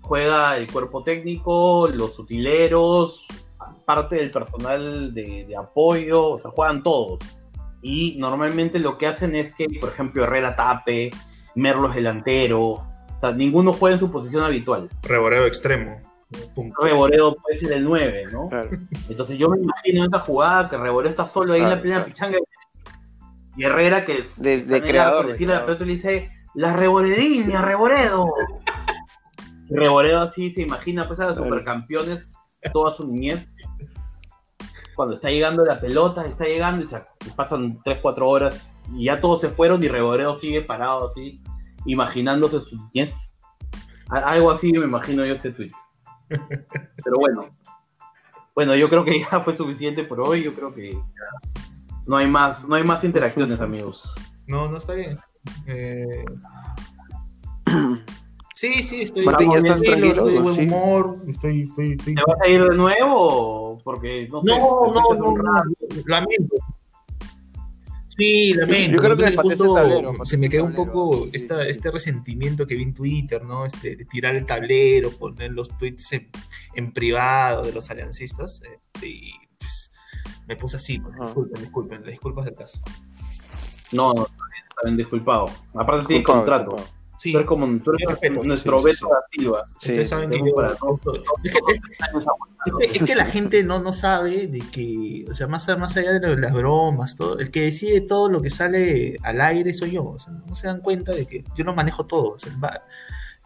juega 0.00 0.56
el 0.56 0.70
cuerpo 0.70 1.02
técnico, 1.02 1.88
los 1.88 2.16
utileros, 2.18 3.26
parte 3.84 4.16
del 4.16 4.30
personal 4.30 5.12
de, 5.12 5.52
apoyo, 5.58 6.30
o 6.30 6.38
sea, 6.38 6.50
juegan 6.50 6.82
todos. 6.82 7.18
Y 7.82 8.16
normalmente 8.18 8.78
lo 8.78 8.96
que 8.96 9.06
hacen 9.06 9.34
es 9.34 9.54
que, 9.54 9.66
por 9.80 9.90
ejemplo, 9.90 10.24
Herrera 10.24 10.56
tape, 10.56 11.10
Merlo 11.54 11.88
delantero, 11.88 12.62
o 12.62 13.20
sea, 13.20 13.32
ninguno 13.32 13.72
juega 13.72 13.94
en 13.94 14.00
su 14.00 14.10
posición 14.10 14.42
habitual. 14.42 14.88
Reboreo 15.02 15.46
extremo. 15.46 16.00
Pum. 16.54 16.72
Reboreo 16.80 17.34
puede 17.36 17.58
ser 17.58 17.72
el 17.72 17.84
9, 17.84 18.26
¿no? 18.32 18.48
Claro. 18.48 18.70
Entonces 19.08 19.38
yo 19.38 19.48
me 19.48 19.58
imagino 19.58 20.04
en 20.04 20.10
esa 20.10 20.20
jugada 20.20 20.68
que 20.68 20.76
Reboreo 20.76 21.10
está 21.10 21.26
solo 21.26 21.52
ahí 21.54 21.60
en 21.62 21.70
la 21.70 21.80
plena 21.80 21.96
claro. 21.96 22.08
pichanga 22.12 22.38
y 23.56 23.64
Herrera 23.64 24.04
que 24.04 24.18
es 24.18 24.40
De, 24.40 24.62
de 24.62 24.82
creador. 24.82 25.26
le 25.26 25.34
tira 25.34 25.54
la 25.54 25.64
pelota 25.66 25.84
y 25.84 25.86
le 25.86 25.92
dice 25.94 26.30
la 26.54 26.74
Reboredinha, 26.74 27.62
Reboredo. 27.62 28.26
Reboredo 29.70 30.20
así 30.20 30.52
se 30.52 30.62
imagina 30.62 31.06
pues 31.06 31.20
a 31.20 31.24
los 31.26 31.34
Claro. 31.38 31.50
supercampeones 31.50 32.32
toda 32.72 32.92
su 32.92 33.06
niñez. 33.06 33.48
Cuando 34.96 35.16
está 35.16 35.30
llegando 35.30 35.64
la 35.64 35.80
pelota, 35.80 36.24
está 36.26 36.44
llegando 36.44 36.84
y 36.84 36.88
se 36.88 37.02
pasan 37.34 37.80
3, 37.84 37.98
4 38.00 38.28
horas 38.28 38.72
y 38.94 39.04
ya 39.06 39.20
todos 39.20 39.40
se 39.40 39.48
fueron 39.48 39.82
y 39.82 39.88
Reboredo 39.88 40.38
sigue 40.38 40.62
parado 40.62 41.06
así, 41.06 41.42
imaginándose 41.86 42.60
su 42.60 42.76
niñez. 42.76 43.34
Algo 44.08 44.50
así 44.50 44.70
me 44.72 44.84
imagino 44.84 45.24
yo 45.24 45.32
este 45.34 45.50
tweet. 45.50 45.70
Pero 46.28 47.18
bueno. 47.18 47.48
Bueno, 48.54 48.76
yo 48.76 48.88
creo 48.88 49.04
que 49.04 49.20
ya 49.20 49.40
fue 49.40 49.56
suficiente 49.56 50.04
por 50.04 50.20
hoy. 50.20 50.42
Yo 50.42 50.54
creo 50.54 50.72
que 50.74 50.92
ya 50.92 51.00
no 52.06 52.16
hay 52.16 52.26
más, 52.28 52.66
no 52.68 52.74
hay 52.76 52.84
más 52.84 53.02
interacciones, 53.04 53.60
amigos. 53.60 54.14
No, 54.46 54.68
no 54.68 54.78
está 54.78 54.94
bien. 54.94 55.18
Eh, 55.66 56.24
Sí, 58.54 58.82
sí, 58.84 59.02
estoy 59.02 59.26
Martín, 59.26 59.50
¿ya 59.50 59.58
estás 59.58 59.82
estás 59.82 59.90
tranquilo, 59.98 60.12
estoy 60.12 60.34
de 60.34 60.40
buen 60.40 60.54
Sí. 60.54 60.62
humor. 60.62 61.18
Estoy, 61.26 61.62
estoy, 61.62 61.92
estoy- 61.92 62.14
¿Te 62.14 62.22
vas 62.24 62.36
a 62.40 62.48
ir 62.48 62.62
de 62.62 62.76
nuevo? 62.76 63.78
Porque 63.82 64.28
no 64.30 64.42
sé. 64.42 64.50
No, 64.58 64.92
no, 64.92 65.14
no, 65.16 65.32
no, 65.42 65.62
lamento. 66.06 66.56
Sí, 68.16 68.54
lamento. 68.54 68.92
Yo 68.96 69.02
creo 69.02 69.16
que 69.16 69.24
Entonces, 69.24 69.36
pateaste 69.36 69.64
justo 69.64 69.74
tablero, 69.74 70.24
se 70.24 70.36
me 70.36 70.48
quedó 70.48 70.64
un 70.64 70.72
poco 70.74 71.24
Sí, 71.24 71.30
esta, 71.32 71.56
sí, 71.56 71.64
sí. 71.64 71.70
este 71.70 71.90
resentimiento 71.90 72.66
que 72.66 72.74
vi 72.76 72.82
en 72.84 72.94
Twitter, 72.94 73.44
¿no? 73.44 73.66
Este, 73.66 73.96
de 73.96 74.04
tirar 74.04 74.36
el 74.36 74.46
tablero, 74.46 75.10
poner 75.10 75.50
los 75.52 75.68
tweets 75.78 76.12
en, 76.12 76.30
en 76.74 76.92
privado 76.92 77.62
de 77.64 77.72
los 77.72 77.90
aliancistas. 77.90 78.62
este, 78.62 79.08
y 79.08 79.32
pues 79.58 79.90
me 80.46 80.56
puse 80.56 80.76
así. 80.76 80.98
pues, 81.00 81.14
Ajá. 81.14 81.24
Disculpen, 81.26 81.62
disculpen, 81.62 82.02
disculpas 82.04 82.44
del 82.44 82.54
caso. 82.54 82.78
No, 83.92 84.12
no, 84.14 84.26
disculpado. 84.96 85.46
Aparte 85.74 86.06
tiene 86.06 86.22
contrato. 86.24 86.70
disculpado. 86.72 87.03
Sí, 87.24 87.32
Tú 87.32 87.38
eres 87.38 87.48
como 87.48 87.66
tú 87.82 87.92
eres 87.92 88.44
nuestro 88.44 88.82
sí, 88.82 88.88
da 89.00 89.16
Silva. 89.32 89.64
Sí, 89.64 89.78
ustedes 89.80 90.08
saben 90.10 90.28
que 90.28 90.38
yo... 90.40 90.54
para 90.54 90.68
Es 90.72 90.76
que, 91.52 91.58
es 92.80 92.96
es 92.96 93.02
que 93.02 93.14
la 93.14 93.24
gente 93.24 93.62
no, 93.64 93.78
no 93.78 93.94
sabe 93.94 94.46
de 94.46 94.58
que, 94.70 95.24
o 95.30 95.32
sea, 95.32 95.46
más, 95.46 95.66
más 95.78 95.96
allá 95.96 96.12
de 96.18 96.36
las 96.36 96.52
bromas, 96.52 97.16
todo, 97.16 97.38
el 97.38 97.50
que 97.50 97.62
decide 97.62 98.02
todo 98.02 98.28
lo 98.28 98.42
que 98.42 98.50
sale 98.50 99.16
al 99.22 99.40
aire 99.40 99.72
soy 99.72 99.92
yo. 99.92 100.04
O 100.04 100.18
sea, 100.18 100.34
no 100.46 100.54
se 100.54 100.66
dan 100.66 100.80
cuenta 100.82 101.12
de 101.12 101.24
que 101.24 101.42
yo 101.56 101.64
lo 101.64 101.74
manejo 101.74 102.04
todo. 102.04 102.34
o 102.34 102.38
sea, 102.38 102.52
el, 102.52 102.58
ba- 102.58 102.82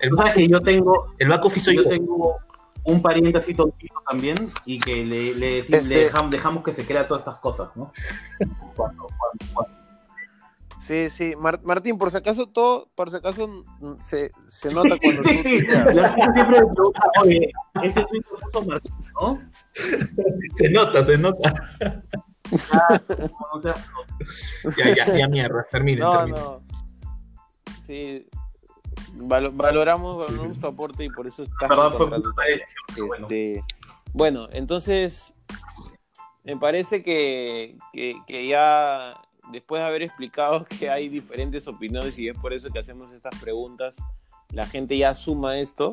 el, 0.00 0.32
que 0.34 0.48
yo 0.48 0.60
tengo, 0.60 1.14
el 1.16 1.28
back 1.28 1.44
office 1.44 1.66
soy 1.66 1.76
yo 1.76 1.84
yo. 1.84 1.88
tengo 1.88 2.36
un 2.82 3.00
pariente 3.00 3.38
así 3.38 3.54
tontito 3.54 3.94
también 4.08 4.50
y 4.64 4.80
que 4.80 5.04
le, 5.04 5.34
le, 5.36 5.58
Este- 5.58 5.82
le 5.82 5.98
dejamos, 6.04 6.32
dejamos 6.32 6.64
que 6.64 6.74
se 6.74 6.84
crea 6.84 7.06
todas 7.06 7.20
estas 7.20 7.36
cosas, 7.36 7.68
¿no? 7.76 7.92
Cuando- 8.74 9.06
cuando- 9.06 9.54
cuando- 9.54 9.77
Sí, 10.88 11.10
sí. 11.10 11.36
Mar- 11.36 11.60
Martín, 11.64 11.98
por 11.98 12.10
si 12.10 12.16
acaso 12.16 12.46
todo, 12.46 12.88
por 12.94 13.10
si 13.10 13.16
acaso 13.16 13.46
mm, 13.46 14.00
se, 14.02 14.30
se 14.48 14.72
nota 14.74 14.96
cuando 15.00 15.22
Sí, 15.22 15.36
tú 15.36 15.42
sí, 15.42 15.60
la 15.66 16.08
gente 16.14 16.32
siempre 16.34 16.60
me 16.60 16.66
pregunta, 16.66 17.00
oye, 17.22 17.52
ese 17.82 18.04
tweet 18.06 18.22
lo 18.32 18.38
puso 18.40 18.64
Martín, 18.64 18.92
¿no? 19.20 19.50
Se 20.56 20.70
nota, 20.70 21.04
se 21.04 21.18
nota. 21.18 21.54
O 23.52 23.60
sea, 23.60 23.74
Ya, 24.78 24.94
ya, 24.94 25.16
ya 25.18 25.28
mierda, 25.28 25.66
terminen, 25.70 26.00
No, 26.00 26.12
terminen. 26.16 26.40
no. 26.42 26.62
Sí. 27.82 28.26
Valo- 29.14 29.52
valoramos, 29.54 30.26
valoramos 30.26 30.58
tu 30.58 30.66
aporte 30.66 31.04
y 31.04 31.10
por 31.10 31.26
eso 31.26 31.42
estás 31.42 31.68
perdón, 31.68 31.92
fue 31.94 32.46
decisión, 32.46 32.84
pero 32.94 33.06
bueno. 33.06 33.24
Este, 33.26 33.64
bueno, 34.12 34.48
entonces 34.52 35.34
me 36.44 36.56
parece 36.56 37.02
que, 37.02 37.76
que, 37.92 38.14
que 38.26 38.48
ya 38.48 39.14
después 39.52 39.80
de 39.80 39.88
haber 39.88 40.02
explicado 40.02 40.64
que 40.78 40.90
hay 40.90 41.08
diferentes 41.08 41.66
opiniones 41.68 42.18
y 42.18 42.28
es 42.28 42.38
por 42.38 42.52
eso 42.52 42.68
que 42.70 42.78
hacemos 42.78 43.12
estas 43.12 43.38
preguntas 43.40 43.96
la 44.52 44.66
gente 44.66 44.96
ya 44.96 45.14
suma 45.14 45.58
esto 45.58 45.90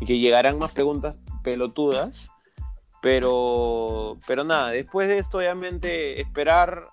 y 0.00 0.06
que 0.06 0.18
llegarán 0.18 0.58
más 0.58 0.72
preguntas 0.72 1.16
pelotudas. 1.42 2.30
Pero, 3.00 4.18
pero 4.26 4.42
nada, 4.42 4.70
después 4.70 5.06
de 5.06 5.18
esto, 5.18 5.38
obviamente, 5.38 6.20
esperar, 6.20 6.88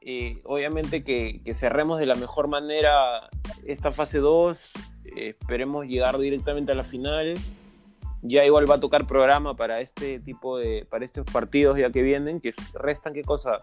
eh, 0.00 0.40
obviamente 0.44 1.04
que, 1.04 1.40
cerremos 1.54 2.00
de 2.00 2.06
la 2.06 2.16
mejor 2.16 2.48
manera 2.48 3.28
esta 3.64 3.92
fase 3.92 4.18
2, 4.18 4.72
eh, 5.04 5.28
esperemos 5.38 5.86
llegar 5.86 6.18
directamente 6.18 6.72
a 6.72 6.74
la 6.74 6.82
final. 6.82 7.36
Ya 8.22 8.44
igual 8.44 8.68
va 8.68 8.76
a 8.76 8.80
tocar 8.80 9.06
programa 9.06 9.54
para 9.54 9.80
este 9.80 10.18
tipo 10.18 10.58
de, 10.58 10.84
para 10.90 11.04
estos 11.04 11.26
partidos 11.26 11.78
ya 11.78 11.90
que 11.90 12.02
vienen, 12.02 12.40
que 12.40 12.52
restan 12.74 13.12
qué 13.12 13.22
cosa, 13.22 13.58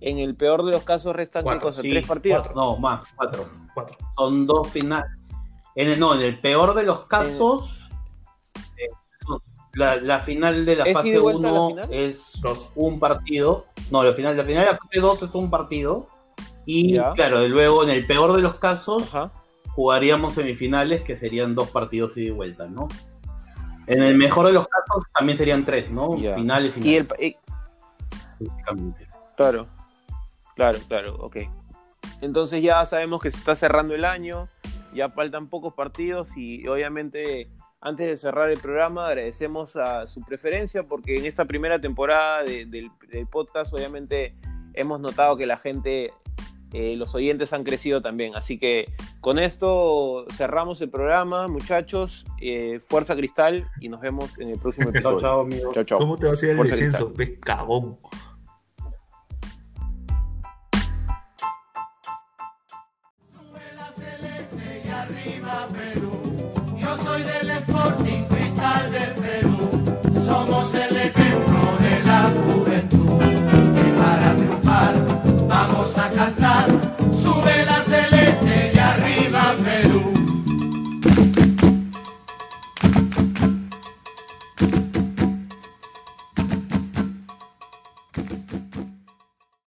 en 0.00 0.18
el 0.18 0.34
peor 0.34 0.64
de 0.64 0.72
los 0.72 0.82
casos 0.82 1.14
restan 1.14 1.42
cuatro, 1.44 1.60
qué 1.60 1.66
cosa, 1.66 1.82
sí, 1.82 1.90
tres 1.90 2.06
partidos. 2.06 2.42
Cuatro. 2.42 2.60
No, 2.60 2.76
más, 2.78 3.04
cuatro. 3.16 3.48
Cuatro. 3.74 3.96
Son 4.16 4.46
dos 4.46 4.68
finales. 4.68 5.10
En 5.76 5.88
el, 5.88 6.00
no, 6.00 6.14
en 6.14 6.22
el 6.22 6.38
peor 6.40 6.74
de 6.74 6.82
los 6.82 7.04
casos, 7.06 7.88
eh, 8.76 8.88
la, 9.74 9.96
la, 9.96 10.20
final 10.20 10.64
de 10.66 10.76
la 10.76 10.84
¿Es 10.84 10.94
fase 10.96 11.18
1 11.20 11.78
es 11.90 12.32
dos. 12.42 12.70
un 12.74 12.98
partido. 12.98 13.66
No, 13.90 14.02
la 14.02 14.12
final, 14.12 14.36
la 14.36 14.44
final 14.44 14.64
de 14.64 14.70
la 14.72 14.76
fase 14.78 15.00
2 15.00 15.22
es 15.22 15.34
un 15.34 15.50
partido. 15.50 16.06
Y 16.66 16.94
Ya. 16.96 17.12
claro, 17.12 17.46
luego 17.48 17.82
en 17.84 17.90
el 17.90 18.06
peor 18.06 18.32
de 18.34 18.42
los 18.42 18.56
casos 18.56 19.02
Ajá. 19.14 19.30
jugaríamos 19.70 20.34
semifinales 20.34 21.02
que 21.02 21.16
serían 21.16 21.54
dos 21.54 21.70
partidos 21.70 22.16
ida 22.16 22.28
y 22.28 22.30
vuelta, 22.30 22.66
¿no? 22.66 22.88
En 23.86 24.02
el 24.02 24.16
mejor 24.16 24.46
de 24.46 24.52
los 24.52 24.68
casos 24.68 25.04
también 25.16 25.36
serían 25.38 25.64
tres, 25.64 25.90
¿no? 25.90 26.16
Ya. 26.16 26.34
Finales, 26.34 26.74
Y 26.76 26.96
el, 26.96 27.04
finales. 27.06 27.20
y- 27.20 27.36
básicamente. 28.40 29.08
Claro, 29.36 29.66
claro, 30.60 30.78
claro, 30.88 31.16
ok. 31.20 31.36
Entonces 32.20 32.62
ya 32.62 32.84
sabemos 32.84 33.22
que 33.22 33.30
se 33.30 33.38
está 33.38 33.54
cerrando 33.54 33.94
el 33.94 34.04
año, 34.04 34.48
ya 34.94 35.08
faltan 35.08 35.48
pocos 35.48 35.72
partidos 35.74 36.36
y 36.36 36.66
obviamente 36.68 37.48
antes 37.80 38.06
de 38.06 38.16
cerrar 38.18 38.50
el 38.50 38.58
programa 38.60 39.06
agradecemos 39.06 39.76
a 39.76 40.06
su 40.06 40.20
preferencia 40.20 40.82
porque 40.82 41.16
en 41.16 41.24
esta 41.24 41.46
primera 41.46 41.80
temporada 41.80 42.42
de- 42.44 42.66
del, 42.66 42.90
del 43.10 43.26
podcast 43.26 43.72
obviamente 43.72 44.34
hemos 44.74 45.00
notado 45.00 45.36
que 45.38 45.46
la 45.46 45.56
gente, 45.56 46.12
eh, 46.74 46.94
los 46.96 47.14
oyentes 47.14 47.52
han 47.54 47.64
crecido 47.64 48.02
también. 48.02 48.36
Así 48.36 48.58
que 48.58 48.84
con 49.22 49.38
esto 49.38 50.26
cerramos 50.36 50.80
el 50.82 50.90
programa, 50.90 51.48
muchachos. 51.48 52.26
Eh, 52.42 52.80
fuerza 52.84 53.16
Cristal 53.16 53.66
y 53.80 53.88
nos 53.88 54.00
vemos 54.02 54.38
en 54.38 54.50
el 54.50 54.58
próximo 54.58 54.90
Chao, 54.92 54.96
episodio. 54.96 55.20
chao, 55.20 55.40
amigos. 55.40 55.74
Chao, 55.74 55.84
chao. 55.84 55.98
¿Cómo 55.98 56.16
te 56.18 56.24
va 56.26 56.30
a 56.30 56.34
hacer 56.34 56.50
el 56.50 56.58
descenso? 56.66 57.12
Ves 57.16 57.38
Perú. 65.72 66.10
Yo 66.78 66.96
soy 67.04 67.22
del 67.22 67.50
Sporting 67.50 68.24
Cristal 68.24 68.92
del 68.92 69.14
Perú. 69.14 70.22
Somos 70.24 70.74
el 70.74 70.96